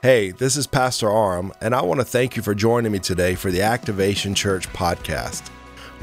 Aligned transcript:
Hey, 0.00 0.30
this 0.30 0.56
is 0.56 0.68
Pastor 0.68 1.10
Aram, 1.10 1.52
and 1.60 1.74
I 1.74 1.82
want 1.82 1.98
to 1.98 2.04
thank 2.04 2.36
you 2.36 2.42
for 2.42 2.54
joining 2.54 2.92
me 2.92 3.00
today 3.00 3.34
for 3.34 3.50
the 3.50 3.62
Activation 3.62 4.32
Church 4.32 4.68
podcast. 4.68 5.50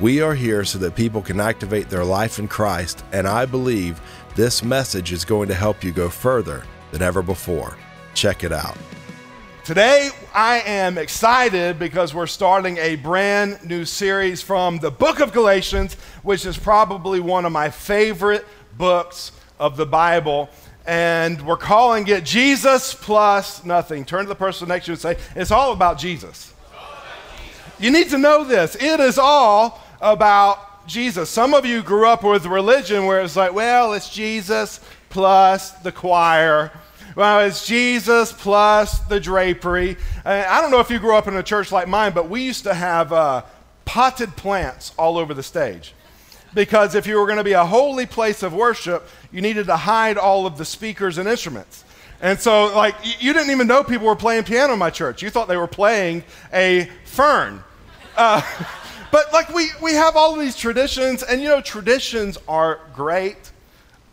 We 0.01 0.19
are 0.19 0.35
here 0.35 0.65
so 0.65 0.77
that 0.79 0.97
people 0.97 1.21
can 1.21 1.39
activate 1.39 1.89
their 1.89 2.03
life 2.03 2.37
in 2.37 2.49
Christ, 2.49 3.05
and 3.13 3.25
I 3.25 3.45
believe 3.45 4.01
this 4.35 4.61
message 4.61 5.13
is 5.13 5.23
going 5.23 5.47
to 5.47 5.53
help 5.53 5.81
you 5.81 5.93
go 5.93 6.09
further 6.09 6.65
than 6.91 7.01
ever 7.01 7.21
before. 7.21 7.77
Check 8.13 8.43
it 8.43 8.51
out. 8.51 8.75
Today, 9.63 10.09
I 10.33 10.59
am 10.65 10.97
excited 10.97 11.79
because 11.79 12.13
we're 12.13 12.27
starting 12.27 12.75
a 12.75 12.97
brand 12.97 13.63
new 13.63 13.85
series 13.85 14.41
from 14.41 14.77
the 14.79 14.91
book 14.91 15.21
of 15.21 15.31
Galatians, 15.31 15.93
which 16.21 16.45
is 16.45 16.57
probably 16.57 17.21
one 17.21 17.45
of 17.45 17.53
my 17.53 17.69
favorite 17.69 18.45
books 18.77 19.31
of 19.57 19.77
the 19.77 19.85
Bible 19.85 20.49
and 20.85 21.41
we're 21.41 21.57
calling 21.57 22.07
it 22.07 22.23
Jesus 22.23 22.93
plus 22.93 23.65
nothing. 23.65 24.05
Turn 24.05 24.25
to 24.25 24.29
the 24.29 24.35
person 24.35 24.67
next 24.67 24.85
to 24.85 24.91
you 24.91 24.93
and 24.93 25.01
say, 25.01 25.17
It's 25.35 25.51
all 25.51 25.73
about 25.73 25.97
Jesus. 25.97 26.53
You 27.79 27.91
need 27.91 28.09
to 28.09 28.17
know 28.17 28.43
this. 28.43 28.75
It 28.75 28.99
is 28.99 29.17
all 29.17 29.83
about 29.99 30.87
Jesus. 30.87 31.29
Some 31.29 31.53
of 31.53 31.65
you 31.65 31.81
grew 31.81 32.07
up 32.07 32.23
with 32.23 32.45
religion 32.45 33.05
where 33.05 33.21
it's 33.21 33.35
like, 33.35 33.53
well, 33.53 33.93
it's 33.93 34.09
Jesus 34.09 34.79
plus 35.09 35.71
the 35.71 35.91
choir. 35.91 36.71
Well, 37.15 37.41
it's 37.41 37.65
Jesus 37.65 38.31
plus 38.31 38.99
the 38.99 39.19
drapery. 39.19 39.97
I 40.23 40.61
don't 40.61 40.71
know 40.71 40.79
if 40.79 40.89
you 40.89 40.99
grew 40.99 41.15
up 41.15 41.27
in 41.27 41.35
a 41.35 41.43
church 41.43 41.71
like 41.71 41.87
mine, 41.87 42.13
but 42.13 42.29
we 42.29 42.43
used 42.43 42.63
to 42.63 42.73
have 42.73 43.11
uh, 43.11 43.43
potted 43.85 44.35
plants 44.35 44.93
all 44.97 45.17
over 45.17 45.33
the 45.33 45.43
stage 45.43 45.93
because 46.55 46.95
if 46.95 47.05
you 47.05 47.19
were 47.19 47.25
going 47.25 47.37
to 47.37 47.43
be 47.43 47.51
a 47.51 47.65
holy 47.65 48.05
place 48.05 48.41
of 48.41 48.53
worship, 48.53 49.07
you 49.31 49.41
needed 49.41 49.67
to 49.67 49.75
hide 49.75 50.17
all 50.17 50.47
of 50.47 50.57
the 50.57 50.65
speakers 50.65 51.19
and 51.19 51.29
instruments. 51.29 51.83
And 52.21 52.39
so, 52.39 52.73
like, 52.73 52.95
you 53.21 53.33
didn't 53.33 53.51
even 53.51 53.67
know 53.67 53.83
people 53.83 54.07
were 54.07 54.15
playing 54.15 54.45
piano 54.45 54.73
in 54.73 54.79
my 54.79 54.89
church. 54.89 55.21
You 55.21 55.29
thought 55.29 55.47
they 55.47 55.57
were 55.57 55.67
playing 55.67 56.23
a 56.53 56.89
fern. 57.03 57.61
Uh, 58.15 58.41
but, 59.11 59.31
like, 59.33 59.53
we, 59.53 59.67
we 59.83 59.93
have 59.93 60.15
all 60.15 60.33
of 60.33 60.39
these 60.39 60.55
traditions, 60.55 61.21
and, 61.21 61.41
you 61.41 61.49
know, 61.49 61.61
traditions 61.61 62.37
are 62.47 62.79
great. 62.95 63.51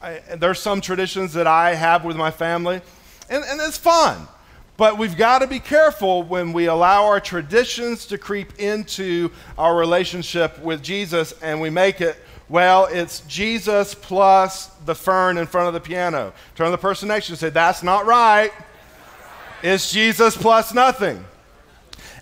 I, 0.02 0.20
there's 0.36 0.58
some 0.58 0.80
traditions 0.80 1.32
that 1.34 1.46
I 1.46 1.74
have 1.74 2.04
with 2.04 2.16
my 2.16 2.32
family, 2.32 2.82
and, 3.30 3.44
and 3.44 3.60
it's 3.60 3.78
fun. 3.78 4.26
But 4.76 4.98
we've 4.98 5.16
got 5.16 5.40
to 5.40 5.46
be 5.46 5.60
careful 5.60 6.24
when 6.24 6.52
we 6.52 6.66
allow 6.66 7.04
our 7.04 7.20
traditions 7.20 8.06
to 8.06 8.18
creep 8.18 8.58
into 8.58 9.30
our 9.56 9.76
relationship 9.76 10.58
with 10.58 10.82
Jesus 10.82 11.32
and 11.42 11.60
we 11.60 11.70
make 11.70 12.00
it 12.00 12.16
well, 12.48 12.86
it's 12.86 13.20
Jesus 13.22 13.94
plus 13.94 14.66
the 14.84 14.94
fern 14.94 15.38
in 15.38 15.46
front 15.46 15.68
of 15.68 15.74
the 15.74 15.80
piano. 15.80 16.32
Turn 16.54 16.66
to 16.66 16.70
the 16.70 16.78
person 16.78 17.08
next 17.08 17.26
to 17.26 17.30
you 17.30 17.34
and 17.34 17.40
say, 17.40 17.50
That's 17.50 17.82
not 17.82 18.06
right. 18.06 18.52
It's 19.62 19.92
Jesus 19.92 20.36
plus 20.36 20.74
nothing. 20.74 21.24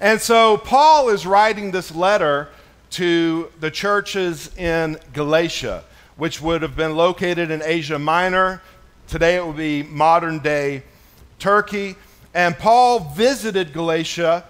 And 0.00 0.20
so 0.20 0.56
Paul 0.56 1.08
is 1.10 1.26
writing 1.26 1.70
this 1.70 1.94
letter 1.94 2.48
to 2.90 3.50
the 3.60 3.70
churches 3.70 4.54
in 4.56 4.98
Galatia, 5.12 5.84
which 6.16 6.40
would 6.40 6.62
have 6.62 6.76
been 6.76 6.96
located 6.96 7.50
in 7.50 7.62
Asia 7.62 7.98
Minor. 7.98 8.62
Today 9.08 9.36
it 9.36 9.46
would 9.46 9.56
be 9.56 9.82
modern 9.82 10.38
day 10.38 10.82
Turkey. 11.38 11.96
And 12.34 12.56
Paul 12.56 13.00
visited 13.00 13.72
Galatia 13.72 14.44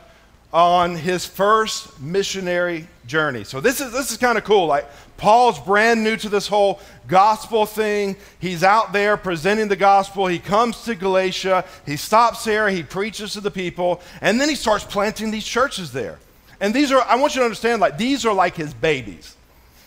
on 0.53 0.97
his 0.97 1.25
first 1.27 2.01
missionary 2.01 2.87
journey. 3.07 3.45
So 3.45 3.61
this 3.61 3.81
is 3.81 3.93
this 3.93 4.11
is 4.11 4.17
kind 4.17 4.37
of 4.37 4.45
cool. 4.45 4.67
Like 4.67 4.89
Paul's 5.21 5.61
brand 5.61 6.03
new 6.03 6.17
to 6.17 6.31
this 6.31 6.49
whole 6.49 6.81
gospel 7.07 7.67
thing. 7.67 8.17
He's 8.39 8.65
out 8.65 8.95
there 8.95 9.19
presenting 9.19 9.69
the 9.69 9.77
gospel. 9.77 10.27
He 10.27 10.39
comes 10.39 10.83
to 10.85 10.95
Galatia. 10.95 11.67
He 11.85 11.99
stops 11.99 12.43
there. 12.45 12.71
He 12.71 12.83
preaches 12.83 13.35
to 13.35 13.43
the 13.43 13.51
people. 13.51 14.01
And 14.23 14.41
then 14.41 14.49
he 14.49 14.55
starts 14.55 14.83
planting 14.83 15.31
these 15.31 15.45
churches 15.45 15.93
there. 15.93 16.19
And 16.59 16.73
these 16.73 16.91
are, 16.91 17.03
I 17.03 17.17
want 17.17 17.35
you 17.35 17.43
to 17.43 17.45
understand, 17.45 17.83
like, 17.83 17.99
these 17.99 18.25
are 18.25 18.33
like 18.33 18.57
his 18.57 18.73
babies. 18.73 19.37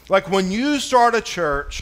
Like, 0.08 0.30
when 0.30 0.52
you 0.52 0.78
start 0.78 1.16
a 1.16 1.22
church, 1.22 1.82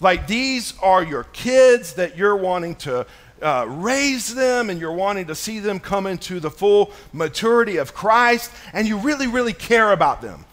like, 0.00 0.26
these 0.26 0.74
are 0.82 1.02
your 1.02 1.24
kids 1.32 1.94
that 1.94 2.18
you're 2.18 2.36
wanting 2.36 2.74
to 2.76 3.06
uh, 3.40 3.64
raise 3.66 4.34
them 4.34 4.68
and 4.68 4.78
you're 4.78 4.92
wanting 4.92 5.28
to 5.28 5.34
see 5.34 5.58
them 5.58 5.80
come 5.80 6.06
into 6.06 6.38
the 6.38 6.50
full 6.50 6.92
maturity 7.14 7.78
of 7.78 7.94
Christ 7.94 8.50
and 8.74 8.86
you 8.86 8.98
really, 8.98 9.26
really 9.26 9.54
care 9.54 9.92
about 9.92 10.20
them. 10.20 10.44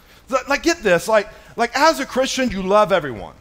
Like, 0.48 0.62
get 0.62 0.78
this, 0.78 1.08
like, 1.08 1.28
like 1.58 1.76
as 1.76 2.00
a 2.00 2.06
Christian, 2.06 2.50
you 2.50 2.62
love 2.62 2.92
everyone. 2.92 3.34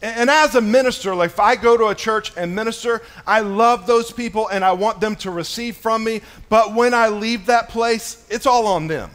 And, 0.00 0.30
as 0.30 0.54
a 0.54 0.60
minister, 0.60 1.12
like 1.12 1.30
if 1.30 1.40
I 1.40 1.56
go 1.56 1.76
to 1.76 1.88
a 1.88 1.94
church 1.94 2.32
and 2.36 2.54
minister, 2.54 3.02
I 3.26 3.40
love 3.40 3.84
those 3.84 4.12
people 4.12 4.46
and 4.46 4.64
I 4.64 4.70
want 4.70 5.00
them 5.00 5.16
to 5.16 5.32
receive 5.32 5.76
from 5.76 6.04
me. 6.04 6.20
But 6.48 6.72
when 6.72 6.94
I 6.94 7.08
leave 7.08 7.46
that 7.46 7.68
place, 7.68 8.24
it's 8.30 8.46
all 8.46 8.68
on 8.68 8.86
them. 8.86 9.10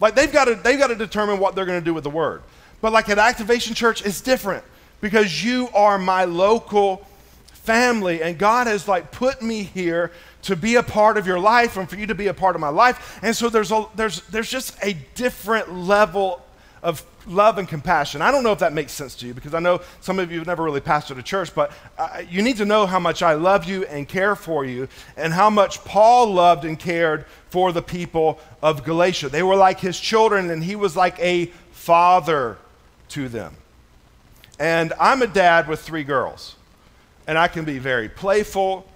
Like 0.00 0.14
they've 0.14 0.32
got 0.32 0.44
to, 0.44 0.54
they've 0.54 0.78
got 0.78 0.86
to 0.86 0.94
determine 0.94 1.40
what 1.40 1.56
they're 1.56 1.66
going 1.66 1.80
to 1.80 1.84
do 1.84 1.92
with 1.92 2.04
the 2.04 2.10
word. 2.10 2.42
But 2.80 2.92
like 2.92 3.08
at 3.08 3.18
Activation 3.18 3.74
Church, 3.74 4.06
it's 4.06 4.20
different 4.20 4.62
because 5.00 5.42
you 5.42 5.68
are 5.74 5.98
my 5.98 6.26
local 6.26 7.04
family 7.52 8.22
and 8.22 8.38
God 8.38 8.68
has 8.68 8.86
like 8.86 9.10
put 9.10 9.42
me 9.42 9.64
here 9.64 10.12
to 10.42 10.54
be 10.54 10.76
a 10.76 10.82
part 10.82 11.16
of 11.16 11.26
your 11.26 11.40
life 11.40 11.76
and 11.76 11.90
for 11.90 11.96
you 11.96 12.06
to 12.06 12.14
be 12.14 12.28
a 12.28 12.34
part 12.34 12.54
of 12.54 12.60
my 12.60 12.68
life. 12.68 13.18
And 13.20 13.34
so 13.34 13.48
there's 13.48 13.72
a, 13.72 13.86
there's 13.96 14.20
there's 14.28 14.48
just 14.48 14.76
a 14.80 14.92
different 15.16 15.74
level 15.74 16.40
of 16.80 17.04
love 17.26 17.58
and 17.58 17.68
compassion. 17.68 18.22
I 18.22 18.30
don't 18.30 18.42
know 18.42 18.52
if 18.52 18.58
that 18.58 18.72
makes 18.72 18.92
sense 18.92 19.14
to 19.16 19.26
you 19.26 19.34
because 19.34 19.54
I 19.54 19.60
know 19.60 19.80
some 20.00 20.18
of 20.18 20.30
you 20.30 20.38
have 20.38 20.46
never 20.46 20.62
really 20.62 20.80
pastored 20.80 21.18
a 21.18 21.22
church, 21.22 21.54
but 21.54 21.72
uh, 21.98 22.22
you 22.28 22.42
need 22.42 22.56
to 22.58 22.64
know 22.64 22.86
how 22.86 22.98
much 22.98 23.22
I 23.22 23.34
love 23.34 23.64
you 23.64 23.84
and 23.86 24.08
care 24.08 24.36
for 24.36 24.64
you 24.64 24.88
and 25.16 25.32
how 25.32 25.50
much 25.50 25.84
Paul 25.84 26.32
loved 26.32 26.64
and 26.64 26.78
cared 26.78 27.26
for 27.48 27.72
the 27.72 27.82
people 27.82 28.38
of 28.62 28.84
Galatia. 28.84 29.28
They 29.28 29.42
were 29.42 29.56
like 29.56 29.80
his 29.80 29.98
children 29.98 30.50
and 30.50 30.62
he 30.62 30.76
was 30.76 30.96
like 30.96 31.18
a 31.20 31.46
father 31.72 32.58
to 33.10 33.28
them. 33.28 33.56
And 34.58 34.92
I'm 35.00 35.22
a 35.22 35.26
dad 35.26 35.66
with 35.66 35.80
three 35.80 36.04
girls, 36.04 36.54
and 37.26 37.36
I 37.36 37.48
can 37.48 37.64
be 37.64 37.78
very 37.78 38.08
playful. 38.08 38.86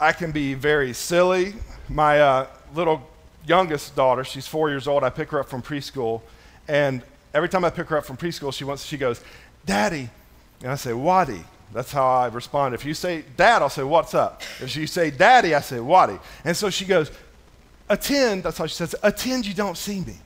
I 0.00 0.12
can 0.12 0.30
be 0.30 0.54
very 0.54 0.94
silly. 0.94 1.54
My 1.88 2.20
uh, 2.20 2.46
little 2.74 3.06
youngest 3.46 3.94
daughter, 3.94 4.24
she's 4.24 4.46
four 4.46 4.70
years 4.70 4.88
old. 4.88 5.04
I 5.04 5.10
pick 5.10 5.30
her 5.30 5.40
up 5.40 5.48
from 5.48 5.60
preschool 5.60 6.22
and 6.68 7.02
every 7.34 7.48
time 7.48 7.64
I 7.64 7.70
pick 7.70 7.88
her 7.88 7.96
up 7.96 8.04
from 8.04 8.16
preschool, 8.16 8.52
she 8.52 8.64
wants, 8.64 8.84
she 8.84 8.96
goes, 8.96 9.22
Daddy. 9.64 10.08
And 10.62 10.70
I 10.70 10.74
say, 10.74 10.92
Waddy. 10.92 11.42
That's 11.72 11.92
how 11.92 12.06
I 12.06 12.28
respond. 12.28 12.74
If 12.74 12.84
you 12.84 12.94
say 12.94 13.24
dad, 13.36 13.60
I'll 13.60 13.68
say, 13.68 13.82
What's 13.82 14.14
up? 14.14 14.42
If 14.60 14.74
you 14.76 14.86
say 14.86 15.10
daddy, 15.10 15.54
I 15.54 15.60
say, 15.60 15.80
Waddy. 15.80 16.18
And 16.44 16.56
so 16.56 16.70
she 16.70 16.84
goes, 16.84 17.10
Attend. 17.88 18.44
That's 18.44 18.58
how 18.58 18.66
she 18.66 18.74
says, 18.74 18.94
Attend, 19.02 19.46
you 19.46 19.54
don't 19.54 19.76
see 19.76 20.00
me. 20.00 20.16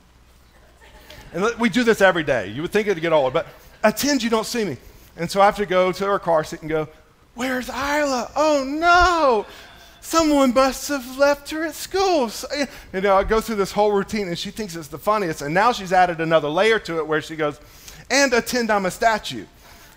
And 1.33 1.45
we 1.59 1.69
do 1.69 1.83
this 1.83 1.99
every 2.01 2.23
day. 2.23 2.47
You 2.49 2.61
would 2.61 2.71
think 2.71 2.87
it'd 2.87 3.01
get 3.01 3.11
older, 3.11 3.33
but 3.33 3.47
attend, 3.83 4.21
you 4.21 4.29
don't 4.29 4.45
see 4.45 4.63
me. 4.63 4.77
And 5.17 5.29
so 5.29 5.41
I 5.41 5.45
have 5.45 5.57
to 5.57 5.65
go 5.65 5.91
to 5.91 6.05
her 6.05 6.19
car 6.19 6.43
seat 6.43 6.61
and 6.61 6.69
go, 6.69 6.87
Where's 7.35 7.67
Isla? 7.67 8.31
Oh 8.35 8.63
no 8.65 9.45
someone 10.03 10.53
must 10.53 10.89
have 10.89 11.17
left 11.17 11.49
her 11.49 11.63
at 11.63 11.73
school. 11.73 12.29
So, 12.29 12.47
uh, 12.55 12.65
you 12.91 13.01
know, 13.01 13.15
I 13.15 13.23
go 13.23 13.41
through 13.41 13.55
this 13.55 13.71
whole 13.71 13.91
routine 13.91 14.27
and 14.27 14.37
she 14.37 14.51
thinks 14.51 14.75
it's 14.75 14.89
the 14.89 14.99
funniest. 14.99 15.41
And 15.41 15.53
now 15.53 15.71
she's 15.71 15.93
added 15.93 16.21
another 16.21 16.49
layer 16.49 16.77
to 16.79 16.97
it 16.97 17.07
where 17.07 17.21
she 17.21 17.35
goes, 17.35 17.59
and 18.11 18.33
attend 18.33 18.69
I'm 18.69 18.85
a 18.85 18.91
statue. 18.91 19.45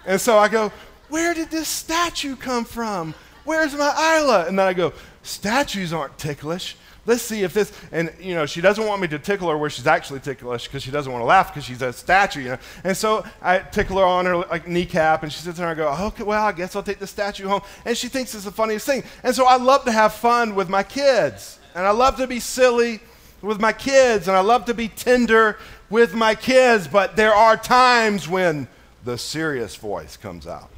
And 0.06 0.20
so 0.20 0.38
I 0.38 0.48
go, 0.48 0.72
where 1.08 1.34
did 1.34 1.50
this 1.50 1.68
statue 1.68 2.36
come 2.36 2.64
from? 2.64 3.14
Where's 3.44 3.74
my 3.74 4.18
Isla? 4.18 4.46
And 4.46 4.58
then 4.58 4.66
I 4.66 4.72
go, 4.72 4.92
statues 5.22 5.92
aren't 5.92 6.16
ticklish 6.18 6.76
let's 7.06 7.22
see 7.22 7.42
if 7.42 7.54
this, 7.54 7.72
and 7.92 8.12
you 8.20 8.34
know, 8.34 8.46
she 8.46 8.60
doesn't 8.60 8.84
want 8.84 9.00
me 9.00 9.08
to 9.08 9.18
tickle 9.18 9.48
her 9.48 9.56
where 9.56 9.70
she's 9.70 9.86
actually 9.86 10.20
ticklish 10.20 10.66
because 10.66 10.82
she 10.82 10.90
doesn't 10.90 11.10
want 11.10 11.22
to 11.22 11.26
laugh 11.26 11.52
because 11.52 11.64
she's 11.64 11.80
a 11.82 11.92
statue, 11.92 12.40
you 12.42 12.48
know. 12.50 12.58
And 12.84 12.96
so 12.96 13.24
I 13.40 13.60
tickle 13.60 13.98
her 13.98 14.04
on 14.04 14.26
her 14.26 14.36
like 14.36 14.66
kneecap 14.66 15.22
and 15.22 15.32
she 15.32 15.40
sits 15.40 15.58
there 15.58 15.68
and 15.70 15.80
I 15.80 15.82
go, 15.82 16.06
okay, 16.06 16.24
well, 16.24 16.44
I 16.44 16.52
guess 16.52 16.76
I'll 16.76 16.82
take 16.82 16.98
the 16.98 17.06
statue 17.06 17.46
home. 17.48 17.62
And 17.84 17.96
she 17.96 18.08
thinks 18.08 18.34
it's 18.34 18.44
the 18.44 18.52
funniest 18.52 18.86
thing. 18.86 19.04
And 19.22 19.34
so 19.34 19.46
I 19.46 19.56
love 19.56 19.84
to 19.84 19.92
have 19.92 20.12
fun 20.12 20.54
with 20.54 20.68
my 20.68 20.82
kids. 20.82 21.58
And 21.74 21.86
I 21.86 21.90
love 21.90 22.16
to 22.16 22.26
be 22.26 22.40
silly 22.40 23.00
with 23.42 23.60
my 23.60 23.72
kids. 23.72 24.28
And 24.28 24.36
I 24.36 24.40
love 24.40 24.64
to 24.66 24.74
be 24.74 24.88
tender 24.88 25.58
with 25.90 26.14
my 26.14 26.34
kids. 26.34 26.88
But 26.88 27.16
there 27.16 27.34
are 27.34 27.56
times 27.56 28.28
when 28.28 28.66
the 29.04 29.16
serious 29.16 29.76
voice 29.76 30.16
comes 30.16 30.46
out. 30.46 30.70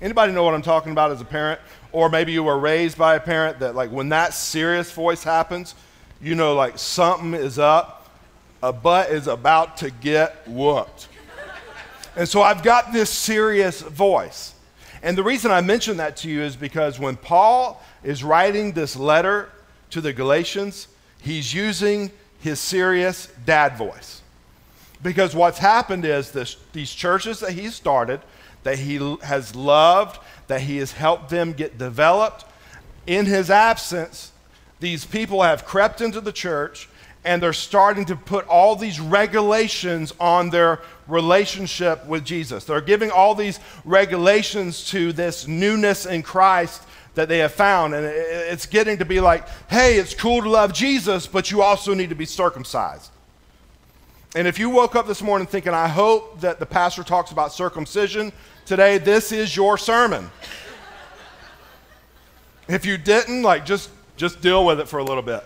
Anybody 0.00 0.32
know 0.32 0.42
what 0.42 0.54
I'm 0.54 0.62
talking 0.62 0.92
about 0.92 1.12
as 1.12 1.20
a 1.20 1.26
parent? 1.26 1.60
Or 1.92 2.08
maybe 2.08 2.32
you 2.32 2.44
were 2.44 2.58
raised 2.58 2.96
by 2.96 3.16
a 3.16 3.20
parent 3.20 3.58
that, 3.60 3.74
like, 3.74 3.90
when 3.90 4.10
that 4.10 4.34
serious 4.34 4.92
voice 4.92 5.24
happens, 5.24 5.74
you 6.20 6.34
know, 6.34 6.54
like, 6.54 6.78
something 6.78 7.34
is 7.34 7.58
up, 7.58 8.08
a 8.62 8.72
butt 8.72 9.10
is 9.10 9.26
about 9.26 9.78
to 9.78 9.90
get 9.90 10.46
whooped. 10.46 11.08
and 12.16 12.28
so 12.28 12.42
I've 12.42 12.62
got 12.62 12.92
this 12.92 13.10
serious 13.10 13.80
voice. 13.80 14.54
And 15.02 15.16
the 15.16 15.22
reason 15.22 15.50
I 15.50 15.60
mention 15.62 15.96
that 15.96 16.16
to 16.18 16.28
you 16.28 16.42
is 16.42 16.56
because 16.56 16.98
when 16.98 17.16
Paul 17.16 17.82
is 18.04 18.22
writing 18.22 18.72
this 18.72 18.96
letter 18.96 19.50
to 19.90 20.00
the 20.00 20.12
Galatians, 20.12 20.88
he's 21.20 21.52
using 21.52 22.10
his 22.40 22.60
serious 22.60 23.28
dad 23.44 23.76
voice. 23.76 24.22
Because 25.02 25.34
what's 25.34 25.58
happened 25.58 26.04
is 26.04 26.30
this, 26.30 26.56
these 26.72 26.92
churches 26.92 27.40
that 27.40 27.52
he 27.52 27.68
started, 27.68 28.20
that 28.62 28.78
he 28.78 29.16
has 29.22 29.54
loved, 29.54 30.20
that 30.46 30.62
he 30.62 30.78
has 30.78 30.92
helped 30.92 31.30
them 31.30 31.52
get 31.52 31.78
developed. 31.78 32.44
In 33.06 33.26
his 33.26 33.50
absence, 33.50 34.32
these 34.80 35.04
people 35.04 35.42
have 35.42 35.64
crept 35.64 36.00
into 36.00 36.20
the 36.20 36.32
church 36.32 36.88
and 37.24 37.42
they're 37.42 37.52
starting 37.52 38.06
to 38.06 38.16
put 38.16 38.46
all 38.46 38.76
these 38.76 38.98
regulations 38.98 40.14
on 40.18 40.50
their 40.50 40.80
relationship 41.06 42.06
with 42.06 42.24
Jesus. 42.24 42.64
They're 42.64 42.80
giving 42.80 43.10
all 43.10 43.34
these 43.34 43.60
regulations 43.84 44.86
to 44.86 45.12
this 45.12 45.46
newness 45.46 46.06
in 46.06 46.22
Christ 46.22 46.82
that 47.14 47.28
they 47.28 47.38
have 47.38 47.52
found. 47.52 47.94
And 47.94 48.06
it's 48.06 48.66
getting 48.66 48.98
to 48.98 49.04
be 49.04 49.20
like, 49.20 49.46
hey, 49.68 49.98
it's 49.98 50.14
cool 50.14 50.42
to 50.42 50.48
love 50.48 50.72
Jesus, 50.72 51.26
but 51.26 51.50
you 51.50 51.60
also 51.60 51.92
need 51.92 52.08
to 52.08 52.14
be 52.14 52.24
circumcised. 52.24 53.10
And 54.36 54.46
if 54.46 54.60
you 54.60 54.70
woke 54.70 54.94
up 54.94 55.08
this 55.08 55.22
morning 55.22 55.48
thinking, 55.48 55.74
I 55.74 55.88
hope 55.88 56.40
that 56.40 56.60
the 56.60 56.66
pastor 56.66 57.02
talks 57.02 57.32
about 57.32 57.52
circumcision 57.52 58.32
today, 58.64 58.98
this 58.98 59.32
is 59.32 59.56
your 59.56 59.76
sermon. 59.76 60.30
if 62.68 62.86
you 62.86 62.96
didn't, 62.96 63.42
like, 63.42 63.66
just, 63.66 63.90
just 64.16 64.40
deal 64.40 64.64
with 64.64 64.78
it 64.78 64.86
for 64.86 64.98
a 64.98 65.04
little 65.04 65.22
bit. 65.22 65.42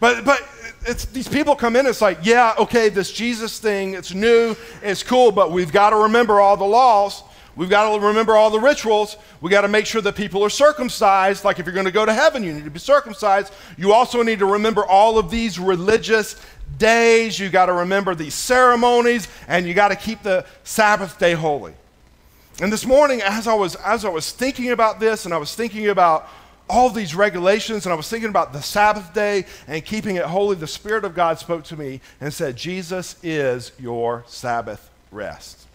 But, 0.00 0.24
but 0.24 0.42
it's, 0.84 1.04
these 1.04 1.28
people 1.28 1.54
come 1.54 1.76
in, 1.76 1.86
it's 1.86 2.00
like, 2.00 2.18
yeah, 2.24 2.54
okay, 2.58 2.88
this 2.88 3.12
Jesus 3.12 3.60
thing, 3.60 3.94
it's 3.94 4.12
new, 4.12 4.56
it's 4.82 5.04
cool, 5.04 5.30
but 5.30 5.52
we've 5.52 5.70
got 5.70 5.90
to 5.90 5.96
remember 5.96 6.40
all 6.40 6.56
the 6.56 6.64
laws. 6.64 7.22
We've 7.54 7.70
got 7.70 7.96
to 7.96 8.04
remember 8.04 8.34
all 8.34 8.50
the 8.50 8.58
rituals. 8.58 9.16
We 9.40 9.48
got 9.48 9.60
to 9.60 9.68
make 9.68 9.86
sure 9.86 10.02
that 10.02 10.16
people 10.16 10.42
are 10.42 10.50
circumcised. 10.50 11.44
Like 11.44 11.60
if 11.60 11.66
you're 11.66 11.74
going 11.74 11.86
to 11.86 11.92
go 11.92 12.04
to 12.04 12.12
heaven, 12.12 12.42
you 12.42 12.52
need 12.52 12.64
to 12.64 12.70
be 12.70 12.80
circumcised. 12.80 13.52
You 13.78 13.92
also 13.92 14.22
need 14.24 14.40
to 14.40 14.46
remember 14.46 14.84
all 14.84 15.18
of 15.18 15.30
these 15.30 15.60
religious 15.60 16.34
days, 16.78 17.38
you 17.38 17.48
got 17.50 17.66
to 17.66 17.72
remember 17.72 18.14
these 18.14 18.34
ceremonies, 18.34 19.28
and 19.48 19.66
you 19.66 19.74
got 19.74 19.88
to 19.88 19.96
keep 19.96 20.22
the 20.22 20.44
Sabbath 20.64 21.18
day 21.18 21.32
holy. 21.32 21.74
And 22.60 22.72
this 22.72 22.86
morning, 22.86 23.20
as 23.22 23.46
I, 23.46 23.54
was, 23.54 23.74
as 23.76 24.04
I 24.04 24.08
was 24.08 24.30
thinking 24.30 24.70
about 24.70 25.00
this, 25.00 25.24
and 25.24 25.34
I 25.34 25.38
was 25.38 25.54
thinking 25.54 25.88
about 25.88 26.28
all 26.68 26.88
these 26.88 27.14
regulations, 27.14 27.84
and 27.84 27.92
I 27.92 27.96
was 27.96 28.08
thinking 28.08 28.30
about 28.30 28.52
the 28.52 28.62
Sabbath 28.62 29.12
day 29.12 29.44
and 29.66 29.84
keeping 29.84 30.16
it 30.16 30.24
holy, 30.24 30.56
the 30.56 30.66
Spirit 30.66 31.04
of 31.04 31.14
God 31.14 31.38
spoke 31.38 31.64
to 31.64 31.76
me 31.76 32.00
and 32.20 32.32
said, 32.32 32.56
Jesus 32.56 33.16
is 33.22 33.72
your 33.78 34.24
Sabbath 34.26 34.90
rest. 35.10 35.66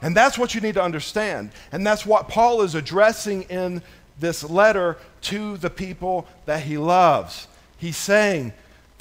And 0.00 0.16
that's 0.16 0.36
what 0.36 0.54
you 0.54 0.60
need 0.60 0.74
to 0.74 0.82
understand. 0.82 1.50
And 1.70 1.86
that's 1.86 2.04
what 2.04 2.28
Paul 2.28 2.62
is 2.62 2.74
addressing 2.74 3.42
in 3.42 3.82
this 4.18 4.42
letter 4.42 4.96
to 5.22 5.56
the 5.58 5.70
people 5.70 6.26
that 6.46 6.62
he 6.62 6.78
loves. 6.78 7.46
He's 7.78 7.96
saying, 7.96 8.52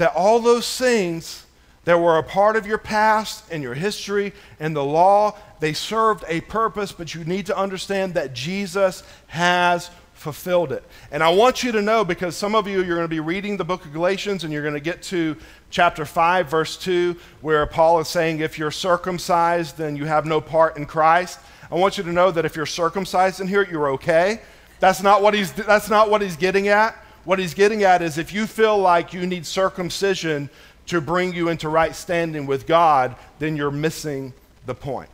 that 0.02 0.16
all 0.16 0.40
those 0.40 0.80
things 0.80 1.46
that 1.84 2.00
were 2.00 2.18
a 2.18 2.24
part 2.24 2.56
of 2.56 2.66
your 2.66 2.80
past 2.80 3.44
and 3.52 3.62
your 3.62 3.76
history 3.76 4.34
and 4.60 4.76
the 4.76 4.84
law, 4.84 5.38
they 5.60 5.74
served 5.74 6.24
a 6.28 6.42
purpose, 6.42 6.92
but 6.92 7.14
you 7.14 7.24
need 7.24 7.46
to 7.46 7.56
understand 7.56 8.16
that 8.16 8.34
Jesus 8.34 9.04
has 9.28 9.92
fulfilled 10.16 10.72
it. 10.72 10.84
And 11.12 11.22
I 11.22 11.30
want 11.30 11.62
you 11.62 11.72
to 11.74 11.84
know 11.84 12.04
because 12.04 12.36
some 12.36 12.56
of 12.56 12.68
you, 12.68 12.78
you're 12.84 12.96
going 12.96 13.06
to 13.06 13.08
be 13.08 13.20
reading 13.20 13.58
the 13.58 13.64
book 13.64 13.86
of 13.86 13.94
Galatians 13.94 14.44
and 14.44 14.52
you're 14.52 14.64
going 14.64 14.74
to 14.74 14.80
get 14.80 15.04
to 15.04 15.38
chapter 15.70 16.04
5, 16.04 16.50
verse 16.50 16.78
2, 16.78 17.16
where 17.42 17.64
Paul 17.68 18.00
is 18.00 18.08
saying, 18.08 18.40
if 18.40 18.58
you're 18.58 18.72
circumcised, 18.72 19.78
then 19.78 19.96
you 19.96 20.06
have 20.06 20.26
no 20.26 20.42
part 20.42 20.78
in 20.78 20.88
Christ. 20.88 21.38
I 21.72 21.76
want 21.76 22.00
you 22.00 22.04
to 22.06 22.12
know 22.12 22.32
that 22.32 22.44
if 22.44 22.56
you're 22.56 22.66
circumcised 22.66 23.40
in 23.40 23.48
here, 23.48 23.68
you're 23.70 23.92
okay. 23.92 24.42
That's 24.80 25.04
not 25.04 25.22
what 25.22 25.36
he's, 25.36 25.54
that's 25.54 25.92
not 25.92 26.10
what 26.10 26.24
he's 26.24 26.38
getting 26.38 26.70
at. 26.70 26.98
What 27.24 27.40
he's 27.40 27.54
getting 27.54 27.84
at 27.84 28.02
is 28.02 28.18
if 28.18 28.34
you 28.34 28.48
feel 28.48 28.78
like 28.78 29.14
you 29.14 29.26
need 29.26 29.46
circumcision 29.46 30.50
to 30.88 31.00
bring 31.02 31.34
you 31.34 31.50
into 31.50 31.70
right 31.70 31.96
standing 31.96 32.46
with 32.46 32.68
God, 32.68 33.16
then 33.40 33.56
you're 33.56 33.72
missing 33.72 34.34
the 34.66 34.76
point. 34.76 35.10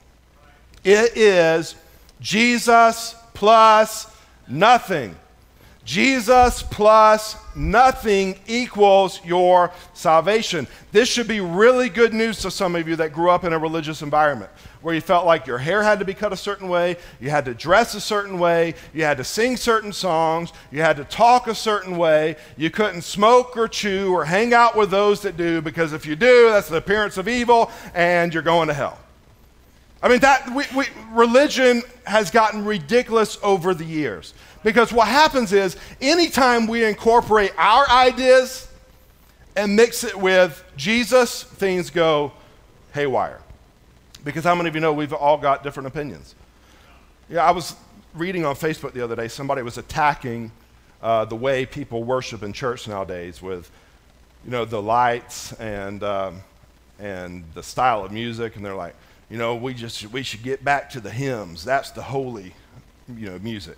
It 0.83 1.18
is 1.18 1.75
Jesus 2.21 3.15
plus 3.33 4.07
nothing. 4.48 5.15
Jesus 5.87 6.63
plus 6.63 7.37
nothing 7.55 8.37
equals 8.45 9.21
your 9.23 9.71
salvation. 9.93 10.67
This 10.91 11.07
should 11.07 11.29
be 11.29 11.39
really 11.39 11.87
good 11.87 12.13
news 12.13 12.39
to 12.41 12.51
some 12.51 12.75
of 12.75 12.89
you 12.89 12.97
that 12.97 13.13
grew 13.13 13.31
up 13.31 13.45
in 13.45 13.53
a 13.53 13.57
religious 13.57 14.01
environment 14.01 14.51
where 14.81 14.93
you 14.93 14.99
felt 14.99 15.25
like 15.25 15.47
your 15.47 15.57
hair 15.57 15.81
had 15.81 15.99
to 15.99 16.05
be 16.05 16.13
cut 16.13 16.33
a 16.33 16.37
certain 16.37 16.67
way, 16.67 16.97
you 17.21 17.29
had 17.29 17.45
to 17.45 17.53
dress 17.53 17.95
a 17.95 18.01
certain 18.01 18.37
way, 18.37 18.75
you 18.93 19.05
had 19.05 19.15
to 19.15 19.23
sing 19.23 19.55
certain 19.55 19.93
songs, 19.93 20.51
you 20.71 20.81
had 20.81 20.97
to 20.97 21.05
talk 21.05 21.47
a 21.47 21.55
certain 21.55 21.95
way, 21.95 22.35
you 22.57 22.69
couldn't 22.69 23.03
smoke 23.03 23.55
or 23.55 23.69
chew 23.69 24.13
or 24.13 24.25
hang 24.25 24.53
out 24.53 24.75
with 24.75 24.91
those 24.91 25.21
that 25.21 25.37
do 25.37 25.61
because 25.61 25.93
if 25.93 26.05
you 26.05 26.17
do, 26.17 26.49
that's 26.49 26.67
the 26.67 26.75
appearance 26.75 27.15
of 27.15 27.29
evil 27.29 27.71
and 27.95 28.33
you're 28.33 28.43
going 28.43 28.67
to 28.67 28.73
hell. 28.73 28.99
I 30.01 30.09
mean, 30.09 30.19
that 30.19 30.49
we, 30.53 30.65
we, 30.75 30.85
religion 31.11 31.81
has 32.05 32.29
gotten 32.29 32.63
ridiculous 32.63 33.39
over 33.41 33.73
the 33.73 33.85
years. 33.85 34.33
Because 34.63 34.92
what 34.92 35.07
happens 35.07 35.54
is, 35.54 35.77
anytime 36.01 36.68
we 36.68 36.83
incorporate 36.83 37.54
our 37.57 37.89
ideas 37.89 38.68
and 39.56 39.75
mix 39.75 40.04
it 40.04 40.15
with 40.15 40.63
Jesus, 40.75 41.44
things 41.44 41.89
go 41.89 42.31
haywire. 42.94 43.39
Because 44.24 44.44
how 44.44 44.56
many 44.56 44.69
of 44.69 44.75
you 44.75 44.81
know 44.81 44.94
we've 44.94 45.13
all 45.13 45.38
got 45.38 45.63
different 45.63 45.88
opinions? 45.88 46.36
Yeah, 47.30 47.45
I 47.45 47.51
was 47.51 47.75
reading 48.13 48.45
on 48.45 48.56
Facebook 48.56 48.94
the 48.94 49.04
other 49.04 49.15
day, 49.15 49.27
somebody 49.27 49.62
was 49.62 49.77
attacking 49.77 50.51
uh, 51.01 51.25
the 51.25 51.36
way 51.36 51.65
people 51.65 52.04
worship 52.04 52.44
in 52.44 52.51
church 52.54 52.88
nowadays 52.88 53.42
with, 53.42 53.69
you 54.44 54.51
know, 54.51 54.65
the 54.65 54.81
lights 54.81 55.54
and, 55.54 56.04
um, 56.04 56.42
and 57.00 57.44
the 57.54 57.63
style 57.63 58.04
of 58.04 58.12
music. 58.12 58.56
And 58.56 58.65
they're 58.65 58.75
like, 58.75 58.95
you 59.30 59.38
know, 59.38 59.56
we 59.56 59.74
just, 59.74 60.12
we 60.12 60.24
should 60.24 60.44
get 60.44 60.63
back 60.63 60.89
to 60.92 61.00
the 61.00 61.12
hymns. 61.12 61.63
That's 61.63 61.92
the 61.92 62.01
holy, 62.01 62.54
you 63.07 63.30
know, 63.30 63.39
music. 63.39 63.77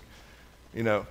You 0.74 0.82
know, 0.84 1.06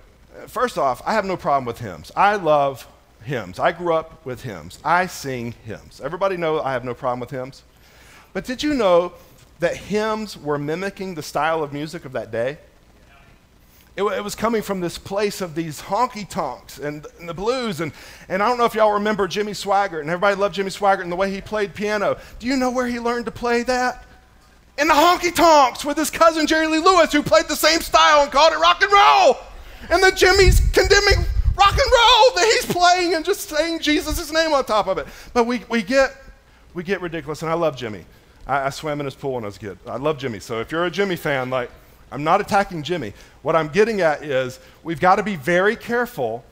first 0.46 0.78
off, 0.78 1.02
I 1.04 1.12
have 1.12 1.24
no 1.24 1.36
problem 1.36 1.64
with 1.64 1.78
hymns. 1.78 2.10
I 2.16 2.36
love 2.36 2.86
hymns. 3.22 3.58
I 3.58 3.72
grew 3.72 3.94
up 3.94 4.24
with 4.24 4.42
hymns. 4.42 4.78
I 4.84 5.06
sing 5.06 5.54
hymns. 5.64 6.00
Everybody 6.00 6.36
know 6.36 6.60
I 6.60 6.72
have 6.72 6.84
no 6.84 6.94
problem 6.94 7.20
with 7.20 7.30
hymns. 7.30 7.62
But 8.32 8.44
did 8.44 8.62
you 8.62 8.74
know 8.74 9.12
that 9.58 9.76
hymns 9.76 10.36
were 10.36 10.58
mimicking 10.58 11.14
the 11.14 11.22
style 11.22 11.62
of 11.62 11.72
music 11.72 12.04
of 12.04 12.12
that 12.12 12.30
day? 12.30 12.58
It, 13.96 14.04
it 14.04 14.24
was 14.24 14.34
coming 14.34 14.62
from 14.62 14.80
this 14.80 14.96
place 14.96 15.40
of 15.40 15.54
these 15.54 15.82
honky 15.82 16.26
tonks 16.26 16.78
and, 16.78 17.06
and, 17.18 17.28
the 17.28 17.34
blues. 17.34 17.80
And, 17.80 17.92
and 18.28 18.42
I 18.42 18.48
don't 18.48 18.56
know 18.56 18.64
if 18.64 18.74
y'all 18.74 18.92
remember 18.92 19.28
Jimmy 19.28 19.52
Swaggart, 19.52 20.00
and 20.00 20.08
everybody 20.08 20.36
loved 20.36 20.54
Jimmy 20.54 20.70
Swaggart 20.70 21.02
and 21.02 21.12
the 21.12 21.16
way 21.16 21.30
he 21.30 21.40
played 21.40 21.74
piano. 21.74 22.16
Do 22.38 22.46
you 22.46 22.56
know 22.56 22.70
where 22.70 22.86
he 22.86 22.98
learned 22.98 23.26
to 23.26 23.32
play 23.32 23.62
that? 23.64 24.04
In 24.78 24.88
the 24.88 24.94
honky 24.94 25.34
tonks 25.34 25.84
with 25.84 25.98
his 25.98 26.08
cousin 26.08 26.46
Jerry 26.46 26.68
Lee 26.68 26.78
Lewis, 26.78 27.12
who 27.12 27.22
played 27.22 27.48
the 27.48 27.56
same 27.56 27.80
style 27.80 28.22
and 28.22 28.32
called 28.32 28.52
it 28.54 28.58
rock 28.58 28.80
and 28.80 28.90
roll 28.90 29.36
and 29.88 30.02
then 30.02 30.14
Jimmy's 30.16 30.60
condemning 30.70 31.24
rock 31.56 31.72
and 31.72 31.92
roll 31.92 32.34
that 32.34 32.60
he's 32.60 32.66
playing 32.66 33.14
and 33.14 33.24
just 33.24 33.48
saying 33.48 33.80
Jesus' 33.80 34.32
name 34.32 34.52
on 34.52 34.64
top 34.64 34.86
of 34.86 34.98
it. 34.98 35.06
But 35.32 35.46
we, 35.46 35.62
we, 35.68 35.82
get, 35.82 36.16
we 36.74 36.82
get 36.82 37.00
ridiculous, 37.00 37.42
and 37.42 37.50
I 37.50 37.54
love 37.54 37.76
Jimmy. 37.76 38.04
I, 38.46 38.66
I 38.66 38.70
swam 38.70 39.00
in 39.00 39.06
his 39.06 39.14
pool 39.14 39.34
when 39.34 39.44
I 39.44 39.46
was 39.46 39.56
a 39.56 39.60
kid. 39.60 39.78
I 39.86 39.96
love 39.96 40.18
Jimmy. 40.18 40.40
So 40.40 40.60
if 40.60 40.72
you're 40.72 40.86
a 40.86 40.90
Jimmy 40.90 41.16
fan, 41.16 41.50
like, 41.50 41.70
I'm 42.12 42.24
not 42.24 42.40
attacking 42.40 42.82
Jimmy. 42.82 43.12
What 43.42 43.54
I'm 43.54 43.68
getting 43.68 44.00
at 44.00 44.24
is 44.24 44.58
we've 44.82 45.00
got 45.00 45.16
to 45.16 45.22
be 45.22 45.36
very 45.36 45.76
careful 45.76 46.44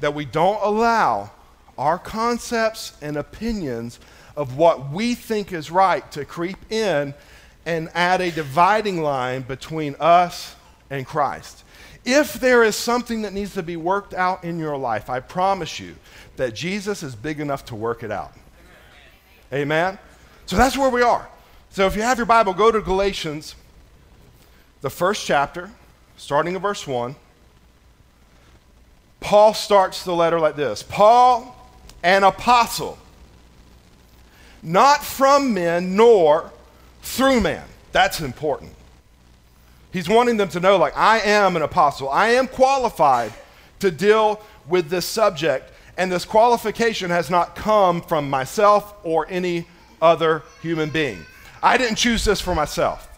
that 0.00 0.12
we 0.12 0.24
don't 0.24 0.60
allow 0.62 1.30
our 1.78 1.98
concepts 1.98 2.92
and 3.00 3.16
opinions 3.16 4.00
of 4.36 4.56
what 4.56 4.90
we 4.90 5.14
think 5.14 5.52
is 5.52 5.70
right 5.70 6.10
to 6.12 6.24
creep 6.24 6.58
in 6.70 7.14
and 7.66 7.88
add 7.94 8.20
a 8.20 8.30
dividing 8.30 9.02
line 9.02 9.42
between 9.42 9.94
us 10.00 10.56
and 10.90 11.06
Christ. 11.06 11.63
If 12.04 12.34
there 12.34 12.62
is 12.62 12.76
something 12.76 13.22
that 13.22 13.32
needs 13.32 13.54
to 13.54 13.62
be 13.62 13.76
worked 13.76 14.12
out 14.12 14.44
in 14.44 14.58
your 14.58 14.76
life, 14.76 15.08
I 15.08 15.20
promise 15.20 15.80
you 15.80 15.96
that 16.36 16.54
Jesus 16.54 17.02
is 17.02 17.14
big 17.14 17.40
enough 17.40 17.64
to 17.66 17.74
work 17.74 18.02
it 18.02 18.10
out. 18.10 18.32
Amen? 19.52 19.98
So 20.46 20.56
that's 20.56 20.76
where 20.76 20.90
we 20.90 21.02
are. 21.02 21.28
So 21.70 21.86
if 21.86 21.96
you 21.96 22.02
have 22.02 22.18
your 22.18 22.26
Bible, 22.26 22.52
go 22.52 22.70
to 22.70 22.80
Galatians, 22.80 23.54
the 24.82 24.90
first 24.90 25.26
chapter, 25.26 25.70
starting 26.16 26.54
in 26.54 26.60
verse 26.60 26.86
1. 26.86 27.16
Paul 29.20 29.54
starts 29.54 30.04
the 30.04 30.12
letter 30.12 30.38
like 30.38 30.56
this 30.56 30.82
Paul, 30.82 31.56
an 32.02 32.24
apostle, 32.24 32.98
not 34.62 35.02
from 35.02 35.54
men 35.54 35.96
nor 35.96 36.52
through 37.02 37.40
man. 37.40 37.64
That's 37.92 38.20
important. 38.20 38.72
He's 39.94 40.08
wanting 40.08 40.38
them 40.38 40.48
to 40.48 40.58
know, 40.58 40.76
like, 40.76 40.96
I 40.96 41.20
am 41.20 41.54
an 41.54 41.62
apostle. 41.62 42.10
I 42.10 42.30
am 42.30 42.48
qualified 42.48 43.32
to 43.78 43.92
deal 43.92 44.42
with 44.68 44.90
this 44.90 45.06
subject. 45.06 45.72
And 45.96 46.10
this 46.10 46.24
qualification 46.24 47.10
has 47.10 47.30
not 47.30 47.54
come 47.54 48.02
from 48.02 48.28
myself 48.28 48.92
or 49.04 49.24
any 49.30 49.68
other 50.02 50.42
human 50.60 50.90
being. 50.90 51.24
I 51.62 51.78
didn't 51.78 51.94
choose 51.94 52.24
this 52.24 52.40
for 52.40 52.56
myself. 52.56 53.08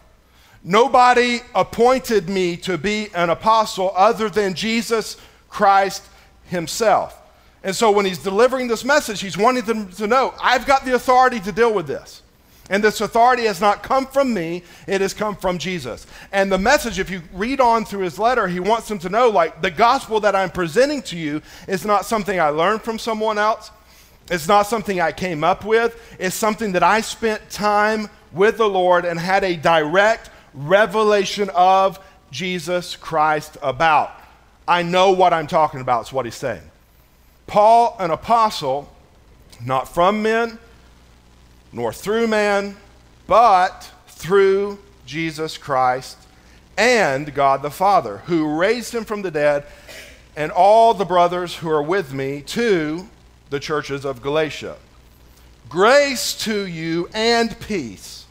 Nobody 0.63 1.39
appointed 1.55 2.29
me 2.29 2.55
to 2.57 2.77
be 2.77 3.07
an 3.15 3.31
apostle 3.31 3.91
other 3.95 4.29
than 4.29 4.53
Jesus 4.53 5.17
Christ 5.49 6.03
himself. 6.45 7.19
And 7.63 7.75
so 7.75 7.89
when 7.89 8.05
he's 8.05 8.19
delivering 8.19 8.67
this 8.67 8.85
message, 8.85 9.19
he's 9.19 9.35
wanting 9.35 9.65
them 9.65 9.89
to 9.93 10.05
know 10.05 10.35
I've 10.39 10.67
got 10.67 10.85
the 10.85 10.93
authority 10.93 11.39
to 11.39 11.51
deal 11.51 11.73
with 11.73 11.87
this. 11.87 12.21
And 12.69 12.83
this 12.83 12.99
authority 12.99 13.45
has 13.45 13.61
not 13.61 13.81
come 13.81 14.05
from 14.05 14.33
me, 14.33 14.63
it 14.87 14.99
has 15.01 15.13
come 15.13 15.35
from 15.35 15.57
Jesus. 15.57 16.05
And 16.31 16.51
the 16.51 16.57
message, 16.57 16.99
if 16.99 17.09
you 17.09 17.21
read 17.33 17.61
on 17.61 17.85
through 17.85 18.01
his 18.03 18.19
letter, 18.19 18.47
he 18.47 18.59
wants 18.59 18.89
them 18.89 18.99
to 18.99 19.09
know 19.09 19.29
like 19.29 19.61
the 19.61 19.71
gospel 19.71 20.19
that 20.21 20.35
I'm 20.35 20.49
presenting 20.49 21.01
to 21.03 21.17
you 21.17 21.41
is 21.67 21.85
not 21.85 22.05
something 22.05 22.39
I 22.39 22.49
learned 22.49 22.81
from 22.81 22.99
someone 22.99 23.37
else. 23.37 23.71
It's 24.29 24.47
not 24.47 24.63
something 24.63 24.99
I 24.99 25.13
came 25.13 25.43
up 25.43 25.63
with. 25.63 25.97
It's 26.19 26.35
something 26.35 26.73
that 26.73 26.83
I 26.83 26.99
spent 26.99 27.49
time 27.49 28.09
with 28.33 28.57
the 28.57 28.67
Lord 28.67 29.05
and 29.05 29.17
had 29.17 29.45
a 29.45 29.55
direct 29.55 30.29
revelation 30.53 31.49
of 31.55 31.99
Jesus 32.31 32.97
Christ 32.97 33.57
about. 33.61 34.11
I 34.67 34.83
know 34.83 35.11
what 35.11 35.31
I'm 35.31 35.47
talking 35.47 35.79
about, 35.79 36.07
is 36.07 36.13
what 36.13 36.25
he's 36.25 36.35
saying. 36.35 36.63
Paul, 37.45 37.95
an 37.99 38.11
apostle, 38.11 38.93
not 39.63 39.87
from 39.87 40.21
men, 40.21 40.59
nor 41.71 41.91
through 41.93 42.27
man, 42.27 42.75
but 43.27 43.91
through 44.07 44.79
Jesus 45.05 45.57
Christ 45.57 46.17
and 46.77 47.33
God 47.33 47.61
the 47.61 47.71
Father, 47.71 48.17
who 48.19 48.57
raised 48.57 48.93
him 48.93 49.05
from 49.05 49.21
the 49.21 49.31
dead, 49.31 49.65
and 50.35 50.51
all 50.51 50.93
the 50.93 51.05
brothers 51.05 51.55
who 51.55 51.69
are 51.69 51.81
with 51.81 52.13
me 52.13 52.41
to 52.41 53.07
the 53.49 53.59
churches 53.59 54.05
of 54.05 54.21
Galatia. 54.21 54.77
Grace 55.69 56.33
to 56.45 56.67
you 56.67 57.09
and 57.13 57.59
peace 57.59 58.25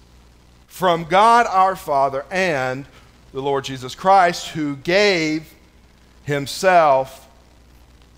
from 0.67 1.05
God 1.05 1.47
our 1.47 1.77
Father 1.77 2.25
and 2.31 2.87
the 3.33 3.43
Lord 3.43 3.65
Jesus 3.65 3.95
Christ, 3.95 4.49
who 4.49 4.77
gave 4.77 5.53
himself 6.25 7.29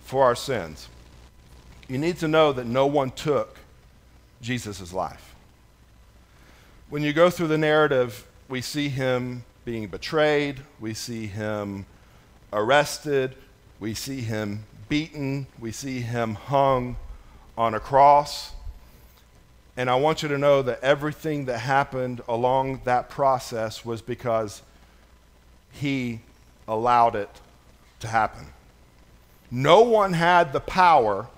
for 0.05 0.25
our 0.25 0.37
sins. 0.37 0.89
You 1.89 1.99
need 1.99 2.19
to 2.19 2.29
know 2.29 2.53
that 2.53 2.67
no 2.67 2.87
one 2.87 3.11
took 3.11 3.58
Jesus' 4.40 4.92
life. 4.92 5.35
When 6.88 7.02
you 7.02 7.12
go 7.12 7.30
through 7.30 7.49
the 7.49 7.59
narrative, 7.59 8.26
we 8.49 8.61
see 8.61 8.88
him 8.88 9.45
being 9.64 9.88
betrayed, 9.88 10.61
we 10.80 10.95
see 10.95 11.26
him 11.26 11.85
arrested, 12.52 13.35
we 13.78 13.92
see 13.92 14.23
him 14.23 14.64
beaten, 14.88 15.47
we 15.59 15.71
see 15.71 16.00
him 16.00 16.35
hung 16.35 16.97
on 17.57 17.75
a 17.75 17.80
cross. 17.80 18.52
And 19.76 19.90
I 19.90 19.97
want 19.97 20.23
you 20.23 20.28
to 20.30 20.38
know 20.38 20.62
that 20.62 20.83
everything 20.83 21.45
that 21.45 21.59
happened 21.59 22.23
along 22.26 22.80
that 22.85 23.11
process 23.11 23.85
was 23.85 24.00
because 24.00 24.62
he 25.71 26.21
allowed 26.66 27.14
it 27.14 27.30
to 28.00 28.09
happen. 28.09 28.47
No 29.50 29.83
one 29.83 30.14
had 30.14 30.52
the 30.52 30.61
power 30.61 31.28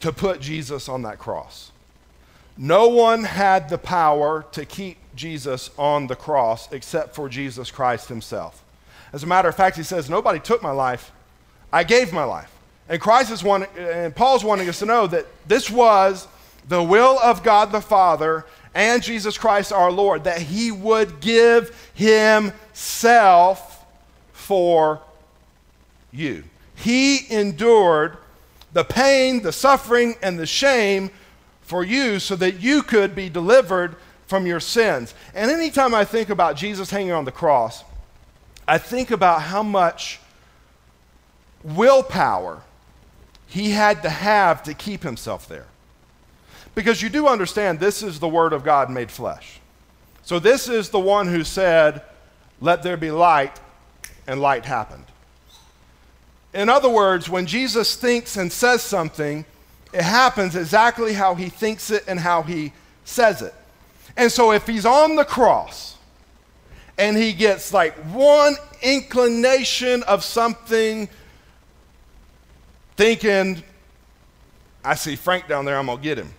to 0.00 0.12
put 0.12 0.40
Jesus 0.40 0.88
on 0.88 1.02
that 1.02 1.18
cross. 1.18 1.72
No 2.56 2.88
one 2.88 3.24
had 3.24 3.68
the 3.68 3.78
power 3.78 4.44
to 4.52 4.64
keep 4.64 4.98
Jesus 5.14 5.70
on 5.78 6.06
the 6.08 6.16
cross 6.16 6.70
except 6.72 7.14
for 7.14 7.28
Jesus 7.28 7.70
Christ 7.70 8.08
himself. 8.08 8.64
As 9.12 9.22
a 9.22 9.26
matter 9.26 9.48
of 9.48 9.54
fact, 9.54 9.76
he 9.76 9.82
says, 9.82 10.10
Nobody 10.10 10.40
took 10.40 10.62
my 10.62 10.70
life, 10.70 11.12
I 11.72 11.84
gave 11.84 12.12
my 12.12 12.24
life. 12.24 12.52
And 12.88 13.00
Christ 13.00 13.30
is 13.30 13.44
wanting, 13.44 13.68
and 13.78 14.14
Paul's 14.14 14.42
wanting 14.42 14.68
us 14.68 14.78
to 14.80 14.86
know 14.86 15.06
that 15.06 15.26
this 15.46 15.70
was 15.70 16.26
the 16.68 16.82
will 16.82 17.18
of 17.20 17.42
God 17.42 17.70
the 17.70 17.80
Father 17.80 18.44
and 18.74 19.02
Jesus 19.02 19.38
Christ 19.38 19.72
our 19.72 19.90
Lord, 19.90 20.24
that 20.24 20.40
he 20.40 20.70
would 20.70 21.20
give 21.20 21.90
himself 21.94 23.84
for 24.32 25.00
you. 26.12 26.44
He 26.74 27.30
endured 27.32 28.16
the 28.72 28.84
pain, 28.84 29.42
the 29.42 29.52
suffering, 29.52 30.16
and 30.22 30.38
the 30.38 30.46
shame 30.46 31.10
for 31.62 31.84
you 31.84 32.18
so 32.18 32.36
that 32.36 32.60
you 32.60 32.82
could 32.82 33.14
be 33.14 33.28
delivered 33.28 33.96
from 34.26 34.46
your 34.46 34.60
sins. 34.60 35.14
And 35.34 35.50
anytime 35.50 35.94
I 35.94 36.04
think 36.04 36.28
about 36.28 36.56
Jesus 36.56 36.90
hanging 36.90 37.12
on 37.12 37.24
the 37.24 37.32
cross, 37.32 37.84
I 38.66 38.78
think 38.78 39.10
about 39.10 39.42
how 39.42 39.62
much 39.62 40.20
willpower 41.64 42.62
he 43.46 43.70
had 43.70 44.02
to 44.02 44.10
have 44.10 44.62
to 44.64 44.74
keep 44.74 45.02
himself 45.02 45.48
there. 45.48 45.66
Because 46.74 47.02
you 47.02 47.08
do 47.08 47.26
understand 47.26 47.80
this 47.80 48.02
is 48.02 48.20
the 48.20 48.28
Word 48.28 48.52
of 48.52 48.62
God 48.62 48.90
made 48.90 49.10
flesh. 49.10 49.58
So 50.22 50.38
this 50.38 50.68
is 50.68 50.90
the 50.90 51.00
one 51.00 51.26
who 51.26 51.42
said, 51.42 52.02
Let 52.60 52.82
there 52.82 52.98
be 52.98 53.10
light, 53.10 53.58
and 54.26 54.40
light 54.40 54.66
happened. 54.66 55.06
In 56.54 56.68
other 56.68 56.88
words, 56.88 57.28
when 57.28 57.46
Jesus 57.46 57.96
thinks 57.96 58.36
and 58.36 58.50
says 58.50 58.82
something, 58.82 59.44
it 59.92 60.02
happens 60.02 60.56
exactly 60.56 61.12
how 61.12 61.34
he 61.34 61.48
thinks 61.48 61.90
it 61.90 62.04
and 62.06 62.18
how 62.18 62.42
he 62.42 62.72
says 63.04 63.42
it. 63.42 63.54
And 64.16 64.30
so 64.30 64.52
if 64.52 64.66
he's 64.66 64.86
on 64.86 65.16
the 65.16 65.24
cross 65.24 65.96
and 66.98 67.16
he 67.16 67.32
gets 67.32 67.72
like 67.72 67.94
one 68.12 68.56
inclination 68.82 70.02
of 70.04 70.24
something, 70.24 71.08
thinking, 72.96 73.62
I 74.84 74.94
see 74.94 75.16
Frank 75.16 75.48
down 75.48 75.64
there, 75.64 75.78
I'm 75.78 75.86
going 75.86 75.98
to 75.98 76.04
get 76.04 76.18
him. 76.18 76.32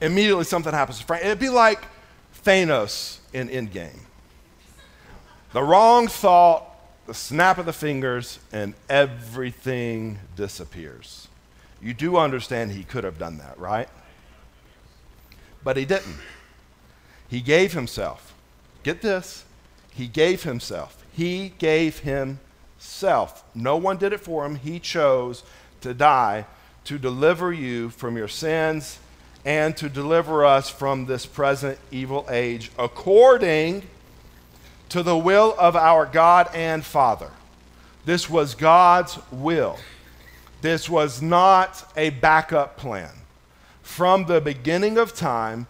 Immediately 0.00 0.44
something 0.44 0.72
happens 0.72 0.98
to 0.98 1.04
Frank. 1.04 1.24
It'd 1.24 1.38
be 1.38 1.50
like 1.50 1.84
Thanos 2.44 3.18
in 3.32 3.48
Endgame. 3.48 4.00
The 5.52 5.62
wrong 5.62 6.08
thought 6.08 6.73
the 7.06 7.14
snap 7.14 7.58
of 7.58 7.66
the 7.66 7.72
fingers, 7.72 8.38
and 8.52 8.74
everything 8.88 10.18
disappears. 10.36 11.28
You 11.82 11.92
do 11.92 12.16
understand 12.16 12.72
he 12.72 12.84
could 12.84 13.04
have 13.04 13.18
done 13.18 13.38
that, 13.38 13.58
right? 13.58 13.88
But 15.62 15.76
he 15.76 15.84
didn't. 15.84 16.16
He 17.28 17.40
gave 17.40 17.72
himself. 17.72 18.34
Get 18.82 19.02
this. 19.02 19.44
He 19.92 20.06
gave 20.06 20.42
himself. 20.42 21.04
He 21.12 21.52
gave 21.58 22.00
himself. 22.00 23.44
No 23.54 23.76
one 23.76 23.98
did 23.98 24.12
it 24.12 24.20
for 24.20 24.44
him. 24.46 24.56
He 24.56 24.78
chose 24.78 25.42
to 25.82 25.94
die 25.94 26.46
to 26.84 26.98
deliver 26.98 27.52
you 27.52 27.90
from 27.90 28.16
your 28.16 28.28
sins 28.28 28.98
and 29.44 29.76
to 29.76 29.88
deliver 29.88 30.44
us 30.44 30.70
from 30.70 31.06
this 31.06 31.26
present 31.26 31.78
evil 31.90 32.26
age 32.30 32.70
according 32.78 33.82
to 34.94 35.02
the 35.02 35.18
will 35.18 35.56
of 35.58 35.74
our 35.74 36.06
God 36.06 36.48
and 36.54 36.84
Father. 36.84 37.28
This 38.04 38.30
was 38.30 38.54
God's 38.54 39.18
will. 39.32 39.76
This 40.60 40.88
was 40.88 41.20
not 41.20 41.84
a 41.96 42.10
backup 42.10 42.76
plan. 42.76 43.10
From 43.82 44.26
the 44.26 44.40
beginning 44.40 44.96
of 44.96 45.12
time, 45.12 45.66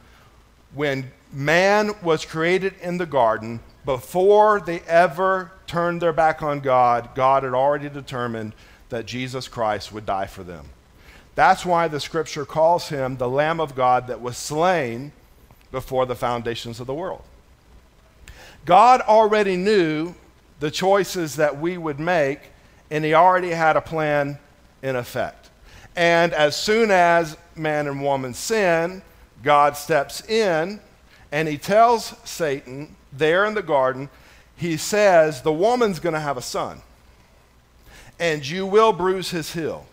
when 0.74 1.10
man 1.32 1.92
was 2.02 2.26
created 2.26 2.74
in 2.82 2.98
the 2.98 3.06
garden, 3.06 3.60
before 3.86 4.60
they 4.60 4.80
ever 4.80 5.52
turned 5.66 6.02
their 6.02 6.12
back 6.12 6.42
on 6.42 6.60
God, 6.60 7.08
God 7.14 7.44
had 7.44 7.54
already 7.54 7.88
determined 7.88 8.52
that 8.90 9.06
Jesus 9.06 9.48
Christ 9.48 9.90
would 9.90 10.04
die 10.04 10.26
for 10.26 10.44
them. 10.44 10.66
That's 11.34 11.64
why 11.64 11.88
the 11.88 11.98
scripture 11.98 12.44
calls 12.44 12.90
him 12.90 13.16
the 13.16 13.30
Lamb 13.30 13.58
of 13.58 13.74
God 13.74 14.06
that 14.08 14.20
was 14.20 14.36
slain 14.36 15.12
before 15.72 16.04
the 16.04 16.14
foundations 16.14 16.78
of 16.78 16.86
the 16.86 16.92
world. 16.92 17.22
God 18.64 19.00
already 19.02 19.56
knew 19.56 20.14
the 20.60 20.70
choices 20.70 21.36
that 21.36 21.60
we 21.60 21.76
would 21.76 22.00
make, 22.00 22.40
and 22.90 23.04
He 23.04 23.14
already 23.14 23.50
had 23.50 23.76
a 23.76 23.80
plan 23.80 24.38
in 24.82 24.96
effect. 24.96 25.50
And 25.96 26.32
as 26.32 26.56
soon 26.56 26.90
as 26.90 27.36
man 27.54 27.86
and 27.86 28.02
woman 28.02 28.34
sin, 28.34 29.02
God 29.42 29.76
steps 29.76 30.26
in 30.28 30.80
and 31.30 31.48
He 31.48 31.58
tells 31.58 32.14
Satan 32.24 32.96
there 33.12 33.44
in 33.44 33.54
the 33.54 33.62
garden, 33.62 34.08
He 34.56 34.76
says, 34.76 35.42
The 35.42 35.52
woman's 35.52 35.98
going 35.98 36.14
to 36.14 36.20
have 36.20 36.36
a 36.36 36.42
son, 36.42 36.80
and 38.18 38.46
you 38.46 38.66
will 38.66 38.92
bruise 38.92 39.30
his 39.30 39.52
heel. 39.52 39.86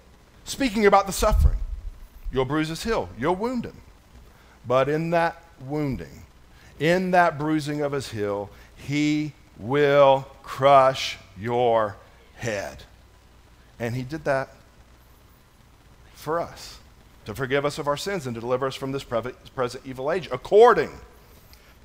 Speaking 0.45 0.85
about 0.85 1.07
the 1.07 1.13
suffering, 1.13 1.57
you'll 2.31 2.45
bruise 2.45 2.69
his 2.69 2.83
heel, 2.83 3.09
you'll 3.17 3.35
wound 3.35 3.65
him. 3.65 3.77
But 4.67 4.89
in 4.89 5.09
that 5.11 5.41
wounding, 5.59 6.23
in 6.79 7.11
that 7.11 7.37
bruising 7.37 7.81
of 7.81 7.91
his 7.91 8.09
heel, 8.11 8.49
he 8.81 9.33
will 9.57 10.27
crush 10.43 11.17
your 11.39 11.95
head. 12.35 12.83
And 13.79 13.95
he 13.95 14.03
did 14.03 14.25
that 14.25 14.49
for 16.13 16.39
us 16.39 16.79
to 17.25 17.33
forgive 17.33 17.65
us 17.65 17.77
of 17.77 17.87
our 17.87 17.97
sins 17.97 18.25
and 18.25 18.35
to 18.35 18.41
deliver 18.41 18.67
us 18.67 18.75
from 18.75 18.91
this 18.91 19.03
present 19.03 19.85
evil 19.85 20.11
age, 20.11 20.27
according 20.31 20.91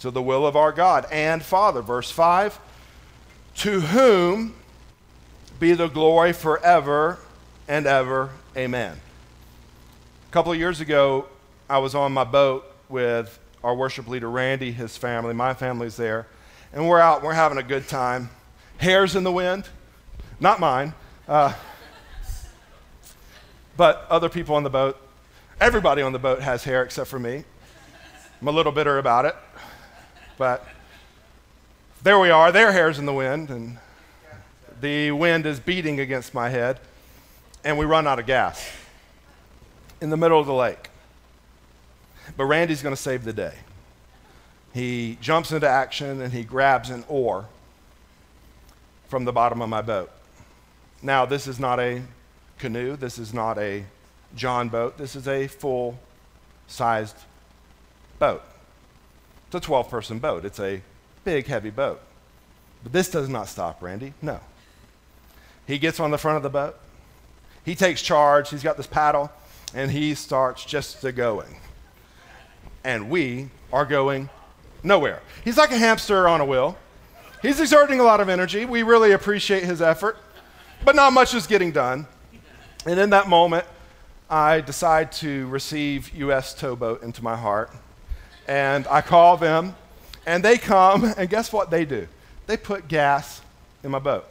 to 0.01 0.11
the 0.11 0.23
will 0.23 0.47
of 0.47 0.57
our 0.57 0.73
God 0.73 1.07
and 1.11 1.43
Father. 1.43 1.83
Verse 1.83 2.11
5 2.11 2.59
To 3.57 3.81
whom 3.81 4.55
be 5.59 5.73
the 5.73 5.89
glory 5.89 6.33
forever 6.33 7.19
and 7.69 7.87
ever. 7.87 8.31
Amen. 8.57 8.99
A 10.29 10.33
couple 10.33 10.53
of 10.53 10.59
years 10.59 10.81
ago, 10.81 11.27
I 11.69 11.79
was 11.79 11.95
on 11.95 12.13
my 12.13 12.25
boat 12.25 12.65
with 12.89 13.39
our 13.65 13.75
worship 13.75 14.07
leader, 14.07 14.31
Randy, 14.31 14.73
his 14.73 14.97
family. 14.97 15.35
My 15.35 15.55
family's 15.55 15.97
there 15.97 16.27
and 16.77 16.87
we're 16.87 17.01
out, 17.01 17.17
and 17.17 17.25
we're 17.25 17.33
having 17.33 17.57
a 17.57 17.63
good 17.63 17.89
time. 17.89 18.29
Hairs 18.77 19.17
in 19.17 19.25
the 19.25 19.33
wind, 19.33 19.67
not 20.39 20.61
mine, 20.61 20.93
uh, 21.27 21.55
but 23.79 24.07
other 24.11 24.29
people 24.29 24.55
on 24.57 24.63
the 24.63 24.69
boat. 24.69 25.01
Everybody 25.59 26.03
on 26.03 26.13
the 26.13 26.19
boat 26.19 26.43
has 26.43 26.65
hair 26.65 26.83
except 26.83 27.09
for 27.09 27.19
me. 27.19 27.45
I'm 28.43 28.49
a 28.49 28.51
little 28.51 28.73
bitter 28.73 28.99
about 28.99 29.25
it. 29.25 29.35
But 30.37 30.69
there 32.03 32.19
we 32.19 32.29
are. 32.29 32.53
Their 32.53 32.73
hair's 32.73 32.99
in 32.99 33.07
the 33.07 33.15
wind, 33.15 33.49
and 33.49 33.79
the 34.83 35.13
wind 35.13 35.47
is 35.47 35.59
beating 35.59 35.99
against 35.99 36.35
my 36.35 36.51
head, 36.51 36.79
and 37.65 37.79
we 37.79 37.87
run 37.87 38.07
out 38.07 38.19
of 38.19 38.27
gas 38.27 38.71
in 40.03 40.11
the 40.11 40.17
middle 40.19 40.39
of 40.39 40.47
the 40.47 40.53
lake. 40.53 40.91
But 42.37 42.45
Randy's 42.45 42.83
going 42.83 42.95
to 42.95 43.01
save 43.01 43.25
the 43.25 43.33
day. 43.33 43.55
He 44.77 45.17
jumps 45.23 45.53
into 45.53 45.67
action 45.67 46.21
and 46.21 46.35
he 46.35 46.45
grabs 46.45 46.91
an 46.91 47.03
oar 47.09 47.47
from 49.09 49.25
the 49.25 49.33
bottom 49.33 49.63
of 49.63 49.71
my 49.71 49.81
boat. 49.81 50.11
Now, 51.01 51.25
this 51.25 51.47
is 51.47 51.59
not 51.59 51.81
a 51.81 52.03
canoe, 52.59 52.95
this 52.95 53.19
is 53.19 53.33
not 53.33 53.57
a 53.57 53.87
John 54.35 54.69
boat, 54.69 54.99
this 54.99 55.17
is 55.17 55.27
a 55.27 55.47
full 55.47 55.99
sized 56.67 57.17
boat. 58.19 58.43
It's 59.47 59.55
a 59.55 59.61
12 59.61 59.89
person 59.89 60.19
boat, 60.19 60.45
it's 60.45 60.61
a 60.61 60.83
big, 61.25 61.47
heavy 61.47 61.71
boat. 61.71 62.03
But 62.83 62.93
this 62.93 63.09
does 63.09 63.31
not 63.31 63.49
stop 63.49 63.83
Randy. 63.83 64.13
No. 64.21 64.41
He 65.67 65.79
gets 65.79 66.01
on 66.01 66.11
the 66.11 66.19
front 66.19 66.37
of 66.37 66.43
the 66.43 66.51
boat. 66.51 66.79
He 67.65 67.75
takes 67.75 68.03
charge. 68.03 68.51
He's 68.51 68.63
got 68.63 68.77
this 68.77 68.87
paddle, 68.87 69.33
and 69.75 69.91
he 69.91 70.15
starts 70.15 70.67
just 70.67 71.01
to 71.01 71.13
going. 71.13 71.61
And 72.85 73.09
we 73.09 73.49
are 73.73 73.87
going 73.87 74.29
nowhere. 74.87 75.21
He's 75.45 75.57
like 75.57 75.71
a 75.71 75.79
hamster 75.79 76.29
on 76.29 76.41
a 76.41 76.45
wheel. 76.45 76.79
He's 77.43 77.61
exerting 77.61 78.01
a 78.01 78.03
lot 78.03 78.21
of 78.21 78.29
energy. 78.29 78.65
We 78.65 78.83
really 78.83 79.13
appreciate 79.13 79.65
his 79.65 79.83
effort, 79.83 80.17
but 80.85 80.95
not 80.95 81.13
much 81.13 81.35
is 81.35 81.47
getting 81.47 81.73
done. 81.73 82.07
And 82.87 82.99
in 82.99 83.11
that 83.11 83.29
moment, 83.29 83.67
I 84.31 84.61
decide 84.61 85.13
to 85.13 85.47
receive 85.49 86.15
U.S. 86.15 86.55
Towboat 86.55 87.03
into 87.03 87.23
my 87.23 87.37
heart. 87.37 87.71
And 88.49 88.87
I 88.87 89.01
call 89.01 89.37
them, 89.37 89.75
and 90.25 90.43
they 90.43 90.57
come, 90.57 91.05
and 91.17 91.29
guess 91.29 91.53
what 91.53 91.71
they 91.71 91.85
do? 91.85 92.07
They 92.47 92.57
put 92.57 92.89
gas 92.89 93.43
in 93.83 93.91
my 93.91 93.99
boat. 93.99 94.25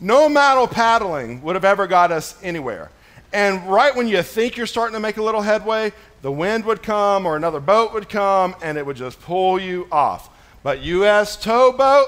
No 0.00 0.26
amount 0.26 0.58
of 0.60 0.70
paddling 0.70 1.42
would 1.42 1.54
have 1.54 1.64
ever 1.64 1.86
got 1.86 2.10
us 2.10 2.36
anywhere. 2.42 2.90
And 3.32 3.64
right 3.68 3.94
when 3.94 4.08
you 4.08 4.22
think 4.22 4.56
you're 4.56 4.66
starting 4.66 4.94
to 4.94 5.00
make 5.00 5.16
a 5.16 5.22
little 5.22 5.42
headway, 5.42 5.92
the 6.22 6.32
wind 6.32 6.64
would 6.64 6.82
come 6.82 7.26
or 7.26 7.36
another 7.36 7.60
boat 7.60 7.92
would 7.92 8.08
come 8.08 8.56
and 8.62 8.76
it 8.76 8.84
would 8.84 8.96
just 8.96 9.20
pull 9.20 9.60
you 9.60 9.86
off. 9.92 10.28
But 10.62 10.80
U.S. 10.80 11.36
towboat, 11.36 12.06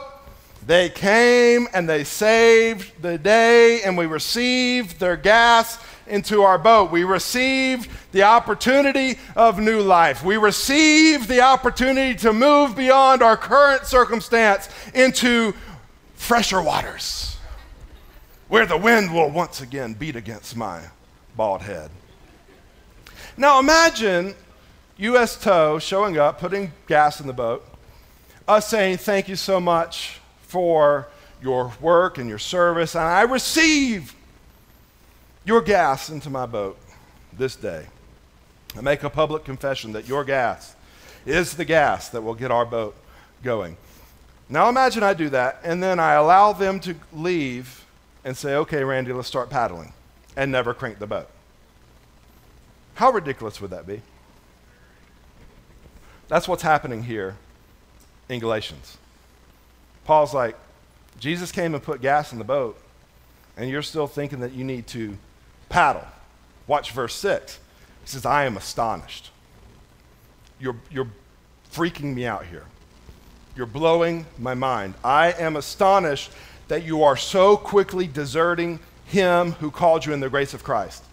they 0.67 0.88
came 0.88 1.69
and 1.73 1.88
they 1.88 2.05
saved 2.05 3.02
the 3.02 3.19
day 3.19 3.83
and 3.83 3.97
we 3.97 4.07
received 4.07 4.99
their 4.99 5.17
gas 5.17 5.79
into 6.07 6.43
our 6.43 6.59
boat. 6.59 6.91
We 6.91 7.05
received 7.05 7.88
the 8.11 8.25
opportunity 8.25 9.19
of 9.37 9.59
new 9.59 9.81
life. 9.81 10.25
We 10.25 10.37
received 10.37 11.29
the 11.29 11.41
opportunity 11.41 12.19
to 12.19 12.33
move 12.33 12.76
beyond 12.76 13.23
our 13.23 13.37
current 13.37 13.87
circumstance 13.87 14.69
into 14.93 15.55
fresher 16.14 16.61
waters 16.61 17.37
where 18.49 18.67
the 18.67 18.76
wind 18.76 19.14
will 19.14 19.31
once 19.31 19.61
again 19.61 19.95
beat 19.95 20.14
against 20.14 20.57
my 20.57 20.83
bald 21.36 21.62
head. 21.62 21.90
Now 23.36 23.58
imagine 23.58 24.34
U.S. 24.98 25.36
Tow 25.40 25.78
showing 25.78 26.18
up, 26.18 26.38
putting 26.38 26.72
gas 26.86 27.20
in 27.20 27.26
the 27.26 27.32
boat, 27.32 27.66
us 28.46 28.68
saying, 28.68 28.98
Thank 28.98 29.28
you 29.28 29.36
so 29.36 29.60
much 29.60 30.20
for 30.42 31.08
your 31.42 31.72
work 31.80 32.18
and 32.18 32.28
your 32.28 32.38
service, 32.38 32.94
and 32.94 33.04
I 33.04 33.22
receive 33.22 34.14
your 35.44 35.60
gas 35.60 36.10
into 36.10 36.30
my 36.30 36.46
boat 36.46 36.78
this 37.32 37.56
day. 37.56 37.86
I 38.76 38.80
make 38.80 39.02
a 39.02 39.10
public 39.10 39.44
confession 39.44 39.92
that 39.92 40.06
your 40.06 40.24
gas 40.24 40.74
is 41.26 41.54
the 41.54 41.64
gas 41.64 42.08
that 42.10 42.22
will 42.22 42.34
get 42.34 42.50
our 42.50 42.64
boat 42.64 42.94
going. 43.42 43.76
Now 44.48 44.68
imagine 44.68 45.02
I 45.02 45.14
do 45.14 45.28
that, 45.30 45.60
and 45.64 45.82
then 45.82 45.98
I 45.98 46.12
allow 46.12 46.52
them 46.52 46.78
to 46.80 46.94
leave 47.12 47.84
and 48.24 48.36
say, 48.36 48.54
Okay, 48.56 48.84
Randy, 48.84 49.12
let's 49.12 49.28
start 49.28 49.50
paddling, 49.50 49.92
and 50.36 50.50
never 50.50 50.74
crank 50.74 50.98
the 50.98 51.06
boat. 51.06 51.28
How 52.94 53.10
ridiculous 53.10 53.60
would 53.60 53.70
that 53.70 53.86
be? 53.86 54.02
That's 56.28 56.49
what's 56.49 56.62
happening 56.62 57.02
here 57.02 57.36
in 58.28 58.40
Galatians. 58.40 58.97
Paul's 60.04 60.34
like, 60.34 60.56
Jesus 61.18 61.52
came 61.52 61.75
and 61.75 61.82
put 61.82 62.00
gas 62.00 62.32
in 62.32 62.38
the 62.38 62.45
boat, 62.45 62.78
and 63.56 63.68
you're 63.68 63.82
still 63.82 64.06
thinking 64.06 64.40
that 64.40 64.52
you 64.52 64.64
need 64.64 64.86
to 64.88 65.16
paddle. 65.68 66.04
Watch 66.66 66.92
verse 66.92 67.14
6. 67.14 67.58
He 68.02 68.08
says, 68.08 68.26
I 68.26 68.45
am 68.45 68.56
astonished. 68.56 69.30
You're, 70.58 70.76
you're 70.90 71.08
freaking 71.73 72.14
me 72.14 72.26
out 72.26 72.47
here. 72.47 72.64
You're 73.54 73.66
blowing 73.66 74.26
my 74.38 74.54
mind. 74.54 74.95
I 75.04 75.32
am 75.32 75.56
astonished 75.56 76.32
that 76.68 76.84
you 76.84 77.02
are 77.02 77.16
so 77.16 77.56
quickly 77.56 78.06
deserting 78.06 78.80
him 79.06 79.52
who 79.52 79.71
called 79.71 80.06
you 80.06 80.12
in 80.12 80.21
the 80.21 80.28
grace 80.28 80.54
of 80.54 80.65
Christ. 80.65 81.04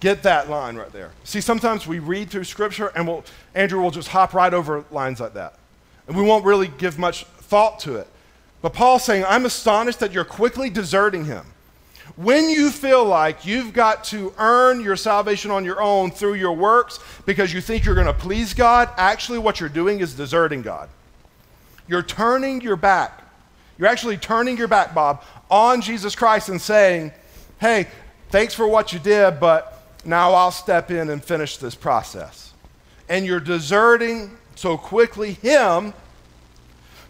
Get 0.00 0.22
that 0.24 0.50
line 0.50 0.76
right 0.76 0.92
there. 0.92 1.12
See, 1.24 1.40
sometimes 1.40 1.86
we 1.86 1.98
read 1.98 2.30
through 2.30 2.44
scripture 2.44 2.92
and 2.94 3.08
we'll, 3.08 3.24
Andrew 3.54 3.80
will 3.80 3.90
just 3.90 4.08
hop 4.08 4.34
right 4.34 4.52
over 4.52 4.84
lines 4.90 5.20
like 5.20 5.34
that. 5.34 5.58
And 6.06 6.16
we 6.16 6.22
won't 6.22 6.44
really 6.44 6.68
give 6.68 6.98
much 6.98 7.24
thought 7.24 7.80
to 7.80 7.96
it. 7.96 8.06
But 8.60 8.74
Paul's 8.74 9.04
saying, 9.04 9.24
I'm 9.26 9.46
astonished 9.46 10.00
that 10.00 10.12
you're 10.12 10.24
quickly 10.24 10.70
deserting 10.70 11.24
him. 11.24 11.46
When 12.16 12.48
you 12.48 12.70
feel 12.70 13.04
like 13.04 13.46
you've 13.46 13.72
got 13.72 14.04
to 14.04 14.32
earn 14.38 14.80
your 14.80 14.96
salvation 14.96 15.50
on 15.50 15.64
your 15.64 15.80
own 15.80 16.10
through 16.10 16.34
your 16.34 16.52
works 16.52 17.00
because 17.26 17.52
you 17.52 17.60
think 17.60 17.84
you're 17.84 17.94
going 17.94 18.06
to 18.06 18.12
please 18.12 18.54
God, 18.54 18.90
actually 18.96 19.38
what 19.38 19.58
you're 19.58 19.68
doing 19.68 20.00
is 20.00 20.14
deserting 20.14 20.62
God. 20.62 20.88
You're 21.88 22.02
turning 22.02 22.60
your 22.60 22.76
back. 22.76 23.22
You're 23.78 23.88
actually 23.88 24.16
turning 24.16 24.56
your 24.56 24.68
back, 24.68 24.94
Bob, 24.94 25.22
on 25.54 25.80
Jesus 25.80 26.16
Christ 26.16 26.48
and 26.48 26.60
saying, 26.60 27.12
hey, 27.60 27.86
thanks 28.30 28.54
for 28.54 28.66
what 28.66 28.92
you 28.92 28.98
did, 28.98 29.38
but 29.38 29.86
now 30.04 30.32
I'll 30.32 30.50
step 30.50 30.90
in 30.90 31.08
and 31.10 31.22
finish 31.22 31.58
this 31.58 31.76
process. 31.76 32.52
And 33.08 33.24
you're 33.24 33.38
deserting 33.38 34.36
so 34.56 34.76
quickly 34.76 35.34
Him 35.34 35.94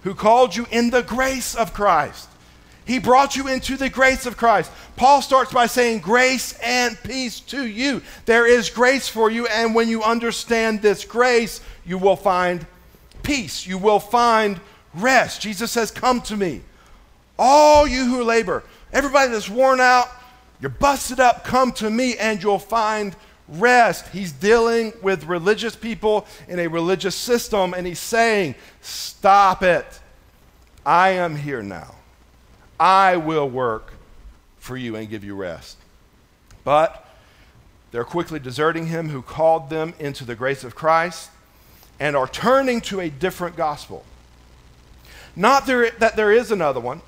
who 0.02 0.14
called 0.14 0.54
you 0.54 0.66
in 0.70 0.90
the 0.90 1.02
grace 1.02 1.54
of 1.54 1.72
Christ. 1.72 2.28
He 2.84 2.98
brought 2.98 3.34
you 3.34 3.48
into 3.48 3.78
the 3.78 3.88
grace 3.88 4.26
of 4.26 4.36
Christ. 4.36 4.70
Paul 4.96 5.22
starts 5.22 5.50
by 5.50 5.64
saying, 5.64 6.00
Grace 6.00 6.52
and 6.62 7.02
peace 7.02 7.40
to 7.40 7.66
you. 7.66 8.02
There 8.26 8.46
is 8.46 8.68
grace 8.68 9.08
for 9.08 9.30
you, 9.30 9.46
and 9.46 9.74
when 9.74 9.88
you 9.88 10.02
understand 10.02 10.82
this 10.82 11.06
grace, 11.06 11.62
you 11.86 11.96
will 11.96 12.16
find 12.16 12.66
peace. 13.22 13.66
You 13.66 13.78
will 13.78 14.00
find 14.00 14.60
rest. 14.92 15.40
Jesus 15.40 15.72
says, 15.72 15.90
Come 15.90 16.20
to 16.22 16.36
me. 16.36 16.60
All 17.38 17.86
you 17.86 18.06
who 18.06 18.22
labor, 18.22 18.62
everybody 18.92 19.32
that's 19.32 19.48
worn 19.48 19.80
out, 19.80 20.08
you're 20.60 20.70
busted 20.70 21.20
up, 21.20 21.44
come 21.44 21.72
to 21.72 21.90
me 21.90 22.16
and 22.16 22.42
you'll 22.42 22.58
find 22.58 23.16
rest. 23.48 24.08
He's 24.08 24.32
dealing 24.32 24.92
with 25.02 25.24
religious 25.24 25.76
people 25.76 26.26
in 26.48 26.58
a 26.58 26.68
religious 26.68 27.14
system 27.14 27.74
and 27.74 27.86
he's 27.86 27.98
saying, 27.98 28.54
Stop 28.80 29.62
it. 29.62 29.86
I 30.86 31.10
am 31.10 31.36
here 31.36 31.62
now. 31.62 31.94
I 32.78 33.16
will 33.16 33.48
work 33.48 33.92
for 34.58 34.76
you 34.76 34.96
and 34.96 35.08
give 35.08 35.24
you 35.24 35.34
rest. 35.34 35.78
But 36.64 37.06
they're 37.90 38.04
quickly 38.04 38.38
deserting 38.38 38.86
him 38.86 39.08
who 39.08 39.22
called 39.22 39.70
them 39.70 39.94
into 39.98 40.24
the 40.24 40.34
grace 40.34 40.64
of 40.64 40.74
Christ 40.74 41.30
and 42.00 42.16
are 42.16 42.26
turning 42.26 42.80
to 42.82 43.00
a 43.00 43.08
different 43.08 43.56
gospel. 43.56 44.04
Not 45.36 45.66
there, 45.66 45.90
that 45.90 46.16
there 46.16 46.32
is 46.32 46.50
another 46.50 46.80
one, 46.80 47.02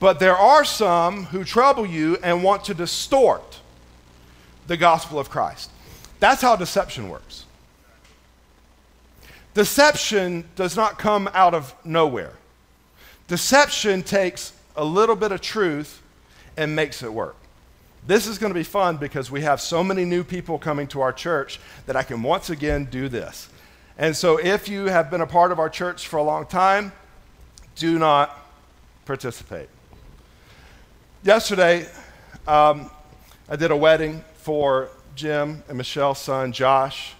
but 0.00 0.18
there 0.18 0.36
are 0.36 0.64
some 0.64 1.24
who 1.26 1.44
trouble 1.44 1.86
you 1.86 2.16
and 2.22 2.42
want 2.42 2.64
to 2.64 2.74
distort 2.74 3.60
the 4.66 4.76
gospel 4.76 5.18
of 5.18 5.28
Christ. 5.30 5.70
That's 6.18 6.42
how 6.42 6.56
deception 6.56 7.08
works. 7.10 7.44
Deception 9.52 10.44
does 10.56 10.74
not 10.74 10.98
come 10.98 11.28
out 11.34 11.54
of 11.54 11.74
nowhere. 11.84 12.32
Deception 13.28 14.02
takes 14.02 14.52
a 14.74 14.84
little 14.84 15.16
bit 15.16 15.32
of 15.32 15.40
truth 15.40 16.00
and 16.56 16.74
makes 16.74 17.02
it 17.02 17.12
work. 17.12 17.36
This 18.06 18.26
is 18.26 18.38
going 18.38 18.50
to 18.50 18.58
be 18.58 18.64
fun 18.64 18.96
because 18.96 19.30
we 19.30 19.42
have 19.42 19.60
so 19.60 19.84
many 19.84 20.04
new 20.04 20.24
people 20.24 20.58
coming 20.58 20.86
to 20.88 21.02
our 21.02 21.12
church 21.12 21.60
that 21.86 21.96
I 21.96 22.02
can 22.02 22.22
once 22.22 22.48
again 22.48 22.86
do 22.86 23.08
this. 23.08 23.48
And 23.98 24.16
so, 24.16 24.38
if 24.38 24.68
you 24.68 24.86
have 24.86 25.10
been 25.10 25.20
a 25.20 25.26
part 25.26 25.52
of 25.52 25.58
our 25.58 25.68
church 25.68 26.08
for 26.08 26.16
a 26.16 26.22
long 26.22 26.46
time, 26.46 26.92
do 27.76 27.98
not 27.98 28.46
participate. 29.04 29.68
Yesterday, 31.22 31.86
um, 32.48 32.90
I 33.46 33.54
did 33.56 33.70
a 33.70 33.76
wedding 33.76 34.24
for 34.36 34.88
Jim 35.14 35.62
and 35.68 35.76
Michelle's 35.76 36.18
son, 36.18 36.50
Josh 36.50 37.12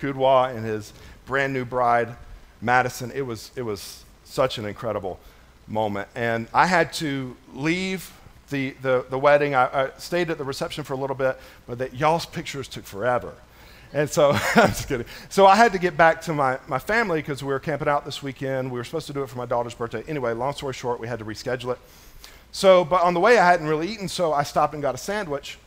Kudwa, 0.00 0.54
and 0.54 0.64
his 0.64 0.92
brand 1.26 1.52
new 1.52 1.64
bride, 1.64 2.14
Madison. 2.60 3.10
It 3.10 3.22
was, 3.22 3.50
it 3.56 3.62
was 3.62 4.04
such 4.22 4.58
an 4.58 4.64
incredible 4.64 5.18
moment. 5.66 6.06
And 6.14 6.46
I 6.54 6.66
had 6.66 6.92
to 6.94 7.36
leave 7.52 8.12
the, 8.50 8.76
the, 8.80 9.06
the 9.10 9.18
wedding. 9.18 9.56
I, 9.56 9.86
I 9.86 9.90
stayed 9.98 10.30
at 10.30 10.38
the 10.38 10.44
reception 10.44 10.84
for 10.84 10.92
a 10.92 10.96
little 10.96 11.16
bit, 11.16 11.36
but 11.66 11.92
y'all's 11.92 12.26
pictures 12.26 12.68
took 12.68 12.84
forever. 12.84 13.34
And 13.92 14.08
so, 14.08 14.30
I'm 14.54 14.68
just 14.68 14.86
kidding. 14.86 15.06
So 15.30 15.46
I 15.46 15.56
had 15.56 15.72
to 15.72 15.80
get 15.80 15.96
back 15.96 16.22
to 16.22 16.32
my, 16.32 16.60
my 16.68 16.78
family 16.78 17.18
because 17.18 17.42
we 17.42 17.52
were 17.52 17.58
camping 17.58 17.88
out 17.88 18.04
this 18.04 18.22
weekend. 18.22 18.70
We 18.70 18.78
were 18.78 18.84
supposed 18.84 19.08
to 19.08 19.12
do 19.12 19.24
it 19.24 19.28
for 19.28 19.36
my 19.36 19.46
daughter's 19.46 19.74
birthday. 19.74 20.04
Anyway, 20.06 20.32
long 20.32 20.52
story 20.52 20.74
short, 20.74 21.00
we 21.00 21.08
had 21.08 21.18
to 21.18 21.24
reschedule 21.24 21.72
it. 21.72 21.78
So, 22.52 22.84
but 22.84 23.02
on 23.02 23.14
the 23.14 23.20
way, 23.20 23.38
I 23.38 23.46
hadn't 23.50 23.66
really 23.66 23.88
eaten, 23.88 24.08
so 24.08 24.32
I 24.32 24.42
stopped 24.42 24.74
and 24.74 24.82
got 24.82 24.94
a 24.94 24.98
sandwich 24.98 25.58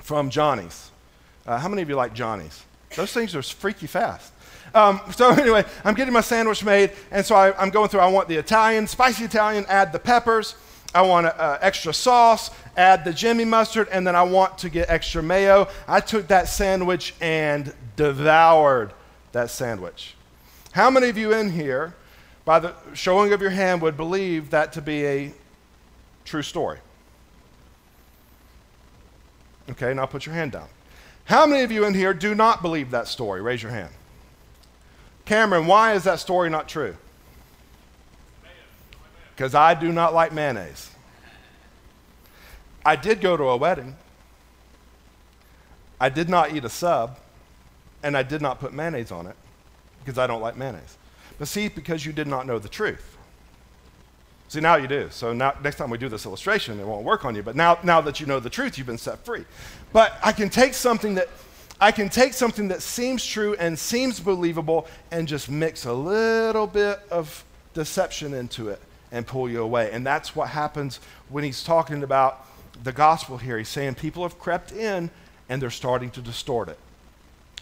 from 0.00 0.30
Johnny's. 0.30 0.90
Uh, 1.46 1.58
how 1.58 1.68
many 1.68 1.82
of 1.82 1.88
you 1.90 1.94
like 1.94 2.14
Johnny's? 2.14 2.64
Those 2.96 3.12
things 3.12 3.36
are 3.36 3.42
freaky 3.42 3.86
fast. 3.86 4.32
Um, 4.74 5.00
so 5.14 5.30
anyway, 5.32 5.64
I'm 5.84 5.94
getting 5.94 6.14
my 6.14 6.22
sandwich 6.22 6.64
made, 6.64 6.92
and 7.10 7.24
so 7.24 7.34
I, 7.34 7.62
am 7.62 7.68
going 7.68 7.90
through. 7.90 8.00
I 8.00 8.08
want 8.08 8.28
the 8.28 8.36
Italian, 8.36 8.86
spicy 8.86 9.24
Italian. 9.24 9.66
Add 9.68 9.92
the 9.92 9.98
peppers. 9.98 10.54
I 10.94 11.02
want 11.02 11.26
uh, 11.26 11.58
extra 11.60 11.92
sauce. 11.92 12.50
Add 12.78 13.04
the 13.04 13.12
Jimmy 13.12 13.44
mustard, 13.44 13.88
and 13.92 14.06
then 14.06 14.16
I 14.16 14.22
want 14.22 14.56
to 14.58 14.70
get 14.70 14.88
extra 14.88 15.22
mayo. 15.22 15.68
I 15.86 16.00
took 16.00 16.28
that 16.28 16.48
sandwich 16.48 17.14
and 17.20 17.74
devoured 17.96 18.94
that 19.32 19.50
sandwich. 19.50 20.14
How 20.72 20.90
many 20.90 21.10
of 21.10 21.18
you 21.18 21.34
in 21.34 21.50
here, 21.50 21.94
by 22.46 22.58
the 22.58 22.74
showing 22.94 23.34
of 23.34 23.42
your 23.42 23.50
hand, 23.50 23.82
would 23.82 23.98
believe 23.98 24.50
that 24.50 24.72
to 24.74 24.82
be 24.82 25.06
a 25.06 25.34
true 26.26 26.42
story? 26.42 26.78
Okay, 29.70 29.94
now 29.94 30.06
put 30.06 30.26
your 30.26 30.34
hand 30.34 30.52
down. 30.52 30.68
How 31.24 31.46
many 31.46 31.62
of 31.62 31.72
you 31.72 31.84
in 31.84 31.94
here 31.94 32.14
do 32.14 32.34
not 32.34 32.62
believe 32.62 32.90
that 32.90 33.08
story? 33.08 33.40
Raise 33.40 33.62
your 33.62 33.72
hand. 33.72 33.92
Cameron, 35.24 35.66
why 35.66 35.94
is 35.94 36.04
that 36.04 36.20
story 36.20 36.50
not 36.50 36.68
true? 36.68 36.96
Because 39.34 39.54
I 39.54 39.74
do 39.74 39.90
not 39.90 40.14
like 40.14 40.32
mayonnaise. 40.32 40.90
I 42.84 42.94
did 42.94 43.20
go 43.20 43.36
to 43.36 43.44
a 43.44 43.56
wedding. 43.56 43.96
I 46.00 46.08
did 46.08 46.28
not 46.28 46.54
eat 46.54 46.64
a 46.64 46.68
sub, 46.68 47.18
and 48.02 48.16
I 48.16 48.22
did 48.22 48.40
not 48.40 48.60
put 48.60 48.72
mayonnaise 48.72 49.10
on 49.10 49.26
it 49.26 49.34
because 50.04 50.18
I 50.18 50.28
don't 50.28 50.40
like 50.40 50.56
mayonnaise. 50.56 50.96
But 51.38 51.48
see, 51.48 51.68
because 51.68 52.06
you 52.06 52.12
did 52.12 52.28
not 52.28 52.46
know 52.46 52.58
the 52.60 52.68
truth. 52.68 53.15
See, 54.48 54.60
now 54.60 54.76
you 54.76 54.86
do. 54.86 55.08
So 55.10 55.32
now, 55.32 55.54
next 55.62 55.76
time 55.76 55.90
we 55.90 55.98
do 55.98 56.08
this 56.08 56.24
illustration, 56.24 56.78
it 56.78 56.86
won't 56.86 57.04
work 57.04 57.24
on 57.24 57.34
you. 57.34 57.42
But 57.42 57.56
now, 57.56 57.78
now 57.82 58.00
that 58.02 58.20
you 58.20 58.26
know 58.26 58.38
the 58.38 58.50
truth, 58.50 58.78
you've 58.78 58.86
been 58.86 58.98
set 58.98 59.24
free. 59.24 59.44
But 59.92 60.16
I 60.22 60.32
can 60.32 60.48
take 60.48 60.74
something 60.74 61.14
that 61.16 61.28
I 61.78 61.92
can 61.92 62.08
take 62.08 62.32
something 62.32 62.68
that 62.68 62.80
seems 62.80 63.24
true 63.24 63.54
and 63.58 63.78
seems 63.78 64.18
believable 64.18 64.86
and 65.10 65.28
just 65.28 65.50
mix 65.50 65.84
a 65.84 65.92
little 65.92 66.66
bit 66.66 67.00
of 67.10 67.44
deception 67.74 68.32
into 68.32 68.70
it 68.70 68.80
and 69.12 69.26
pull 69.26 69.50
you 69.50 69.62
away. 69.62 69.90
And 69.92 70.06
that's 70.06 70.34
what 70.34 70.48
happens 70.48 71.00
when 71.28 71.44
he's 71.44 71.62
talking 71.62 72.02
about 72.02 72.46
the 72.82 72.92
gospel 72.92 73.36
here. 73.36 73.58
He's 73.58 73.68
saying 73.68 73.96
people 73.96 74.22
have 74.22 74.38
crept 74.38 74.72
in 74.72 75.10
and 75.50 75.60
they're 75.60 75.68
starting 75.68 76.10
to 76.12 76.22
distort 76.22 76.70
it, 76.70 76.78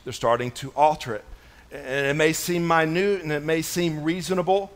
they're 0.04 0.12
starting 0.12 0.52
to 0.52 0.72
alter 0.76 1.16
it. 1.16 1.24
And 1.72 2.06
it 2.06 2.14
may 2.14 2.32
seem 2.32 2.68
minute 2.68 3.22
and 3.22 3.32
it 3.32 3.42
may 3.42 3.62
seem 3.62 4.04
reasonable 4.04 4.70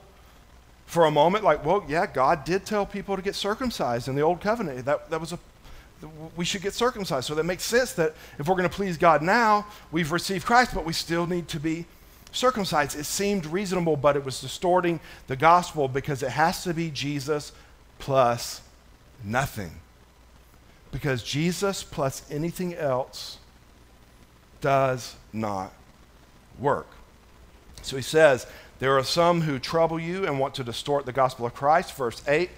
for 0.89 1.05
a 1.05 1.11
moment, 1.11 1.45
like, 1.45 1.65
well, 1.67 1.85
yeah, 1.87 2.07
God 2.07 2.45
did 2.45 2.65
tell 2.65 2.87
people 2.87 3.15
to 3.15 3.21
get 3.21 3.35
circumcised 3.35 4.09
in 4.09 4.15
the 4.15 4.23
old 4.23 4.41
covenant. 4.41 4.87
That, 4.87 5.11
that 5.11 5.21
was 5.21 5.35
a 5.35 5.39
we 6.37 6.45
should 6.45 6.63
get 6.63 6.75
circumcised. 6.75 7.27
So 7.27 7.35
that 7.35 7.45
makes 7.45 7.65
sense 7.65 7.93
that 7.95 8.15
if 8.39 8.47
we're 8.47 8.55
going 8.55 8.69
to 8.69 8.75
please 8.75 8.97
God 8.97 9.21
now, 9.21 9.67
we've 9.91 10.13
received 10.13 10.47
Christ, 10.47 10.73
but 10.73 10.85
we 10.85 10.93
still 10.93 11.27
need 11.27 11.49
to 11.49 11.61
be 11.61 11.87
circumcised. 12.33 12.99
It 12.99 13.05
seemed 13.05 13.45
reasonable, 13.47 13.97
but 13.97 14.17
it 14.17 14.25
was 14.25 14.41
distorting 14.41 15.01
the 15.27 15.37
gospel 15.37 15.89
because 15.89 16.23
it 16.23 16.31
has 16.31 16.63
to 16.65 16.73
be 16.73 16.91
Jesus 16.91 17.53
plus 17.99 18.63
nothing. 19.25 19.73
Because 20.93 21.23
Jesus 21.23 21.83
plus 21.83 22.23
anything 22.31 22.75
else 22.75 23.39
does 24.61 25.17
not 25.33 25.73
work. 26.59 26.87
So 27.83 27.97
he 27.97 28.03
says, 28.03 28.47
There 28.79 28.97
are 28.97 29.05
some 29.05 29.43
who 29.43 29.59
trouble 29.59 29.99
you 29.99 30.25
and 30.25 30.39
want 30.39 30.55
to 30.55 30.65
distort 30.65 31.07
the 31.07 31.13
gospel 31.13 31.47
of 31.47 31.55
Christ. 31.55 31.95
Verse 31.95 32.23
8 32.29 32.51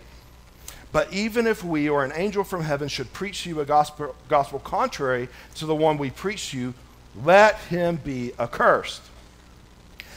but 0.92 1.12
even 1.12 1.46
if 1.46 1.62
we 1.62 1.88
or 1.88 2.04
an 2.04 2.12
angel 2.14 2.42
from 2.42 2.62
heaven 2.62 2.88
should 2.88 3.12
preach 3.12 3.44
to 3.44 3.48
you 3.48 3.60
a 3.60 3.64
gospel, 3.64 4.14
gospel 4.28 4.58
contrary 4.58 5.28
to 5.56 5.66
the 5.66 5.74
one 5.74 5.98
we 5.98 6.10
preach 6.10 6.50
to 6.50 6.58
you, 6.58 6.74
let 7.22 7.58
him 7.58 7.96
be 7.96 8.32
accursed. 8.38 9.02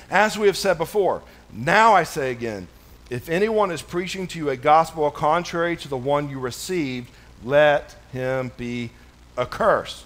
As 0.10 0.38
we 0.38 0.48
have 0.48 0.58
said 0.58 0.78
before, 0.78 1.22
now 1.52 1.94
I 1.94 2.04
say 2.04 2.32
again, 2.32 2.68
if 3.10 3.30
anyone 3.30 3.70
is 3.70 3.82
preaching 3.82 4.26
to 4.28 4.39
you 4.39 4.50
a 4.50 4.58
gospel 4.58 5.10
contrary 5.12 5.78
to 5.78 5.88
the 5.88 5.98
one 5.98 6.30
you 6.30 6.39
received, 6.39 7.10
let 7.44 7.96
him 8.12 8.52
be 8.58 8.89
accursed. 9.38 10.06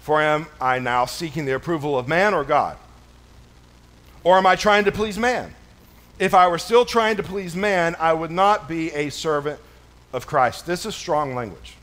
For 0.00 0.20
am 0.20 0.46
I 0.60 0.78
now 0.78 1.04
seeking 1.04 1.44
the 1.44 1.54
approval 1.54 1.96
of 1.96 2.08
man 2.08 2.34
or 2.34 2.42
God? 2.42 2.76
Or 4.26 4.36
am 4.36 4.44
I 4.44 4.56
trying 4.56 4.86
to 4.86 4.90
please 4.90 5.16
man? 5.16 5.54
If 6.18 6.34
I 6.34 6.48
were 6.48 6.58
still 6.58 6.84
trying 6.84 7.16
to 7.18 7.22
please 7.22 7.54
man, 7.54 7.94
I 7.96 8.12
would 8.12 8.32
not 8.32 8.68
be 8.68 8.92
a 8.92 9.08
servant 9.08 9.60
of 10.12 10.26
Christ. 10.26 10.66
This 10.66 10.84
is 10.84 10.96
strong 10.96 11.36
language. 11.36 11.76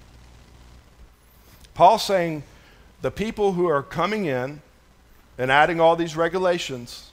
Paul's 1.73 2.03
saying 2.03 2.43
the 3.01 3.11
people 3.11 3.53
who 3.53 3.69
are 3.69 3.81
coming 3.81 4.25
in 4.25 4.61
and 5.37 5.49
adding 5.49 5.79
all 5.79 5.95
these 5.95 6.17
regulations 6.17 7.11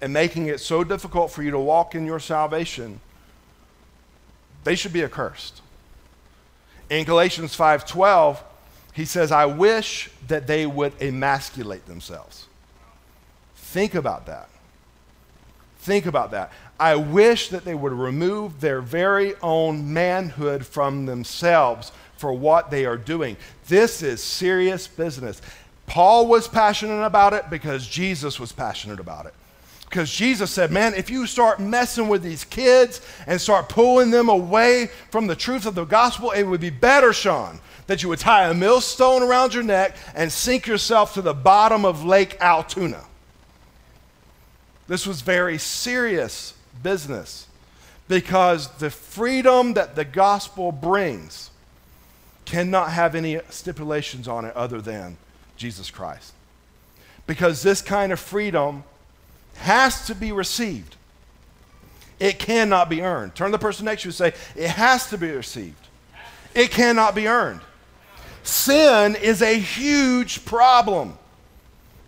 and 0.00 0.12
making 0.12 0.46
it 0.46 0.60
so 0.60 0.84
difficult 0.84 1.32
for 1.32 1.42
you 1.42 1.50
to 1.50 1.58
walk 1.58 1.96
in 1.96 2.06
your 2.06 2.20
salvation, 2.20 3.00
they 4.62 4.76
should 4.76 4.92
be 4.92 5.02
accursed. 5.02 5.60
In 6.88 7.04
Galatians 7.04 7.52
5:12, 7.56 8.44
he 8.92 9.04
says, 9.04 9.32
"I 9.32 9.46
wish 9.46 10.08
that 10.28 10.46
they 10.46 10.66
would 10.66 10.92
emasculate 11.02 11.86
themselves." 11.86 12.44
Think 13.68 13.94
about 13.94 14.24
that. 14.26 14.48
Think 15.80 16.06
about 16.06 16.30
that. 16.30 16.50
I 16.80 16.96
wish 16.96 17.50
that 17.50 17.66
they 17.66 17.74
would 17.74 17.92
remove 17.92 18.62
their 18.62 18.80
very 18.80 19.34
own 19.42 19.92
manhood 19.92 20.64
from 20.64 21.04
themselves 21.04 21.92
for 22.16 22.32
what 22.32 22.70
they 22.70 22.86
are 22.86 22.96
doing. 22.96 23.36
This 23.68 24.02
is 24.02 24.22
serious 24.22 24.88
business. 24.88 25.42
Paul 25.86 26.26
was 26.26 26.48
passionate 26.48 27.04
about 27.04 27.34
it 27.34 27.50
because 27.50 27.86
Jesus 27.86 28.40
was 28.40 28.52
passionate 28.52 29.00
about 29.00 29.26
it. 29.26 29.34
Because 29.84 30.10
Jesus 30.10 30.50
said, 30.50 30.70
Man, 30.70 30.94
if 30.94 31.10
you 31.10 31.26
start 31.26 31.60
messing 31.60 32.08
with 32.08 32.22
these 32.22 32.44
kids 32.44 33.02
and 33.26 33.38
start 33.38 33.68
pulling 33.68 34.10
them 34.10 34.30
away 34.30 34.88
from 35.10 35.26
the 35.26 35.36
truth 35.36 35.66
of 35.66 35.74
the 35.74 35.84
gospel, 35.84 36.30
it 36.30 36.44
would 36.44 36.62
be 36.62 36.70
better, 36.70 37.12
Sean, 37.12 37.60
that 37.86 38.02
you 38.02 38.08
would 38.08 38.18
tie 38.18 38.48
a 38.48 38.54
millstone 38.54 39.22
around 39.22 39.52
your 39.52 39.62
neck 39.62 39.94
and 40.14 40.32
sink 40.32 40.66
yourself 40.66 41.12
to 41.14 41.22
the 41.22 41.34
bottom 41.34 41.84
of 41.84 42.02
Lake 42.02 42.38
Allatoona. 42.40 43.04
This 44.88 45.06
was 45.06 45.20
very 45.20 45.58
serious 45.58 46.54
business 46.82 47.46
because 48.08 48.68
the 48.78 48.90
freedom 48.90 49.74
that 49.74 49.94
the 49.94 50.04
gospel 50.04 50.72
brings 50.72 51.50
cannot 52.46 52.90
have 52.90 53.14
any 53.14 53.38
stipulations 53.50 54.26
on 54.26 54.46
it 54.46 54.56
other 54.56 54.80
than 54.80 55.18
Jesus 55.58 55.90
Christ. 55.90 56.32
Because 57.26 57.62
this 57.62 57.82
kind 57.82 58.10
of 58.10 58.18
freedom 58.18 58.84
has 59.56 60.06
to 60.06 60.14
be 60.14 60.32
received. 60.32 60.96
It 62.18 62.38
cannot 62.38 62.88
be 62.88 63.02
earned. 63.02 63.34
Turn 63.34 63.50
the 63.50 63.58
person 63.58 63.84
next 63.84 64.02
to 64.02 64.08
you 64.08 64.10
and 64.10 64.14
say, 64.14 64.32
It 64.56 64.70
has 64.70 65.10
to 65.10 65.18
be 65.18 65.30
received. 65.30 65.86
It 66.54 66.70
cannot 66.70 67.14
be 67.14 67.28
earned. 67.28 67.60
Sin 68.42 69.14
is 69.16 69.42
a 69.42 69.58
huge 69.58 70.46
problem, 70.46 71.18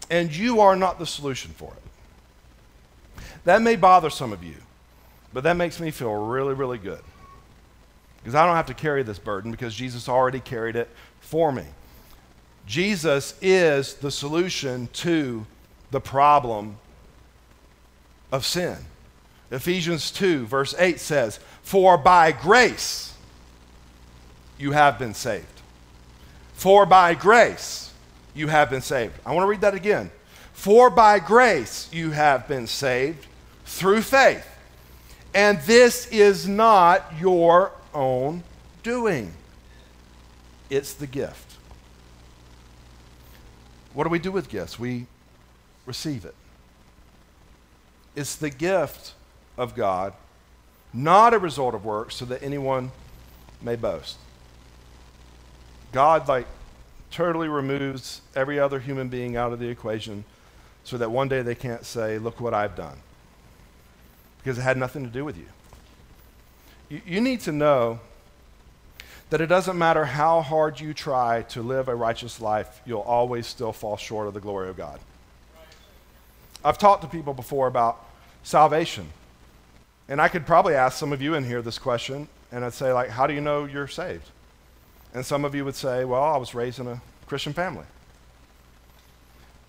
and 0.08 0.34
you 0.34 0.60
are 0.60 0.74
not 0.74 0.98
the 0.98 1.06
solution 1.06 1.50
for 1.52 1.72
it. 1.74 1.79
That 3.44 3.62
may 3.62 3.76
bother 3.76 4.10
some 4.10 4.32
of 4.32 4.44
you, 4.44 4.56
but 5.32 5.44
that 5.44 5.56
makes 5.56 5.80
me 5.80 5.90
feel 5.90 6.12
really, 6.12 6.54
really 6.54 6.78
good. 6.78 7.00
Because 8.18 8.34
I 8.34 8.44
don't 8.44 8.56
have 8.56 8.66
to 8.66 8.74
carry 8.74 9.02
this 9.02 9.18
burden 9.18 9.50
because 9.50 9.74
Jesus 9.74 10.08
already 10.08 10.40
carried 10.40 10.76
it 10.76 10.88
for 11.20 11.50
me. 11.52 11.64
Jesus 12.66 13.34
is 13.40 13.94
the 13.94 14.10
solution 14.10 14.88
to 14.92 15.46
the 15.90 16.00
problem 16.00 16.76
of 18.30 18.44
sin. 18.44 18.76
Ephesians 19.50 20.10
2, 20.10 20.46
verse 20.46 20.74
8 20.78 21.00
says, 21.00 21.40
For 21.62 21.96
by 21.98 22.30
grace 22.30 23.14
you 24.58 24.72
have 24.72 24.98
been 24.98 25.14
saved. 25.14 25.46
For 26.54 26.86
by 26.86 27.14
grace 27.14 27.92
you 28.34 28.48
have 28.48 28.70
been 28.70 28.82
saved. 28.82 29.14
I 29.26 29.34
want 29.34 29.44
to 29.44 29.48
read 29.48 29.62
that 29.62 29.74
again. 29.74 30.10
For 30.52 30.90
by 30.90 31.18
grace 31.18 31.88
you 31.90 32.10
have 32.10 32.46
been 32.46 32.66
saved 32.66 33.26
through 33.70 34.02
faith. 34.02 34.46
And 35.32 35.60
this 35.60 36.06
is 36.08 36.46
not 36.48 37.12
your 37.20 37.72
own 37.94 38.42
doing, 38.82 39.32
it's 40.68 40.92
the 40.92 41.06
gift. 41.06 41.56
What 43.94 44.04
do 44.04 44.10
we 44.10 44.18
do 44.18 44.30
with 44.30 44.48
gifts? 44.48 44.78
We 44.78 45.06
receive 45.86 46.24
it. 46.24 46.34
It's 48.14 48.36
the 48.36 48.50
gift 48.50 49.14
of 49.56 49.74
God, 49.74 50.12
not 50.92 51.34
a 51.34 51.38
result 51.38 51.74
of 51.74 51.84
works, 51.84 52.16
so 52.16 52.24
that 52.26 52.42
anyone 52.42 52.92
may 53.62 53.76
boast. 53.76 54.16
God, 55.92 56.28
like, 56.28 56.46
totally 57.10 57.48
removes 57.48 58.20
every 58.34 58.60
other 58.60 58.78
human 58.78 59.08
being 59.08 59.36
out 59.36 59.52
of 59.52 59.58
the 59.58 59.68
equation 59.68 60.24
so 60.84 60.96
that 60.98 61.10
one 61.10 61.28
day 61.28 61.42
they 61.42 61.54
can't 61.54 61.84
say, 61.84 62.18
Look 62.18 62.40
what 62.40 62.54
I've 62.54 62.76
done. 62.76 62.98
Because 64.42 64.58
it 64.58 64.62
had 64.62 64.76
nothing 64.76 65.04
to 65.04 65.10
do 65.10 65.24
with 65.24 65.36
you. 65.36 65.46
You, 66.88 67.00
you 67.06 67.20
need 67.20 67.40
to 67.40 67.52
know 67.52 68.00
that 69.30 69.40
it 69.40 69.46
doesn't 69.46 69.78
matter 69.78 70.04
how 70.04 70.42
hard 70.42 70.80
you 70.80 70.92
try 70.92 71.42
to 71.42 71.62
live 71.62 71.88
a 71.88 71.94
righteous 71.94 72.40
life, 72.40 72.80
you'll 72.84 73.00
always 73.00 73.46
still 73.46 73.72
fall 73.72 73.96
short 73.96 74.26
of 74.26 74.34
the 74.34 74.40
glory 74.40 74.68
of 74.68 74.76
God. 74.76 74.98
I've 76.64 76.78
talked 76.78 77.02
to 77.02 77.08
people 77.08 77.32
before 77.32 77.68
about 77.68 78.04
salvation. 78.42 79.08
And 80.08 80.20
I 80.20 80.26
could 80.26 80.44
probably 80.44 80.74
ask 80.74 80.98
some 80.98 81.12
of 81.12 81.22
you 81.22 81.34
in 81.34 81.44
here 81.44 81.62
this 81.62 81.78
question, 81.78 82.26
and 82.50 82.64
I'd 82.64 82.72
say, 82.72 82.92
like, 82.92 83.08
how 83.08 83.28
do 83.28 83.32
you 83.32 83.40
know 83.40 83.64
you're 83.64 83.86
saved? 83.86 84.28
And 85.14 85.24
some 85.24 85.44
of 85.44 85.54
you 85.54 85.64
would 85.64 85.76
say, 85.76 86.04
well, 86.04 86.22
I 86.22 86.36
was 86.36 86.52
raised 86.52 86.80
in 86.80 86.88
a 86.88 87.00
Christian 87.26 87.52
family. 87.52 87.84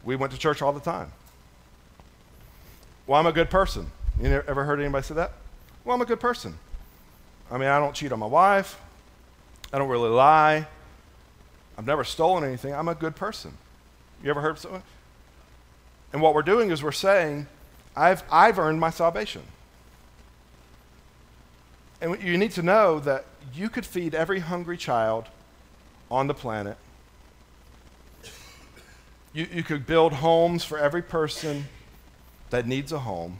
We 0.03 0.15
went 0.15 0.33
to 0.33 0.39
church 0.39 0.63
all 0.63 0.73
the 0.73 0.79
time. 0.79 1.11
Well, 3.05 3.19
I'm 3.19 3.27
a 3.27 3.31
good 3.31 3.51
person. 3.51 3.91
You 4.19 4.43
ever 4.47 4.63
heard 4.63 4.79
anybody 4.79 5.03
say 5.03 5.15
that? 5.15 5.33
Well, 5.83 5.95
I'm 5.95 6.01
a 6.01 6.05
good 6.05 6.19
person. 6.19 6.57
I 7.49 7.57
mean, 7.57 7.67
I 7.67 7.79
don't 7.79 7.93
cheat 7.93 8.11
on 8.11 8.19
my 8.19 8.25
wife. 8.25 8.79
I 9.73 9.77
don't 9.77 9.89
really 9.89 10.09
lie. 10.09 10.67
I've 11.77 11.87
never 11.87 12.03
stolen 12.03 12.43
anything. 12.43 12.73
I'm 12.73 12.87
a 12.87 12.95
good 12.95 13.15
person. 13.15 13.57
You 14.23 14.29
ever 14.29 14.41
heard 14.41 14.59
someone? 14.59 14.83
And 16.13 16.21
what 16.21 16.35
we're 16.35 16.41
doing 16.41 16.71
is 16.71 16.83
we're 16.83 16.91
saying, 16.91 17.47
I've, 17.95 18.23
I've 18.31 18.59
earned 18.59 18.79
my 18.79 18.89
salvation. 18.89 19.43
And 22.01 22.21
you 22.21 22.37
need 22.37 22.51
to 22.51 22.63
know 22.63 22.99
that 22.99 23.25
you 23.53 23.69
could 23.69 23.85
feed 23.85 24.15
every 24.15 24.39
hungry 24.39 24.77
child 24.77 25.25
on 26.09 26.27
the 26.27 26.33
planet. 26.33 26.77
You, 29.33 29.47
you 29.51 29.63
could 29.63 29.85
build 29.85 30.13
homes 30.13 30.63
for 30.63 30.77
every 30.77 31.01
person 31.01 31.65
that 32.49 32.67
needs 32.67 32.91
a 32.91 32.99
home. 32.99 33.39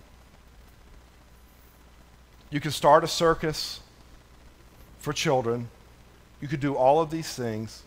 You 2.52 2.60
could 2.60 2.74
start 2.74 3.04
a 3.04 3.08
circus 3.08 3.80
for 5.00 5.14
children. 5.14 5.70
You 6.42 6.48
could 6.48 6.60
do 6.60 6.76
all 6.76 7.02
of 7.02 7.10
these 7.10 7.34
things 7.34 7.82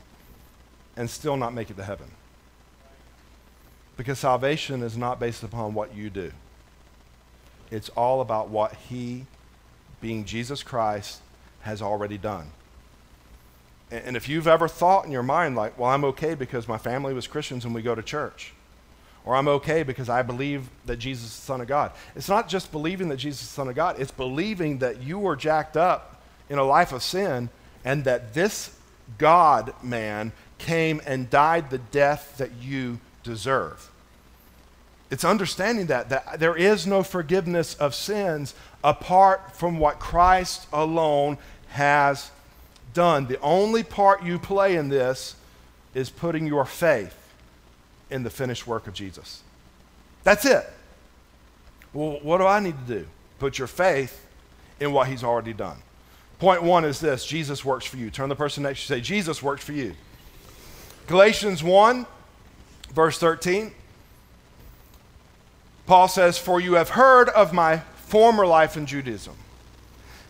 and 0.96 1.08
still 1.08 1.36
not 1.36 1.54
make 1.54 1.70
it 1.70 1.76
to 1.76 1.84
heaven. 1.84 2.10
Because 3.96 4.18
salvation 4.18 4.82
is 4.82 4.96
not 4.96 5.20
based 5.20 5.42
upon 5.42 5.74
what 5.74 5.94
you 5.94 6.10
do, 6.10 6.32
it's 7.70 7.88
all 7.90 8.20
about 8.20 8.48
what 8.48 8.74
He, 8.88 9.26
being 10.00 10.24
Jesus 10.24 10.62
Christ, 10.62 11.20
has 11.60 11.80
already 11.80 12.18
done. 12.18 12.50
And 13.90 14.16
if 14.16 14.28
you've 14.28 14.48
ever 14.48 14.66
thought 14.66 15.04
in 15.04 15.12
your 15.12 15.22
mind, 15.22 15.56
like, 15.56 15.78
well, 15.78 15.90
I'm 15.90 16.04
okay 16.06 16.34
because 16.34 16.66
my 16.66 16.78
family 16.78 17.14
was 17.14 17.26
Christians 17.26 17.64
and 17.64 17.74
we 17.74 17.82
go 17.82 17.94
to 17.94 18.02
church, 18.02 18.52
or 19.24 19.34
I'm 19.34 19.48
okay 19.48 19.82
because 19.82 20.08
I 20.08 20.22
believe 20.22 20.68
that 20.84 20.96
Jesus 20.96 21.30
is 21.30 21.36
the 21.36 21.46
Son 21.46 21.60
of 21.60 21.66
God, 21.66 21.92
it's 22.14 22.28
not 22.28 22.48
just 22.48 22.70
believing 22.70 23.08
that 23.08 23.16
Jesus 23.16 23.42
is 23.42 23.48
the 23.48 23.54
Son 23.54 23.68
of 23.68 23.74
God, 23.74 23.98
it's 23.98 24.10
believing 24.10 24.78
that 24.78 25.02
you 25.02 25.18
were 25.18 25.36
jacked 25.36 25.76
up 25.76 26.22
in 26.48 26.58
a 26.58 26.64
life 26.64 26.92
of 26.92 27.02
sin 27.02 27.48
and 27.84 28.04
that 28.04 28.34
this 28.34 28.76
God 29.18 29.72
man 29.82 30.32
came 30.58 31.00
and 31.06 31.28
died 31.30 31.70
the 31.70 31.78
death 31.78 32.36
that 32.38 32.52
you 32.60 33.00
deserve. 33.22 33.90
It's 35.10 35.24
understanding 35.24 35.86
that, 35.86 36.08
that 36.08 36.40
there 36.40 36.56
is 36.56 36.86
no 36.86 37.02
forgiveness 37.02 37.74
of 37.74 37.94
sins 37.94 38.54
apart 38.82 39.54
from 39.54 39.78
what 39.78 39.98
Christ 39.98 40.66
alone 40.72 41.38
has 41.68 42.30
done. 42.94 43.26
The 43.26 43.40
only 43.40 43.82
part 43.82 44.22
you 44.22 44.38
play 44.38 44.76
in 44.76 44.88
this 44.88 45.36
is 45.94 46.10
putting 46.10 46.46
your 46.46 46.64
faith 46.64 47.23
in 48.14 48.22
the 48.22 48.30
finished 48.30 48.64
work 48.64 48.86
of 48.86 48.94
Jesus. 48.94 49.42
That's 50.22 50.44
it. 50.44 50.64
Well, 51.92 52.20
what 52.22 52.38
do 52.38 52.46
I 52.46 52.60
need 52.60 52.76
to 52.86 53.00
do? 53.00 53.06
Put 53.40 53.58
your 53.58 53.66
faith 53.66 54.24
in 54.78 54.92
what 54.92 55.08
he's 55.08 55.24
already 55.24 55.52
done. 55.52 55.78
Point 56.38 56.62
one 56.62 56.84
is 56.84 57.00
this 57.00 57.26
Jesus 57.26 57.64
works 57.64 57.84
for 57.84 57.96
you. 57.96 58.10
Turn 58.10 58.28
the 58.28 58.36
person 58.36 58.62
next 58.62 58.86
to 58.86 58.94
you 58.94 59.00
say, 59.00 59.04
Jesus 59.04 59.42
works 59.42 59.64
for 59.64 59.72
you. 59.72 59.94
Galatians 61.08 61.64
1, 61.64 62.06
verse 62.92 63.18
13. 63.18 63.72
Paul 65.86 66.06
says, 66.06 66.38
For 66.38 66.60
you 66.60 66.74
have 66.74 66.90
heard 66.90 67.28
of 67.30 67.52
my 67.52 67.78
former 67.96 68.46
life 68.46 68.76
in 68.76 68.86
Judaism, 68.86 69.34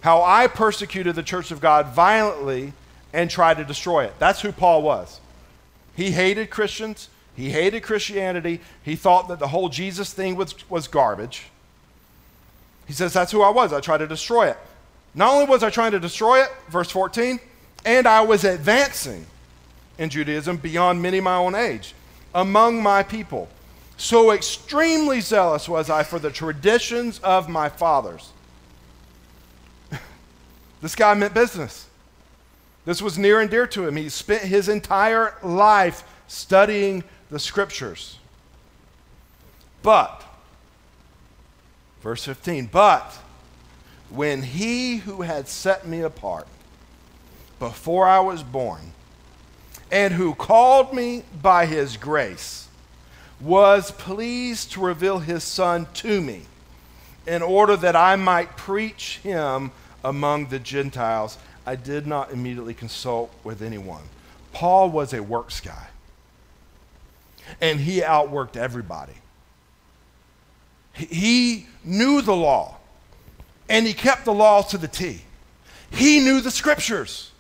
how 0.01 0.23
I 0.23 0.47
persecuted 0.47 1.17
the 1.17 1.23
church 1.23 1.51
of 1.51 1.61
God 1.61 1.89
violently 1.89 2.73
and 3.13 3.31
tried 3.31 3.59
to 3.59 3.65
destroy 3.65 4.05
it. 4.05 4.15
That's 4.19 4.41
who 4.41 4.53
Paul 4.53 4.81
was. 4.81 5.21
He 5.95 6.13
hated 6.13 6.49
Christians, 6.49 7.11
he 7.37 7.51
hated 7.51 7.83
Christianity, 7.83 8.61
he 8.83 8.97
thought 8.97 9.29
that 9.29 9.39
the 9.39 9.49
whole 9.49 9.69
Jesus 9.69 10.13
thing 10.13 10.37
was, 10.37 10.55
was 10.71 10.89
garbage. 10.89 11.47
He 12.87 12.93
says, 12.93 13.13
That's 13.13 13.33
who 13.33 13.43
I 13.43 13.51
was. 13.51 13.73
I 13.73 13.81
tried 13.81 13.99
to 13.99 14.07
destroy 14.07 14.49
it. 14.49 14.59
Not 15.15 15.33
only 15.33 15.47
was 15.47 15.63
I 15.63 15.71
trying 15.71 15.93
to 15.93 16.01
destroy 16.01 16.43
it, 16.43 16.49
verse 16.69 16.91
14, 16.91 17.41
and 17.85 18.07
I 18.07 18.21
was 18.21 18.45
advancing 18.45 19.27
in 19.99 20.11
Judaism 20.11 20.57
beyond 20.57 21.01
many 21.01 21.21
my 21.21 21.37
own 21.37 21.55
age 21.55 21.95
among 22.35 22.83
my 22.83 23.03
people 23.03 23.49
so 23.97 24.33
extremely 24.33 25.21
zealous 25.21 25.69
was 25.69 25.89
I 25.89 26.03
for 26.03 26.19
the 26.19 26.31
traditions 26.31 27.21
of 27.21 27.49
my 27.49 27.69
fathers. 27.69 28.33
this 30.81 30.95
guy 30.95 31.15
meant 31.15 31.35
business. 31.35 31.89
This 32.85 33.01
was 33.01 33.17
near 33.17 33.41
and 33.41 33.51
dear 33.51 33.67
to 33.69 33.87
him. 33.87 33.97
He 33.97 34.09
spent 34.09 34.43
his 34.43 34.69
entire 34.69 35.35
life 35.43 36.03
studying 36.27 37.05
the 37.35 37.41
scriptures. 37.41 38.19
But, 39.83 40.25
verse 42.01 42.25
15, 42.25 42.67
but 42.67 43.19
when 44.09 44.45
he 44.45 44.99
who 44.99 45.23
had 45.23 45.49
set 45.49 45.85
me 45.85 46.01
apart 46.01 46.47
before 47.59 48.07
I 48.07 48.21
was 48.21 48.45
born, 48.45 48.93
and 49.91 50.15
who 50.15 50.37
called 50.37 50.95
me 50.95 51.25
by 51.43 51.67
his 51.67 51.97
grace, 51.97 52.69
was 53.41 53.91
pleased 53.91 54.71
to 54.73 54.81
reveal 54.81 55.19
his 55.19 55.43
son 55.43 55.89
to 55.95 56.21
me 56.21 56.43
in 57.27 57.43
order 57.43 57.77
that 57.77 57.97
I 57.97 58.15
might 58.15 58.57
preach 58.57 59.19
him 59.25 59.73
among 60.05 60.51
the 60.51 60.61
Gentiles. 60.61 61.37
I 61.67 61.75
did 61.75 62.07
not 62.07 62.31
immediately 62.31 62.75
consult 62.75 63.35
with 63.43 63.61
anyone. 63.61 64.05
Paul 64.53 64.89
was 64.89 65.13
a 65.13 65.21
works 65.21 65.61
guy, 65.61 65.89
and 67.61 67.81
he 67.81 68.01
outworked 68.01 68.57
everybody. 68.57 69.15
He 70.93 71.67
knew 71.83 72.23
the 72.23 72.37
law, 72.37 72.77
and 73.69 73.87
he 73.87 73.93
kept 73.93 74.25
the 74.25 74.33
law 74.33 74.63
to 74.63 74.79
the 74.79 74.89
T. 74.89 75.23
He 75.91 76.21
knew 76.21 76.41
the 76.41 76.51
scriptures. 76.51 77.31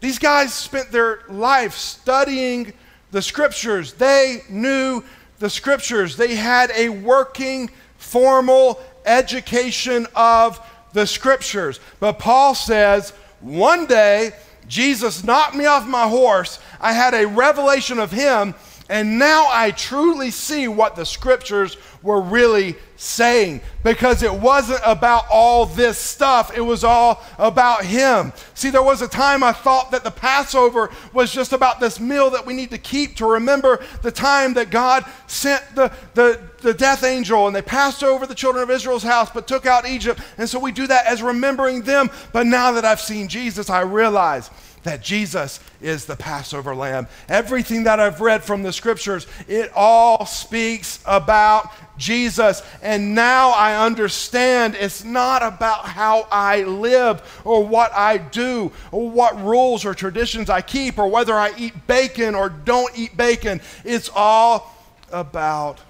These 0.00 0.18
guys 0.18 0.54
spent 0.54 0.92
their 0.92 1.20
life 1.28 1.74
studying 1.74 2.72
the 3.10 3.22
scriptures. 3.22 3.94
They 3.94 4.42
knew 4.48 5.02
the 5.38 5.50
scriptures. 5.50 6.16
They 6.16 6.36
had 6.36 6.70
a 6.74 6.88
working, 6.88 7.70
formal 7.96 8.80
education 9.04 10.06
of 10.14 10.60
the 10.92 11.06
scriptures. 11.06 11.80
But 12.00 12.18
Paul 12.18 12.54
says, 12.54 13.12
one 13.40 13.86
day, 13.86 14.32
Jesus 14.66 15.24
knocked 15.24 15.54
me 15.54 15.66
off 15.66 15.86
my 15.86 16.06
horse. 16.08 16.60
I 16.80 16.92
had 16.92 17.14
a 17.14 17.26
revelation 17.26 17.98
of 17.98 18.12
him, 18.12 18.54
and 18.88 19.18
now 19.18 19.48
I 19.50 19.70
truly 19.70 20.30
see 20.30 20.66
what 20.66 20.96
the 20.96 21.04
scriptures 21.04 21.76
were 22.02 22.20
really 22.20 22.76
saying 22.96 23.60
because 23.84 24.22
it 24.22 24.32
wasn't 24.32 24.80
about 24.84 25.24
all 25.30 25.66
this 25.66 25.98
stuff, 25.98 26.56
it 26.56 26.60
was 26.60 26.84
all 26.84 27.22
about 27.38 27.84
Him. 27.84 28.32
See, 28.54 28.70
there 28.70 28.82
was 28.82 29.02
a 29.02 29.08
time 29.08 29.42
I 29.42 29.52
thought 29.52 29.90
that 29.90 30.04
the 30.04 30.10
Passover 30.10 30.90
was 31.12 31.32
just 31.32 31.52
about 31.52 31.80
this 31.80 32.00
meal 32.00 32.30
that 32.30 32.46
we 32.46 32.54
need 32.54 32.70
to 32.70 32.78
keep 32.78 33.16
to 33.16 33.26
remember 33.26 33.84
the 34.02 34.10
time 34.10 34.54
that 34.54 34.70
God 34.70 35.04
sent 35.26 35.62
the, 35.74 35.92
the, 36.14 36.40
the 36.62 36.72
death 36.72 37.04
angel 37.04 37.46
and 37.46 37.54
they 37.54 37.62
passed 37.62 38.02
over 38.02 38.26
the 38.26 38.34
children 38.34 38.62
of 38.62 38.70
Israel's 38.70 39.02
house 39.02 39.30
but 39.30 39.46
took 39.46 39.66
out 39.66 39.86
Egypt. 39.86 40.20
And 40.38 40.48
so 40.48 40.58
we 40.58 40.72
do 40.72 40.86
that 40.86 41.06
as 41.06 41.22
remembering 41.22 41.82
them. 41.82 42.10
But 42.32 42.46
now 42.46 42.72
that 42.72 42.84
I've 42.84 43.00
seen 43.00 43.28
Jesus, 43.28 43.68
I 43.68 43.82
realize 43.82 44.50
that 44.82 45.02
Jesus 45.02 45.60
is 45.80 46.06
the 46.06 46.16
Passover 46.16 46.74
lamb. 46.74 47.08
Everything 47.28 47.84
that 47.84 48.00
I've 48.00 48.20
read 48.20 48.42
from 48.42 48.62
the 48.62 48.72
scriptures, 48.72 49.26
it 49.46 49.70
all 49.74 50.26
speaks 50.26 51.00
about 51.06 51.70
Jesus. 51.98 52.62
And 52.82 53.14
now 53.14 53.50
I 53.50 53.84
understand 53.84 54.74
it's 54.74 55.04
not 55.04 55.42
about 55.42 55.84
how 55.84 56.26
I 56.30 56.62
live 56.62 57.42
or 57.44 57.66
what 57.66 57.92
I 57.92 58.18
do 58.18 58.72
or 58.92 59.10
what 59.10 59.40
rules 59.42 59.84
or 59.84 59.94
traditions 59.94 60.48
I 60.48 60.60
keep 60.60 60.98
or 60.98 61.08
whether 61.08 61.34
I 61.34 61.52
eat 61.58 61.86
bacon 61.86 62.34
or 62.34 62.48
don't 62.48 62.96
eat 62.96 63.16
bacon. 63.16 63.60
It's 63.84 64.10
all 64.14 64.74
about 65.12 65.80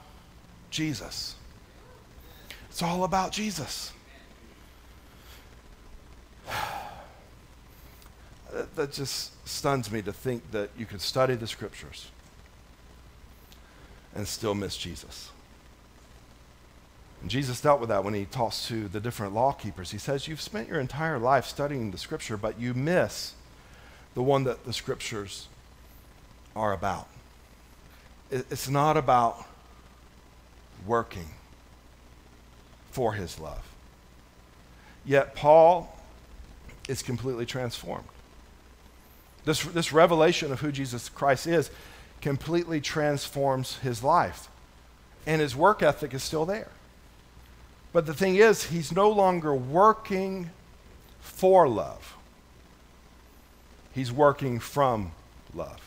Jesus. 0.71 1.35
It's 2.71 2.83
all 2.83 3.05
about 3.05 3.33
Jesus. 3.33 3.93
That, 8.59 8.75
that 8.75 8.93
just 8.93 9.47
stuns 9.47 9.89
me 9.89 10.03
to 10.03 10.13
think 10.13 10.51
that 10.51 10.71
you 10.77 10.85
could 10.85 11.01
study 11.01 11.37
the 11.37 11.47
scriptures 11.47 12.09
and 14.17 14.27
still 14.27 14.53
miss 14.53 14.77
Jesus. 14.77 15.31
And 17.21 17.31
Jesus 17.31 17.61
dealt 17.61 17.79
with 17.79 17.89
that 17.91 18.03
when 18.03 18.15
he 18.15 18.25
talks 18.25 18.67
to 18.67 18.89
the 18.89 18.99
different 18.99 19.33
law 19.33 19.53
keepers. 19.53 19.93
He 19.93 19.99
says, 19.99 20.27
You've 20.27 20.41
spent 20.41 20.67
your 20.67 20.81
entire 20.81 21.21
life 21.21 21.47
studying 21.47 21.93
the 21.93 21.99
scripture, 21.99 22.37
but 22.37 22.59
you 22.59 22.75
miss 22.75 23.35
the 24.15 24.25
one 24.25 24.43
that 24.43 24.65
the 24.65 24.73
scriptures 24.73 25.47
are 26.57 26.73
about. 26.73 27.07
It's 28.29 28.69
not 28.69 28.97
about 28.97 29.47
working 30.85 31.29
for 32.91 33.13
his 33.13 33.39
love. 33.39 33.63
Yet 35.05 35.37
Paul 35.37 35.97
is 36.89 37.03
completely 37.05 37.47
transformed. 37.47 38.09
This, 39.49 39.63
this 39.63 39.95
revelation 39.95 40.53
of 40.53 40.61
who 40.61 40.71
Jesus 40.71 41.09
Christ 41.09 41.47
is 41.47 41.71
completely 42.21 42.83
transforms 42.83 43.79
his 43.79 44.05
life. 44.05 44.51
And 45.27 45.41
his 45.41 45.57
work 45.57 45.83
ethic 45.83 46.13
is 46.13 46.23
still 46.23 46.45
there. 46.45 46.69
But 47.91 48.05
the 48.05 48.13
thing 48.13 48.37
is, 48.37 48.65
he's 48.65 48.93
no 48.93 49.09
longer 49.09 49.55
working 49.55 50.51
for 51.23 51.67
love, 51.67 52.15
he's 53.95 54.13
working 54.13 54.59
from 54.61 55.13
love. 55.55 55.81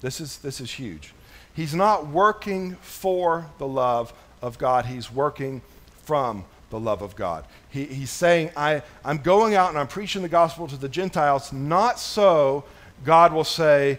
This 0.00 0.20
is, 0.20 0.38
this 0.38 0.60
is 0.60 0.72
huge. 0.72 1.14
He's 1.54 1.72
not 1.72 2.08
working 2.08 2.74
for 2.82 3.46
the 3.58 3.68
love 3.68 4.12
of 4.42 4.58
God, 4.58 4.86
he's 4.86 5.08
working 5.08 5.62
from 6.02 6.44
the 6.70 6.80
love 6.80 7.02
of 7.02 7.16
God. 7.16 7.44
He, 7.70 7.84
he's 7.84 8.10
saying, 8.10 8.50
I, 8.56 8.82
I'm 9.04 9.18
going 9.18 9.54
out 9.54 9.70
and 9.70 9.78
I'm 9.78 9.88
preaching 9.88 10.22
the 10.22 10.28
gospel 10.28 10.66
to 10.68 10.76
the 10.76 10.88
Gentiles, 10.88 11.52
not 11.52 11.98
so 11.98 12.64
God 13.04 13.32
will 13.32 13.44
say, 13.44 13.98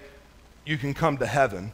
You 0.65 0.77
can 0.77 0.93
come 0.93 1.17
to 1.17 1.25
heaven. 1.25 1.71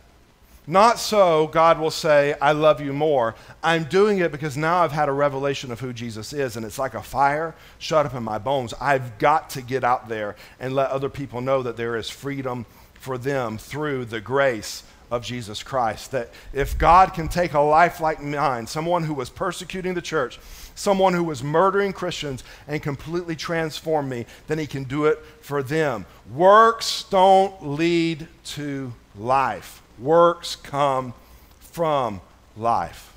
Not 0.65 0.97
so 0.97 1.47
God 1.47 1.77
will 1.77 1.91
say, 1.91 2.35
I 2.41 2.53
love 2.53 2.79
you 2.79 2.93
more. 2.93 3.35
I'm 3.61 3.83
doing 3.83 4.19
it 4.19 4.31
because 4.31 4.55
now 4.55 4.77
I've 4.83 4.93
had 4.93 5.09
a 5.09 5.13
revelation 5.13 5.73
of 5.73 5.81
who 5.81 5.91
Jesus 5.91 6.31
is, 6.31 6.55
and 6.55 6.65
it's 6.65 6.79
like 6.79 6.93
a 6.93 7.03
fire 7.03 7.53
shut 7.79 8.05
up 8.05 8.13
in 8.13 8.23
my 8.23 8.37
bones. 8.37 8.73
I've 8.79 9.17
got 9.17 9.49
to 9.51 9.61
get 9.61 9.83
out 9.83 10.07
there 10.07 10.37
and 10.61 10.73
let 10.73 10.89
other 10.89 11.09
people 11.09 11.41
know 11.41 11.63
that 11.63 11.75
there 11.75 11.97
is 11.97 12.09
freedom 12.09 12.65
for 12.93 13.17
them 13.17 13.57
through 13.57 14.05
the 14.05 14.21
grace 14.21 14.83
of 15.11 15.21
Jesus 15.23 15.61
Christ. 15.63 16.11
That 16.11 16.31
if 16.53 16.77
God 16.77 17.13
can 17.13 17.27
take 17.27 17.53
a 17.53 17.59
life 17.59 17.99
like 17.99 18.21
mine, 18.21 18.65
someone 18.65 19.03
who 19.03 19.13
was 19.13 19.29
persecuting 19.29 19.95
the 19.95 20.01
church, 20.01 20.39
someone 20.75 21.13
who 21.13 21.23
was 21.23 21.43
murdering 21.43 21.93
Christians, 21.93 22.43
and 22.67 22.81
completely 22.81 23.35
transform 23.35 24.09
me, 24.09 24.25
then 24.47 24.57
he 24.57 24.67
can 24.67 24.83
do 24.83 25.05
it 25.05 25.19
for 25.41 25.61
them. 25.61 26.05
Works 26.33 27.05
don't 27.09 27.65
lead 27.65 28.27
to 28.45 28.93
life, 29.15 29.81
works 29.99 30.55
come 30.55 31.13
from 31.59 32.21
life. 32.57 33.13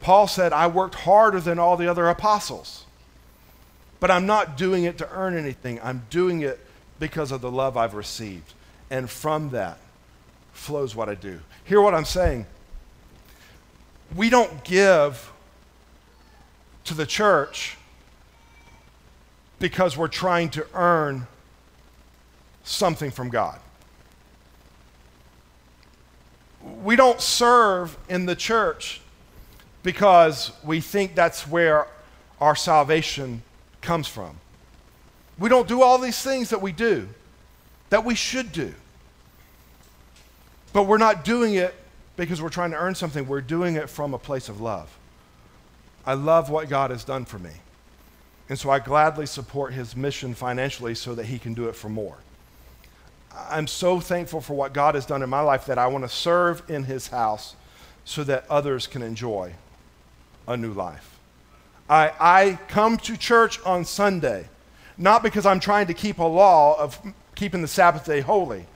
Paul 0.00 0.26
said, 0.26 0.52
I 0.52 0.66
worked 0.66 0.94
harder 0.94 1.40
than 1.40 1.58
all 1.58 1.76
the 1.76 1.88
other 1.88 2.08
apostles, 2.08 2.84
but 3.98 4.10
I'm 4.10 4.26
not 4.26 4.56
doing 4.56 4.84
it 4.84 4.98
to 4.98 5.10
earn 5.10 5.36
anything. 5.36 5.80
I'm 5.82 6.06
doing 6.10 6.42
it 6.42 6.60
because 6.98 7.32
of 7.32 7.40
the 7.40 7.50
love 7.50 7.76
I've 7.76 7.94
received. 7.94 8.54
And 8.90 9.10
from 9.10 9.50
that, 9.50 9.78
flows 10.52 10.94
what 10.94 11.08
I 11.08 11.14
do. 11.14 11.40
Hear 11.64 11.80
what 11.80 11.94
I'm 11.94 12.04
saying. 12.04 12.46
We 14.14 14.30
don't 14.30 14.62
give 14.64 15.32
to 16.86 16.94
the 16.94 17.06
church 17.06 17.76
because 19.58 19.96
we're 19.96 20.08
trying 20.08 20.50
to 20.50 20.66
earn 20.74 21.26
something 22.64 23.10
from 23.10 23.30
God. 23.30 23.58
We 26.82 26.96
don't 26.96 27.20
serve 27.20 27.96
in 28.08 28.26
the 28.26 28.34
church 28.34 29.00
because 29.82 30.50
we 30.64 30.80
think 30.80 31.14
that's 31.14 31.46
where 31.46 31.86
our 32.40 32.56
salvation 32.56 33.42
comes 33.80 34.08
from. 34.08 34.36
We 35.38 35.48
don't 35.48 35.68
do 35.68 35.82
all 35.82 35.98
these 35.98 36.20
things 36.20 36.50
that 36.50 36.60
we 36.60 36.72
do, 36.72 37.08
that 37.90 38.04
we 38.04 38.14
should 38.14 38.52
do. 38.52 38.74
But 40.72 40.84
we're 40.84 40.98
not 40.98 41.24
doing 41.24 41.54
it 41.54 41.74
because 42.16 42.42
we're 42.42 42.48
trying 42.48 42.72
to 42.72 42.76
earn 42.76 42.94
something. 42.94 43.26
We're 43.28 43.40
doing 43.40 43.76
it 43.76 43.88
from 43.88 44.12
a 44.12 44.18
place 44.18 44.48
of 44.48 44.60
love. 44.60 44.94
I 46.06 46.14
love 46.14 46.50
what 46.50 46.68
God 46.68 46.90
has 46.90 47.04
done 47.04 47.24
for 47.24 47.38
me. 47.38 47.50
And 48.48 48.58
so 48.58 48.70
I 48.70 48.78
gladly 48.78 49.26
support 49.26 49.72
his 49.74 49.96
mission 49.96 50.34
financially 50.34 50.94
so 50.94 51.14
that 51.16 51.26
he 51.26 51.38
can 51.38 51.52
do 51.52 51.68
it 51.68 51.74
for 51.74 51.88
more. 51.88 52.18
I'm 53.34 53.66
so 53.66 54.00
thankful 54.00 54.40
for 54.40 54.54
what 54.54 54.72
God 54.72 54.94
has 54.94 55.04
done 55.04 55.22
in 55.22 55.28
my 55.28 55.40
life 55.40 55.66
that 55.66 55.78
I 55.78 55.88
want 55.88 56.04
to 56.04 56.08
serve 56.08 56.62
in 56.68 56.84
his 56.84 57.08
house 57.08 57.56
so 58.04 58.22
that 58.24 58.44
others 58.48 58.86
can 58.86 59.02
enjoy 59.02 59.54
a 60.46 60.56
new 60.56 60.72
life. 60.72 61.18
I, 61.90 62.12
I 62.18 62.58
come 62.68 62.96
to 62.98 63.16
church 63.16 63.60
on 63.64 63.84
Sunday 63.84 64.48
not 64.98 65.22
because 65.22 65.44
I'm 65.44 65.60
trying 65.60 65.86
to 65.88 65.94
keep 65.94 66.18
a 66.18 66.24
law 66.24 66.78
of 66.80 66.98
keeping 67.34 67.62
the 67.62 67.68
Sabbath 67.68 68.04
day 68.04 68.20
holy. 68.20 68.66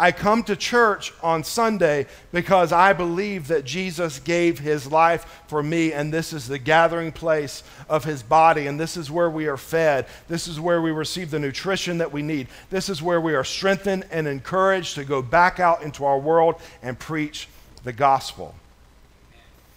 I 0.00 0.12
come 0.12 0.42
to 0.44 0.56
church 0.56 1.12
on 1.22 1.44
Sunday 1.44 2.06
because 2.32 2.72
I 2.72 2.94
believe 2.94 3.48
that 3.48 3.66
Jesus 3.66 4.18
gave 4.18 4.58
his 4.58 4.90
life 4.90 5.42
for 5.46 5.62
me, 5.62 5.92
and 5.92 6.10
this 6.10 6.32
is 6.32 6.48
the 6.48 6.58
gathering 6.58 7.12
place 7.12 7.62
of 7.86 8.04
his 8.04 8.22
body, 8.22 8.66
and 8.66 8.80
this 8.80 8.96
is 8.96 9.10
where 9.10 9.28
we 9.28 9.46
are 9.46 9.58
fed. 9.58 10.06
This 10.26 10.48
is 10.48 10.58
where 10.58 10.80
we 10.80 10.90
receive 10.90 11.30
the 11.30 11.38
nutrition 11.38 11.98
that 11.98 12.10
we 12.10 12.22
need. 12.22 12.46
This 12.70 12.88
is 12.88 13.02
where 13.02 13.20
we 13.20 13.34
are 13.34 13.44
strengthened 13.44 14.06
and 14.10 14.26
encouraged 14.26 14.94
to 14.94 15.04
go 15.04 15.20
back 15.20 15.60
out 15.60 15.82
into 15.82 16.06
our 16.06 16.18
world 16.18 16.54
and 16.82 16.98
preach 16.98 17.46
the 17.84 17.92
gospel. 17.92 18.54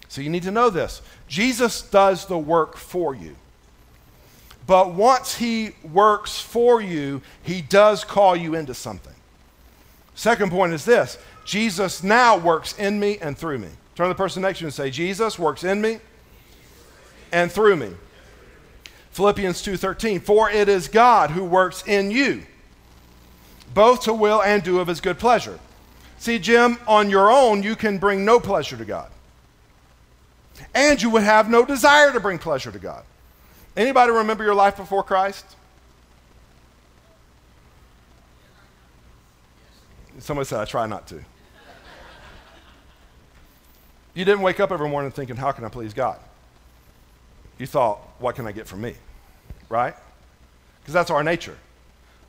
So 0.07 0.21
you 0.21 0.29
need 0.29 0.43
to 0.43 0.51
know 0.51 0.69
this 0.69 1.01
Jesus 1.27 1.81
does 1.81 2.27
the 2.27 2.37
work 2.37 2.77
for 2.77 3.13
you. 3.13 3.35
But 4.65 4.93
once 4.93 5.35
he 5.35 5.71
works 5.83 6.39
for 6.39 6.79
you, 6.81 7.21
he 7.41 7.61
does 7.61 8.05
call 8.05 8.37
you 8.37 8.55
into 8.55 8.73
something. 8.73 9.12
Second 10.15 10.51
point 10.51 10.73
is 10.73 10.85
this 10.85 11.17
Jesus 11.45 12.03
now 12.03 12.37
works 12.37 12.77
in 12.77 12.99
me 12.99 13.17
and 13.19 13.37
through 13.37 13.59
me. 13.59 13.69
Turn 13.95 14.07
to 14.07 14.13
the 14.13 14.15
person 14.15 14.41
next 14.41 14.59
to 14.59 14.63
you 14.63 14.67
and 14.67 14.73
say, 14.73 14.89
Jesus 14.89 15.37
works 15.37 15.63
in 15.63 15.81
me 15.81 15.99
and 17.31 17.51
through 17.51 17.75
me. 17.75 17.91
Philippians 19.11 19.61
2:13 19.61 20.21
For 20.21 20.49
it 20.49 20.67
is 20.69 20.87
God 20.87 21.31
who 21.31 21.43
works 21.43 21.83
in 21.85 22.11
you 22.11 22.43
both 23.73 24.01
to 24.01 24.13
will 24.13 24.41
and 24.41 24.63
do 24.63 24.79
of 24.79 24.87
his 24.87 25.01
good 25.01 25.17
pleasure. 25.19 25.59
See 26.17 26.39
Jim, 26.39 26.77
on 26.87 27.09
your 27.09 27.31
own 27.31 27.63
you 27.63 27.75
can 27.75 27.97
bring 27.97 28.23
no 28.23 28.39
pleasure 28.39 28.77
to 28.77 28.85
God. 28.85 29.09
And 30.73 31.01
you 31.01 31.09
would 31.09 31.23
have 31.23 31.49
no 31.49 31.65
desire 31.65 32.11
to 32.13 32.19
bring 32.19 32.37
pleasure 32.37 32.71
to 32.71 32.79
God. 32.79 33.03
Anybody 33.75 34.11
remember 34.11 34.43
your 34.43 34.55
life 34.55 34.77
before 34.77 35.03
Christ? 35.03 35.45
Somebody 40.19 40.45
said, 40.45 40.59
I 40.59 40.65
try 40.65 40.85
not 40.87 41.07
to. 41.07 41.23
You 44.13 44.25
didn't 44.25 44.41
wake 44.41 44.59
up 44.59 44.71
every 44.71 44.89
morning 44.89 45.11
thinking, 45.11 45.35
How 45.35 45.51
can 45.51 45.63
I 45.65 45.69
please 45.69 45.93
God? 45.93 46.19
You 47.57 47.65
thought, 47.65 47.99
What 48.19 48.35
can 48.35 48.45
I 48.45 48.51
get 48.51 48.67
from 48.67 48.81
me? 48.81 48.95
Right? 49.69 49.95
Because 50.81 50.93
that's 50.93 51.09
our 51.09 51.23
nature. 51.23 51.57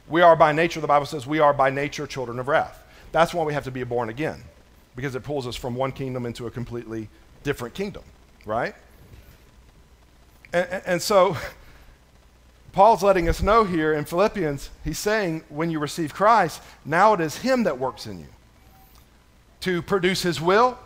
We 0.08 0.22
are 0.22 0.36
by 0.36 0.52
nature, 0.52 0.80
the 0.80 0.86
Bible 0.86 1.06
says, 1.06 1.26
we 1.26 1.40
are 1.40 1.52
by 1.52 1.70
nature 1.70 2.06
children 2.06 2.38
of 2.38 2.48
wrath. 2.48 2.82
That's 3.12 3.32
why 3.32 3.44
we 3.44 3.54
have 3.54 3.64
to 3.64 3.70
be 3.70 3.84
born 3.84 4.08
again, 4.10 4.42
because 4.96 5.14
it 5.14 5.22
pulls 5.22 5.46
us 5.46 5.56
from 5.56 5.74
one 5.74 5.92
kingdom 5.92 6.26
into 6.26 6.46
a 6.46 6.50
completely 6.50 7.08
different 7.42 7.74
kingdom, 7.74 8.02
right? 8.44 8.74
And, 10.52 10.82
and 10.86 11.02
so 11.02 11.36
Paul's 12.74 13.04
letting 13.04 13.28
us 13.28 13.40
know 13.40 13.62
here 13.62 13.92
in 13.92 14.04
Philippians, 14.04 14.68
he's 14.82 14.98
saying 14.98 15.44
when 15.48 15.70
you 15.70 15.78
receive 15.78 16.12
Christ, 16.12 16.60
now 16.84 17.14
it 17.14 17.20
is 17.20 17.36
Him 17.36 17.62
that 17.62 17.78
works 17.78 18.06
in 18.06 18.18
you 18.18 18.26
to 19.60 19.80
produce 19.80 20.22
His 20.22 20.40
will 20.40 20.76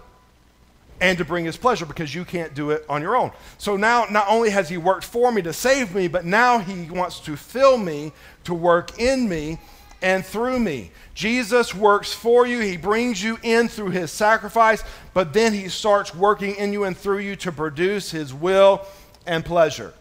and 1.00 1.16
to 1.16 1.24
bring 1.24 1.46
His 1.46 1.56
pleasure 1.56 1.86
because 1.86 2.14
you 2.14 2.26
can't 2.26 2.52
do 2.52 2.72
it 2.72 2.84
on 2.90 3.00
your 3.00 3.16
own. 3.16 3.32
So 3.56 3.78
now, 3.78 4.04
not 4.10 4.26
only 4.28 4.50
has 4.50 4.68
He 4.68 4.76
worked 4.76 5.04
for 5.04 5.32
me 5.32 5.40
to 5.40 5.54
save 5.54 5.94
me, 5.94 6.08
but 6.08 6.26
now 6.26 6.58
He 6.58 6.90
wants 6.90 7.20
to 7.20 7.36
fill 7.36 7.78
me, 7.78 8.12
to 8.44 8.52
work 8.52 9.00
in 9.00 9.26
me 9.26 9.58
and 10.02 10.24
through 10.26 10.60
me. 10.60 10.90
Jesus 11.14 11.74
works 11.74 12.12
for 12.12 12.46
you. 12.46 12.60
He 12.60 12.76
brings 12.76 13.22
you 13.22 13.38
in 13.42 13.66
through 13.66 13.90
his 13.90 14.12
sacrifice, 14.12 14.84
but 15.14 15.32
then 15.32 15.52
he 15.52 15.68
starts 15.68 16.14
working 16.14 16.54
in 16.54 16.72
you 16.72 16.84
and 16.84 16.96
through 16.96 17.18
you 17.18 17.34
to 17.36 17.50
produce 17.50 18.10
his 18.10 18.32
will 18.32 18.86
and 19.26 19.44
pleasure. 19.44 19.92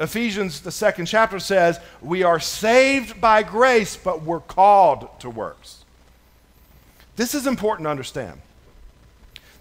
Ephesians, 0.00 0.60
the 0.60 0.70
second 0.70 1.06
chapter 1.06 1.38
says, 1.38 1.80
We 2.00 2.22
are 2.22 2.38
saved 2.38 3.20
by 3.20 3.42
grace, 3.42 3.96
but 3.96 4.22
we're 4.22 4.40
called 4.40 5.08
to 5.20 5.30
works. 5.30 5.84
This 7.16 7.34
is 7.34 7.46
important 7.46 7.86
to 7.86 7.90
understand. 7.90 8.40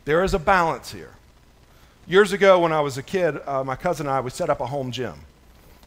There 0.06 0.24
is 0.24 0.34
a 0.34 0.40
balance 0.40 0.92
here. 0.92 1.12
Years 2.08 2.32
ago, 2.32 2.60
when 2.60 2.72
I 2.72 2.82
was 2.82 2.98
a 2.98 3.04
kid, 3.04 3.40
uh, 3.46 3.64
my 3.64 3.76
cousin 3.76 4.06
and 4.06 4.16
I, 4.16 4.22
we 4.22 4.30
set 4.30 4.50
up 4.50 4.62
a 4.62 4.68
home 4.68 4.92
gym. 4.92 5.16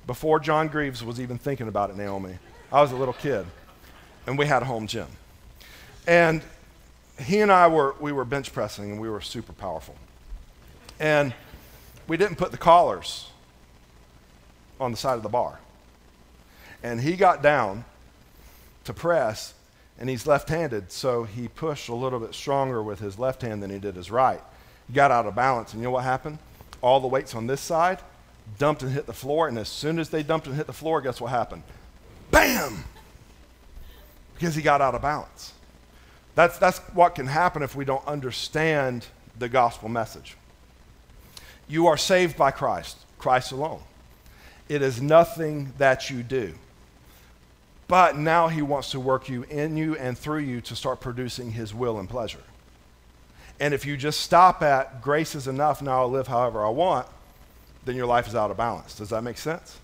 Before 0.07 0.41
John 0.41 0.69
Greaves 0.69 1.03
was 1.03 1.21
even 1.21 1.39
thinking 1.39 1.69
about 1.69 1.91
it, 1.91 1.97
Naomi. 1.97 2.39
I 2.73 2.83
was 2.83 2.93
a 2.93 2.97
little 2.97 3.15
kid. 3.15 3.47
and 4.27 4.37
we 4.37 4.47
had 4.47 4.63
a 4.63 4.67
home 4.67 4.87
gym. 4.87 5.07
And 6.07 6.43
he 7.19 7.41
and 7.41 7.51
I 7.51 7.69
were, 7.69 7.95
we 8.01 8.13
were 8.13 8.25
bench 8.25 8.53
pressing, 8.53 8.91
and 8.91 9.01
we 9.01 9.09
were 9.09 9.21
super 9.21 9.53
powerful. 9.53 9.97
And 10.99 11.33
we 12.07 12.17
didn't 12.17 12.37
put 12.37 12.51
the 12.51 12.59
collars 12.59 13.30
on 14.81 14.91
the 14.91 14.97
side 14.97 15.15
of 15.15 15.23
the 15.23 15.29
bar. 15.29 15.61
And 16.83 17.01
he 17.01 17.17
got 17.17 17.43
down 17.43 17.85
to 18.85 18.95
press, 18.95 19.55
and 19.99 20.09
he's 20.09 20.27
left 20.27 20.49
handed, 20.49 20.91
so 20.91 21.25
he 21.25 21.49
pushed 21.49 21.89
a 21.89 21.95
little 21.95 22.19
bit 22.19 22.35
stronger 22.35 22.83
with 22.83 22.99
his 22.99 23.19
left 23.19 23.43
hand 23.43 23.63
than 23.63 23.71
he 23.71 23.79
did 23.79 23.95
his 23.95 24.11
right. 24.11 24.41
He 24.89 24.95
got 24.95 25.11
out 25.11 25.27
of 25.27 25.35
balance, 25.35 25.73
and 25.73 25.83
you 25.83 25.85
know 25.85 25.93
what 25.93 26.05
happened? 26.05 26.39
All 26.81 26.99
the 27.01 27.07
weights 27.07 27.35
on 27.35 27.47
this 27.47 27.61
side 27.61 28.01
dumped 28.59 28.83
and 28.83 28.91
hit 28.91 29.07
the 29.07 29.13
floor, 29.13 29.47
and 29.47 29.59
as 29.59 29.69
soon 29.69 29.99
as 29.99 30.09
they 30.09 30.23
dumped 30.23 30.47
and 30.47 30.57
hit 30.57 30.67
the 30.67 30.73
floor, 30.73 31.01
guess 31.01 31.21
what 31.21 31.31
happened? 31.31 31.63
Bam! 32.31 32.85
Because 34.35 34.55
he 34.55 34.63
got 34.63 34.81
out 34.81 34.95
of 34.95 35.03
balance. 35.03 35.53
That's, 36.35 36.57
that's 36.59 36.79
what 36.95 37.15
can 37.15 37.27
happen 37.27 37.63
if 37.63 37.77
we 37.77 37.85
don't 37.85 38.07
understand 38.07 39.07
the 39.39 39.49
gospel 39.49 39.89
message. 39.89 40.37
You 41.69 41.87
are 41.87 41.97
saved 41.97 42.37
by 42.37 42.51
Christ, 42.51 42.97
Christ 43.19 43.53
alone. 43.53 43.83
It 44.71 44.83
is 44.83 45.03
nothing 45.03 45.73
that 45.79 46.11
you 46.11 46.23
do. 46.23 46.55
But 47.89 48.17
now 48.17 48.47
he 48.47 48.63
wants 48.63 48.93
to 48.93 49.01
work 49.01 49.29
you 49.29 49.43
in 49.51 49.77
you 49.77 49.97
and 49.97 50.17
through 50.17 50.39
you 50.39 50.61
to 50.61 50.77
start 50.77 51.01
producing 51.01 51.51
his 51.51 51.75
will 51.75 51.99
and 51.99 52.09
pleasure. 52.09 52.45
And 53.59 53.75
if 53.75 53.85
you 53.85 53.97
just 53.97 54.21
stop 54.21 54.63
at 54.63 55.03
grace 55.03 55.35
is 55.35 55.49
enough, 55.49 55.83
now 55.83 56.03
I'll 56.03 56.09
live 56.09 56.29
however 56.29 56.65
I 56.65 56.69
want, 56.69 57.09
then 57.85 57.97
your 57.97 58.07
life 58.07 58.29
is 58.29 58.37
out 58.37 58.53
of 58.53 58.59
balance. 58.59 58.95
Does 58.95 59.09
that 59.09 59.25
make 59.25 59.39
sense? 59.39 59.77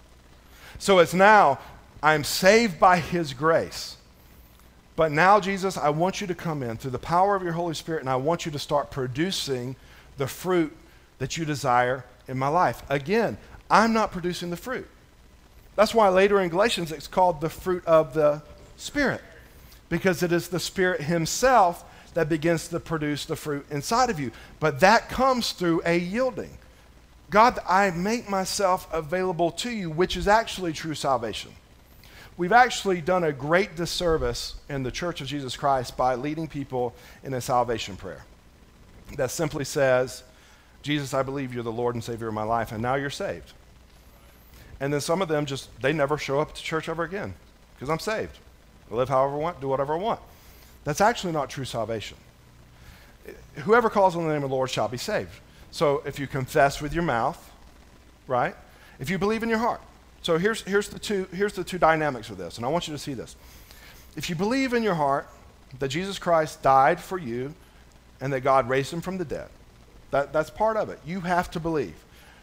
So 0.78 1.00
it's 1.00 1.14
now, 1.14 1.58
I'm 2.00 2.22
saved 2.22 2.78
by 2.78 2.98
his 2.98 3.34
grace. 3.34 3.96
But 4.94 5.10
now, 5.10 5.40
Jesus, 5.40 5.76
I 5.76 5.88
want 5.88 6.20
you 6.20 6.28
to 6.28 6.34
come 6.34 6.62
in 6.62 6.76
through 6.76 6.92
the 6.92 6.98
power 7.00 7.34
of 7.34 7.42
your 7.42 7.54
Holy 7.54 7.74
Spirit, 7.74 8.02
and 8.02 8.08
I 8.08 8.16
want 8.16 8.46
you 8.46 8.52
to 8.52 8.58
start 8.60 8.92
producing 8.92 9.74
the 10.16 10.28
fruit 10.28 10.74
that 11.18 11.36
you 11.36 11.44
desire 11.44 12.04
in 12.28 12.38
my 12.38 12.48
life. 12.48 12.84
Again, 12.88 13.36
I'm 13.70 13.92
not 13.92 14.12
producing 14.12 14.50
the 14.50 14.56
fruit. 14.56 14.88
That's 15.74 15.94
why 15.94 16.08
later 16.08 16.40
in 16.40 16.48
Galatians 16.48 16.92
it's 16.92 17.06
called 17.06 17.40
the 17.40 17.50
fruit 17.50 17.84
of 17.86 18.14
the 18.14 18.42
Spirit, 18.76 19.22
because 19.88 20.22
it 20.22 20.32
is 20.32 20.48
the 20.48 20.60
Spirit 20.60 21.02
Himself 21.02 21.84
that 22.14 22.28
begins 22.28 22.68
to 22.68 22.80
produce 22.80 23.26
the 23.26 23.36
fruit 23.36 23.66
inside 23.70 24.08
of 24.08 24.18
you. 24.18 24.30
But 24.58 24.80
that 24.80 25.08
comes 25.08 25.52
through 25.52 25.82
a 25.84 25.98
yielding. 25.98 26.56
God, 27.28 27.58
I 27.68 27.90
make 27.90 28.30
myself 28.30 28.88
available 28.92 29.50
to 29.52 29.70
you, 29.70 29.90
which 29.90 30.16
is 30.16 30.28
actually 30.28 30.72
true 30.72 30.94
salvation. 30.94 31.50
We've 32.38 32.52
actually 32.52 33.00
done 33.00 33.24
a 33.24 33.32
great 33.32 33.76
disservice 33.76 34.56
in 34.68 34.82
the 34.82 34.90
Church 34.90 35.20
of 35.20 35.26
Jesus 35.26 35.56
Christ 35.56 35.96
by 35.96 36.14
leading 36.14 36.48
people 36.48 36.94
in 37.24 37.34
a 37.34 37.40
salvation 37.40 37.96
prayer 37.96 38.24
that 39.16 39.30
simply 39.30 39.64
says, 39.64 40.22
Jesus, 40.86 41.12
I 41.12 41.22
believe 41.22 41.52
you're 41.52 41.62
the 41.62 41.72
Lord 41.72 41.94
and 41.94 42.02
Savior 42.02 42.28
of 42.28 42.34
my 42.34 42.44
life, 42.44 42.72
and 42.72 42.80
now 42.80 42.94
you're 42.94 43.10
saved. 43.10 43.52
And 44.80 44.92
then 44.92 45.00
some 45.00 45.20
of 45.20 45.28
them 45.28 45.46
just, 45.46 45.68
they 45.80 45.92
never 45.92 46.16
show 46.16 46.40
up 46.40 46.54
to 46.54 46.62
church 46.62 46.88
ever 46.88 47.02
again 47.02 47.34
because 47.74 47.90
I'm 47.90 47.98
saved. 47.98 48.38
I 48.90 48.94
live 48.94 49.08
however 49.08 49.34
I 49.34 49.38
want, 49.38 49.60
do 49.60 49.68
whatever 49.68 49.94
I 49.94 49.98
want. 49.98 50.20
That's 50.84 51.00
actually 51.00 51.32
not 51.32 51.50
true 51.50 51.64
salvation. 51.64 52.16
Whoever 53.56 53.90
calls 53.90 54.14
on 54.14 54.26
the 54.26 54.32
name 54.32 54.44
of 54.44 54.50
the 54.50 54.54
Lord 54.54 54.70
shall 54.70 54.88
be 54.88 54.98
saved. 54.98 55.40
So 55.72 56.02
if 56.06 56.18
you 56.18 56.26
confess 56.26 56.80
with 56.80 56.94
your 56.94 57.02
mouth, 57.02 57.52
right? 58.28 58.54
If 59.00 59.10
you 59.10 59.18
believe 59.18 59.42
in 59.42 59.48
your 59.48 59.58
heart. 59.58 59.80
So 60.22 60.38
here's, 60.38 60.62
here's, 60.62 60.88
the 60.88 60.98
two, 60.98 61.26
here's 61.32 61.54
the 61.54 61.64
two 61.64 61.78
dynamics 61.78 62.30
of 62.30 62.38
this, 62.38 62.56
and 62.56 62.66
I 62.66 62.68
want 62.68 62.86
you 62.86 62.94
to 62.94 62.98
see 62.98 63.14
this. 63.14 63.36
If 64.16 64.30
you 64.30 64.36
believe 64.36 64.72
in 64.72 64.82
your 64.82 64.94
heart 64.94 65.28
that 65.78 65.88
Jesus 65.88 66.18
Christ 66.18 66.62
died 66.62 67.00
for 67.00 67.18
you 67.18 67.54
and 68.20 68.32
that 68.32 68.40
God 68.40 68.68
raised 68.68 68.92
him 68.92 69.00
from 69.00 69.18
the 69.18 69.24
dead, 69.24 69.48
that, 70.16 70.32
that's 70.32 70.48
part 70.48 70.78
of 70.78 70.88
it. 70.88 70.98
You 71.04 71.20
have 71.20 71.50
to 71.50 71.60
believe. 71.60 71.94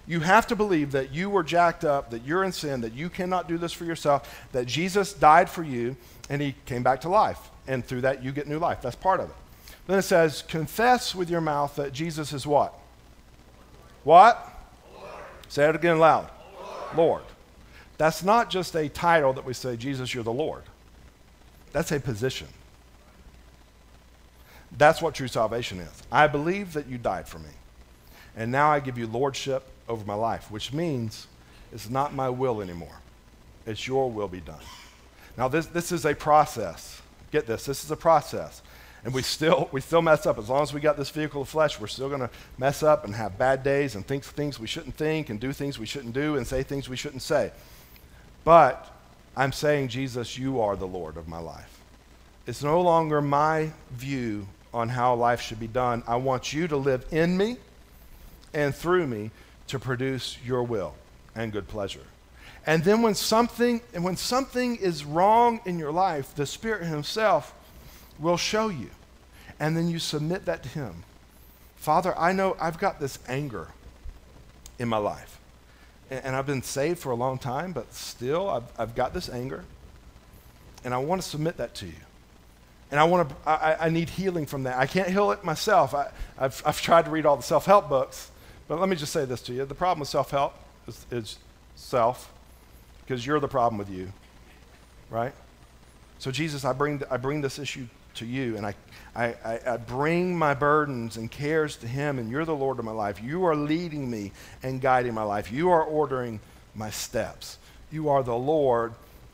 You 0.05 0.19
have 0.19 0.45
to 0.47 0.55
believe 0.55 0.91
that 0.91 1.11
you 1.11 1.27
were 1.27 1.41
jacked 1.41 1.83
up, 1.83 2.11
that 2.11 2.23
you're 2.23 2.43
in 2.43 2.51
sin, 2.51 2.81
that 2.81 2.93
you 2.93 3.09
cannot 3.09 3.47
do 3.47 3.57
this 3.57 3.73
for 3.73 3.83
yourself, 3.83 4.47
that 4.51 4.67
Jesus 4.67 5.11
died 5.11 5.49
for 5.49 5.63
you 5.63 5.95
and 6.29 6.39
he 6.39 6.53
came 6.65 6.83
back 6.83 7.01
to 7.01 7.09
life. 7.09 7.39
And 7.67 7.83
through 7.83 8.01
that, 8.01 8.23
you 8.23 8.31
get 8.31 8.47
new 8.47 8.59
life. 8.59 8.83
That's 8.83 8.95
part 8.95 9.21
of 9.21 9.29
it. 9.31 9.35
Then 9.87 9.97
it 9.97 10.03
says, 10.03 10.43
confess 10.43 11.15
with 11.15 11.31
your 11.31 11.41
mouth 11.41 11.75
that 11.77 11.93
Jesus 11.93 12.31
is 12.31 12.45
what? 12.45 12.77
What? 14.03 14.47
Lord. 14.95 15.09
Say 15.47 15.67
it 15.67 15.75
again 15.75 15.97
loud. 15.97 16.29
Lord. 16.59 16.97
Lord. 16.97 17.23
That's 17.97 18.23
not 18.23 18.51
just 18.51 18.75
a 18.75 18.87
title 18.87 19.33
that 19.33 19.45
we 19.45 19.53
say, 19.53 19.77
Jesus, 19.77 20.13
you're 20.13 20.23
the 20.23 20.31
Lord. 20.31 20.61
That's 21.71 21.91
a 21.91 21.99
position. 21.99 22.49
That's 24.77 25.01
what 25.01 25.15
true 25.15 25.27
salvation 25.27 25.79
is. 25.79 26.03
I 26.11 26.27
believe 26.27 26.73
that 26.73 26.87
you 26.87 26.99
died 26.99 27.27
for 27.27 27.39
me. 27.39 27.49
And 28.35 28.51
now 28.51 28.71
I 28.71 28.79
give 28.79 28.97
you 28.97 29.07
lordship 29.07 29.63
over 29.87 30.05
my 30.05 30.15
life, 30.15 30.49
which 30.49 30.73
means 30.73 31.27
it's 31.71 31.89
not 31.89 32.13
my 32.13 32.29
will 32.29 32.61
anymore. 32.61 32.99
It's 33.65 33.87
your 33.87 34.09
will 34.09 34.27
be 34.27 34.39
done. 34.39 34.61
Now, 35.37 35.47
this, 35.47 35.65
this 35.67 35.91
is 35.91 36.05
a 36.05 36.13
process. 36.13 37.01
Get 37.31 37.47
this, 37.47 37.65
this 37.65 37.83
is 37.83 37.91
a 37.91 37.95
process. 37.95 38.61
And 39.03 39.13
we 39.13 39.21
still, 39.21 39.67
we 39.71 39.81
still 39.81 40.01
mess 40.01 40.25
up. 40.25 40.37
As 40.37 40.49
long 40.49 40.63
as 40.63 40.73
we 40.73 40.79
got 40.79 40.95
this 40.95 41.09
vehicle 41.09 41.41
of 41.41 41.49
flesh, 41.49 41.79
we're 41.79 41.87
still 41.87 42.07
going 42.07 42.21
to 42.21 42.29
mess 42.57 42.83
up 42.83 43.03
and 43.03 43.13
have 43.15 43.37
bad 43.37 43.63
days 43.63 43.95
and 43.95 44.05
think 44.05 44.23
things 44.23 44.59
we 44.59 44.67
shouldn't 44.67 44.95
think 44.95 45.29
and 45.29 45.39
do 45.39 45.51
things 45.51 45.77
we 45.77 45.85
shouldn't 45.85 46.13
do 46.13 46.37
and 46.37 46.47
say 46.47 46.63
things 46.63 46.87
we 46.87 46.95
shouldn't 46.95 47.21
say. 47.21 47.51
But 48.45 48.89
I'm 49.35 49.51
saying, 49.51 49.89
Jesus, 49.89 50.37
you 50.37 50.61
are 50.61 50.75
the 50.75 50.87
Lord 50.87 51.17
of 51.17 51.27
my 51.27 51.39
life. 51.39 51.79
It's 52.45 52.63
no 52.63 52.81
longer 52.81 53.21
my 53.21 53.71
view 53.91 54.47
on 54.73 54.89
how 54.89 55.15
life 55.15 55.41
should 55.41 55.59
be 55.59 55.67
done. 55.67 56.03
I 56.07 56.15
want 56.17 56.53
you 56.53 56.67
to 56.67 56.77
live 56.77 57.05
in 57.11 57.35
me 57.35 57.57
and 58.53 58.73
through 58.73 59.07
me 59.07 59.31
to 59.67 59.79
produce 59.79 60.37
your 60.45 60.63
will 60.63 60.95
and 61.35 61.51
good 61.51 61.67
pleasure. 61.67 62.03
And 62.65 62.83
then 62.83 63.01
when 63.01 63.15
something 63.15 63.81
when 63.97 64.15
something 64.15 64.77
is 64.77 65.03
wrong 65.03 65.59
in 65.65 65.79
your 65.79 65.91
life, 65.91 66.33
the 66.35 66.45
Spirit 66.45 66.85
himself 66.85 67.53
will 68.19 68.37
show 68.37 68.69
you. 68.69 68.89
And 69.59 69.75
then 69.75 69.89
you 69.89 69.99
submit 69.99 70.45
that 70.45 70.63
to 70.63 70.69
him. 70.69 71.03
Father, 71.75 72.17
I 72.17 72.31
know 72.31 72.55
I've 72.59 72.79
got 72.79 72.99
this 72.99 73.19
anger 73.27 73.67
in 74.79 74.87
my 74.87 74.97
life. 74.97 75.39
And, 76.09 76.25
and 76.25 76.35
I've 76.35 76.45
been 76.45 76.63
saved 76.63 76.99
for 76.99 77.11
a 77.11 77.15
long 77.15 77.37
time, 77.37 77.73
but 77.73 77.93
still 77.93 78.49
I've, 78.49 78.63
I've 78.77 78.95
got 78.95 79.13
this 79.13 79.29
anger. 79.29 79.65
And 80.83 80.93
I 80.93 80.97
want 80.97 81.21
to 81.21 81.27
submit 81.27 81.57
that 81.57 81.75
to 81.75 81.85
you. 81.85 81.93
And 82.91 82.99
I 82.99 83.05
want 83.05 83.29
to, 83.29 83.35
I, 83.45 83.87
I 83.87 83.89
need 83.89 84.09
healing 84.09 84.45
from 84.45 84.63
that. 84.63 84.77
I 84.77 84.85
can't 84.85 85.09
heal 85.09 85.31
it 85.31 85.43
myself. 85.43 85.93
I, 85.93 86.11
I've, 86.37 86.61
I've 86.65 86.81
tried 86.81 87.05
to 87.05 87.11
read 87.11 87.25
all 87.25 87.35
the 87.35 87.43
self 87.43 87.65
help 87.65 87.89
books, 87.89 88.29
but 88.67 88.79
let 88.79 88.89
me 88.89 88.95
just 88.95 89.11
say 89.11 89.25
this 89.25 89.41
to 89.43 89.53
you. 89.53 89.65
The 89.65 89.75
problem 89.75 89.99
with 89.99 90.09
self 90.09 90.31
help 90.31 90.55
is, 90.87 91.05
is 91.11 91.37
self, 91.75 92.31
because 93.01 93.25
you're 93.25 93.39
the 93.39 93.47
problem 93.47 93.77
with 93.77 93.89
you, 93.89 94.11
right? 95.09 95.33
So, 96.19 96.31
Jesus, 96.31 96.63
I 96.63 96.73
bring, 96.73 97.01
I 97.11 97.17
bring 97.17 97.41
this 97.41 97.59
issue 97.59 97.87
to 98.15 98.25
you, 98.25 98.55
and 98.55 98.65
I, 98.65 98.75
I, 99.15 99.59
I, 99.65 99.77
bring 99.77 100.37
my 100.37 100.53
burdens 100.53 101.17
and 101.17 101.29
cares 101.29 101.75
to 101.77 101.87
Him, 101.87 102.19
and 102.19 102.29
you're 102.29 102.45
the 102.45 102.55
Lord 102.55 102.79
of 102.79 102.85
my 102.85 102.91
life. 102.91 103.21
You 103.21 103.45
are 103.45 103.55
leading 103.55 104.09
me 104.09 104.31
and 104.61 104.79
guiding 104.79 105.13
my 105.13 105.23
life. 105.23 105.51
You 105.51 105.71
are 105.71 105.83
ordering 105.83 106.39
my 106.75 106.89
steps. 106.89 107.57
You 107.91 108.09
are 108.09 108.23
the 108.23 108.35
Lord 108.35 108.93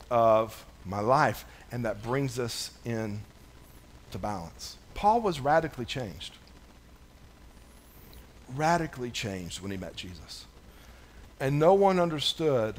of 0.10 0.66
my 0.86 1.00
life. 1.00 1.46
And 1.72 1.86
that 1.86 2.02
brings 2.02 2.40
us 2.40 2.72
in 2.84 3.22
to 4.12 4.18
balance. 4.18 4.78
Paul 4.96 5.22
was 5.22 5.40
radically 5.40 5.86
changed 5.86 6.34
radically 8.56 9.12
changed 9.12 9.62
when 9.62 9.72
he 9.72 9.78
met 9.78 9.96
Jesus. 9.96 10.46
And 11.40 11.58
no 11.58 11.74
one 11.74 12.00
understood 12.00 12.76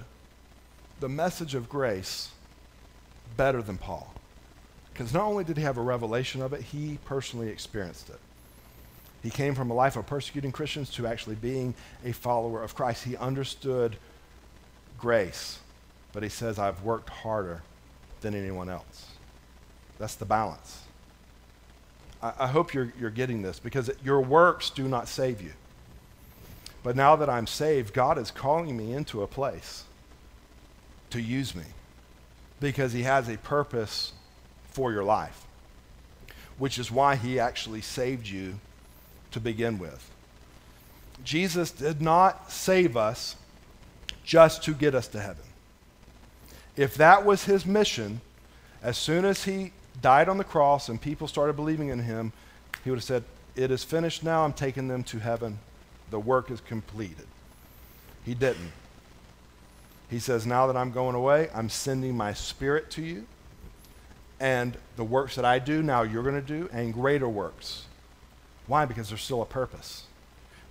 the 1.01 1.09
message 1.09 1.55
of 1.55 1.69
grace 1.69 2.31
better 3.37 3.63
than 3.63 3.79
Paul. 3.79 4.13
Because 4.93 5.15
not 5.15 5.25
only 5.25 5.45
did 5.45 5.57
he 5.57 5.63
have 5.63 5.79
a 5.79 5.83
revelation 5.83 6.43
of 6.43 6.53
it, 6.53 6.61
he 6.61 6.99
personally 7.07 7.49
experienced 7.49 8.11
it. 8.11 8.19
He 9.23 9.31
came 9.31 9.55
from 9.55 9.71
a 9.71 9.75
life 9.75 9.97
of 9.97 10.07
persecuting 10.07 10.53
Christians 10.53 10.91
to 10.91 11.07
actually 11.07 11.37
being 11.37 11.75
a 12.05 12.13
follower 12.13 12.63
of 12.63 12.75
Christ. 12.75 13.05
He 13.05 13.17
understood 13.17 13.97
grace, 14.99 15.59
but 16.13 16.23
he 16.23 16.29
says, 16.29 16.59
I've 16.59 16.83
worked 16.83 17.09
harder 17.09 17.63
than 18.21 18.35
anyone 18.35 18.69
else. 18.69 19.07
That's 19.99 20.15
the 20.15 20.25
balance. 20.25 20.83
I, 22.23 22.33
I 22.41 22.47
hope 22.47 22.73
you're, 22.73 22.93
you're 22.99 23.11
getting 23.11 23.43
this 23.43 23.59
because 23.59 23.91
your 24.05 24.21
works 24.21 24.71
do 24.71 24.89
not 24.89 25.09
save 25.09 25.43
you. 25.43 25.53
But 26.83 26.97
now 26.97 27.17
that 27.17 27.29
I'm 27.29 27.47
saved, 27.47 27.93
God 27.93 28.19
is 28.19 28.31
calling 28.31 28.77
me 28.77 28.93
into 28.93 29.23
a 29.23 29.27
place 29.27 29.85
to 31.11 31.21
use 31.21 31.55
me 31.55 31.65
because 32.61 32.93
He 32.93 33.03
has 33.03 33.29
a 33.29 33.37
purpose 33.39 34.13
for 34.71 34.93
your 34.93 35.05
life, 35.05 35.45
which 36.59 36.79
is 36.79 36.91
why 36.91 37.17
He 37.17 37.39
actually 37.39 37.81
saved 37.81 38.27
you 38.27 38.59
to 39.31 39.41
begin 39.41 39.79
with. 39.79 40.11
Jesus 41.23 41.71
did 41.71 42.01
not 42.01 42.51
save 42.51 42.97
us 42.97 43.37
just 44.25 44.63
to 44.65 44.73
get 44.73 44.95
us 44.95 45.09
to 45.09 45.21
heaven. 45.21 45.45
If 46.77 46.95
that 46.95 47.27
was 47.27 47.45
His 47.45 47.67
mission, 47.67 48.23
as 48.83 48.97
soon 48.97 49.25
as 49.25 49.45
He 49.45 49.73
died 50.01 50.29
on 50.29 50.39
the 50.39 50.45
cross 50.45 50.89
and 50.89 51.01
people 51.01 51.29
started 51.29 51.55
believing 51.55 51.89
in 51.89 52.01
him, 52.01 52.33
he 52.85 52.91
would 52.91 52.97
have 52.97 53.05
said, 53.05 53.25
It 53.57 53.71
is 53.71 53.85
finished 53.85 54.23
now. 54.23 54.45
I'm 54.45 54.53
taking 54.53 54.89
them 54.89 55.05
to 55.05 55.19
heaven. 55.19 55.59
The 56.11 56.21
work 56.21 56.51
is 56.51 56.61
completed. 56.61 57.27
He 58.25 58.35
didn't. 58.35 58.73
He 60.11 60.19
says, 60.19 60.47
Now 60.47 60.67
that 60.67 60.77
I'm 60.77 60.91
going 60.91 61.15
away, 61.15 61.49
I'm 61.55 61.69
sending 61.69 62.17
my 62.17 62.35
spirit 62.35 62.91
to 62.93 63.03
you. 63.03 63.27
And 64.39 64.77
the 64.97 65.05
works 65.05 65.37
that 65.37 65.45
I 65.45 65.59
do, 65.59 65.83
now 65.83 66.03
you're 66.03 66.23
going 66.23 66.35
to 66.35 66.41
do, 66.41 66.69
and 66.73 66.95
greater 66.95 67.29
works. 67.29 67.85
Why? 68.67 68.87
Because 68.87 69.09
there's 69.09 69.23
still 69.23 69.43
a 69.43 69.47
purpose. 69.47 70.05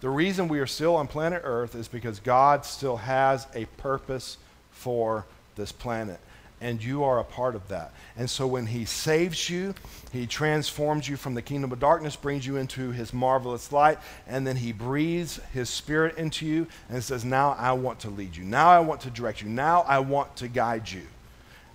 The 0.02 0.10
reason 0.10 0.48
we 0.48 0.60
are 0.60 0.68
still 0.68 0.96
on 0.96 1.08
planet 1.08 1.42
Earth 1.44 1.76
is 1.76 1.88
because 1.88 2.20
God 2.20 2.66
still 2.66 2.98
has 2.98 3.48
a 3.54 3.66
purpose 3.78 4.38
for 4.72 5.26
this 5.56 5.72
planet 5.72 6.20
and 6.62 6.84
you 6.84 7.04
are 7.04 7.20
a 7.20 7.24
part 7.24 7.56
of 7.56 7.68
that. 7.70 7.94
And 8.18 8.30
so 8.30 8.46
when 8.46 8.66
he 8.68 8.86
saves 8.86 9.50
you, 9.50 9.74
he 10.12 10.28
transforms 10.28 11.08
you 11.08 11.16
from 11.16 11.34
the 11.34 11.42
kingdom 11.42 11.72
of 11.72 11.80
darkness, 11.80 12.16
brings 12.16 12.46
you 12.46 12.58
into 12.58 12.92
his 12.92 13.14
marvelous 13.14 13.72
light, 13.72 13.98
and 14.28 14.46
then 14.46 14.58
he 14.58 14.72
breathes 14.72 15.40
his 15.54 15.70
spirit 15.70 16.18
into 16.18 16.46
you 16.46 16.68
and 16.90 17.04
says, 17.04 17.24
Now 17.24 17.56
I 17.58 17.74
want 17.74 18.00
to 18.02 18.10
lead 18.10 18.36
you. 18.36 18.44
Now 18.44 18.70
I 18.70 18.80
want 18.80 19.02
to 19.02 19.10
direct 19.10 19.42
you. 19.42 19.50
Now 19.50 19.82
I 19.88 20.00
want 20.00 20.36
to 20.38 20.48
guide 20.48 20.92
you. 20.92 21.04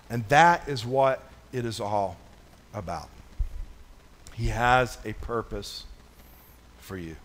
And 0.09 0.27
that 0.29 0.67
is 0.69 0.85
what 0.85 1.23
it 1.51 1.65
is 1.65 1.79
all 1.79 2.17
about. 2.73 3.09
He 4.33 4.47
has 4.47 4.97
a 5.05 5.13
purpose 5.13 5.85
for 6.79 6.97
you. 6.97 7.15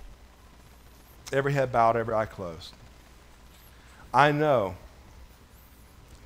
Every 1.33 1.53
head 1.53 1.73
bowed, 1.73 1.97
every 1.97 2.15
eye 2.15 2.27
closed. 2.27 2.73
I 4.15 4.33
know 4.33 4.77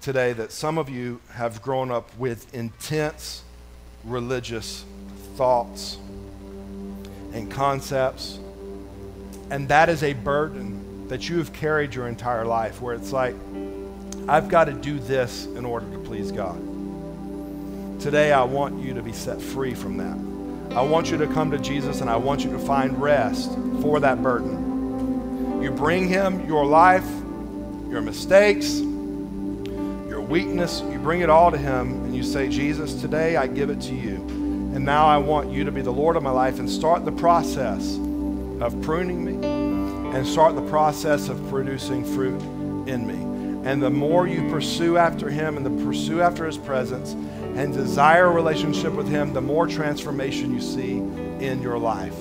today 0.05 0.35
that 0.35 0.53
some 0.53 0.77
of 0.77 0.91
you 0.91 1.19
have 1.31 1.63
grown 1.63 1.91
up 1.91 2.15
with 2.19 2.55
intense 2.55 3.43
religious 4.05 4.85
thoughts 5.35 5.97
and 7.33 7.51
concepts, 7.51 8.39
and 9.51 9.67
that 9.67 9.89
is 9.89 10.03
a 10.03 10.13
burden 10.13 11.09
that 11.09 11.31
you 11.31 11.39
have 11.39 11.55
carried 11.55 11.95
your 11.95 12.07
entire 12.07 12.45
life 12.45 12.83
where 12.83 12.95
it's 12.95 13.13
like, 13.13 13.35
I've 14.29 14.51
got 14.51 14.67
to 14.67 14.75
do 14.75 14.99
this 14.99 15.47
in 15.47 15.65
order 15.65 15.91
to 15.93 15.99
please 16.01 16.31
God. 16.31 16.61
Today, 17.99 18.31
I 18.31 18.43
want 18.43 18.85
you 18.85 18.93
to 18.93 19.03
be 19.03 19.13
set 19.15 19.41
free 19.41 19.73
from 19.73 19.97
that. 19.97 20.77
I 20.77 20.83
want 20.83 21.11
you 21.11 21.17
to 21.17 21.27
come 21.29 21.51
to 21.51 21.59
Jesus 21.59 22.03
and 22.03 22.11
I 22.11 22.17
want 22.17 22.45
you 22.45 22.51
to 22.51 22.59
find 22.59 23.01
rest 23.01 23.51
for 23.81 24.01
that 24.01 24.23
burden. 24.23 25.63
You 25.63 25.71
bring 25.71 26.09
Him 26.09 26.47
your 26.47 26.67
life, 26.67 27.09
your 27.89 28.03
mistakes, 28.03 28.83
weakness, 30.29 30.83
you 30.91 30.99
bring 30.99 31.21
it 31.21 31.31
all 31.31 31.51
to 31.51 31.59
Him 31.59 32.05
and 32.05 32.15
you 32.15 32.23
say, 32.23 32.49
Jesus, 32.49 33.01
today 33.01 33.37
I 33.37 33.47
give 33.47 33.71
it 33.71 33.81
to 33.83 33.95
you. 33.95 34.17
And 34.75 34.85
now 34.85 35.07
I 35.07 35.19
want 35.19 35.51
you 35.51 35.65
to 35.65 35.71
be 35.71 35.83
the 35.83 35.93
Lord 35.93 36.17
of 36.17 36.23
my 36.23 36.31
life 36.31 36.59
and 36.59 36.69
start 36.69 37.05
the 37.05 37.13
process 37.13 37.97
of 38.61 38.81
pruning 38.83 39.25
me 39.25 39.47
and 40.17 40.27
start 40.27 40.55
the 40.55 40.69
process 40.69 41.29
of 41.29 41.49
producing 41.49 42.05
fruit 42.05 42.41
in 42.89 43.07
me. 43.07 43.69
And 43.69 43.83
the 43.83 43.91
more 43.91 44.27
you 44.27 44.49
pursue 44.51 44.99
after 44.99 45.31
Him 45.31 45.57
and 45.57 45.65
the 45.65 45.85
pursue 45.85 46.21
after 46.21 46.47
His 46.47 46.59
presence 46.59 47.13
and 47.13 47.73
desire 47.73 48.27
a 48.27 48.31
relationship 48.31 48.93
with 48.93 49.09
Him, 49.09 49.33
the 49.33 49.41
more 49.41 49.67
transformation 49.67 50.53
you 50.53 50.61
see 50.61 50.99
in 50.99 51.61
your 51.63 51.79
life. 51.79 52.15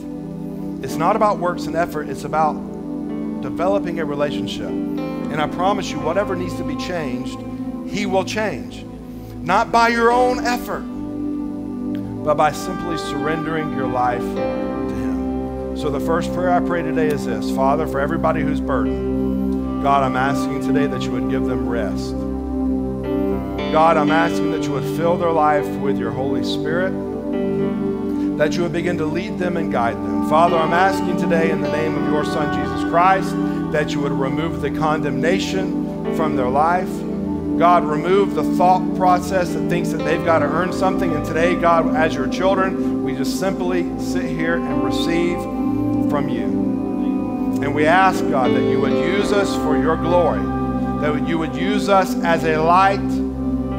It's 0.83 0.95
not 0.95 1.15
about 1.15 1.39
works 1.39 1.65
and 1.65 1.75
effort, 1.75 2.09
it's 2.09 2.23
about 2.23 2.53
developing 3.41 3.99
a 3.99 4.05
relationship. 4.05 4.69
And 4.69 5.41
I 5.41 5.47
promise 5.47 5.89
you, 5.89 5.99
whatever 5.99 6.35
needs 6.35 6.55
to 6.57 6.63
be 6.63 6.75
changed 6.77 7.39
he 7.93 8.07
will 8.07 8.25
change. 8.25 8.83
Not 9.43 9.71
by 9.71 9.89
your 9.89 10.11
own 10.11 10.43
effort, 10.43 10.81
but 12.23 12.35
by 12.35 12.51
simply 12.51 12.97
surrendering 12.97 13.71
your 13.73 13.87
life 13.87 14.21
to 14.21 14.95
Him. 14.95 15.77
So, 15.77 15.91
the 15.91 15.99
first 15.99 16.33
prayer 16.33 16.51
I 16.51 16.59
pray 16.59 16.81
today 16.81 17.07
is 17.07 17.25
this 17.25 17.55
Father, 17.55 17.85
for 17.85 17.99
everybody 17.99 18.41
who's 18.41 18.59
burdened, 18.59 19.83
God, 19.83 20.03
I'm 20.03 20.15
asking 20.15 20.61
today 20.61 20.87
that 20.87 21.03
you 21.03 21.11
would 21.11 21.29
give 21.29 21.45
them 21.45 21.69
rest. 21.69 22.13
God, 23.71 23.97
I'm 23.97 24.11
asking 24.11 24.51
that 24.53 24.63
you 24.63 24.71
would 24.71 24.97
fill 24.97 25.17
their 25.17 25.31
life 25.31 25.67
with 25.79 25.97
your 25.99 26.11
Holy 26.11 26.43
Spirit, 26.43 26.91
that 28.37 28.53
you 28.53 28.63
would 28.63 28.73
begin 28.73 28.97
to 28.97 29.05
lead 29.05 29.37
them 29.37 29.57
and 29.57 29.71
guide 29.71 29.95
them. 29.95 30.29
Father, 30.29 30.57
I'm 30.57 30.73
asking 30.73 31.17
today 31.17 31.51
in 31.51 31.61
the 31.61 31.71
name 31.71 31.95
of 31.95 32.11
your 32.11 32.23
Son, 32.23 32.53
Jesus 32.57 32.89
Christ, 32.89 33.31
that 33.71 33.91
you 33.91 33.99
would 33.99 34.11
remove 34.13 34.61
the 34.61 34.71
condemnation 34.71 36.15
from 36.15 36.35
their 36.35 36.49
life. 36.49 37.02
God, 37.57 37.85
remove 37.85 38.33
the 38.33 38.43
thought 38.55 38.95
process 38.97 39.53
that 39.53 39.69
thinks 39.69 39.89
that 39.89 39.99
they've 39.99 40.25
got 40.25 40.39
to 40.39 40.45
earn 40.45 40.73
something. 40.73 41.13
And 41.15 41.23
today, 41.23 41.55
God, 41.55 41.95
as 41.95 42.13
your 42.15 42.27
children, 42.27 43.03
we 43.03 43.15
just 43.15 43.39
simply 43.39 43.83
sit 43.99 44.25
here 44.25 44.55
and 44.55 44.83
receive 44.83 45.37
from 46.09 46.29
you. 46.29 46.45
And 47.63 47.75
we 47.75 47.85
ask, 47.85 48.19
God, 48.29 48.51
that 48.51 48.63
you 48.63 48.79
would 48.81 48.91
use 48.91 49.31
us 49.31 49.55
for 49.57 49.77
your 49.77 49.95
glory, 49.95 50.41
that 51.01 51.27
you 51.27 51.37
would 51.37 51.55
use 51.55 51.89
us 51.89 52.15
as 52.23 52.43
a 52.43 52.57
light 52.57 52.99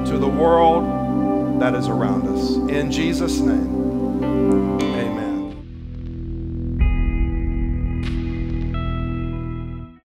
to 0.07 0.19
the 0.19 0.29
world 0.29 1.61
that 1.61 1.75
is 1.75 1.89
around 1.89 2.27
us. 2.29 2.57
In 2.71 2.91
Jesus' 2.91 3.41
name. 3.41 3.74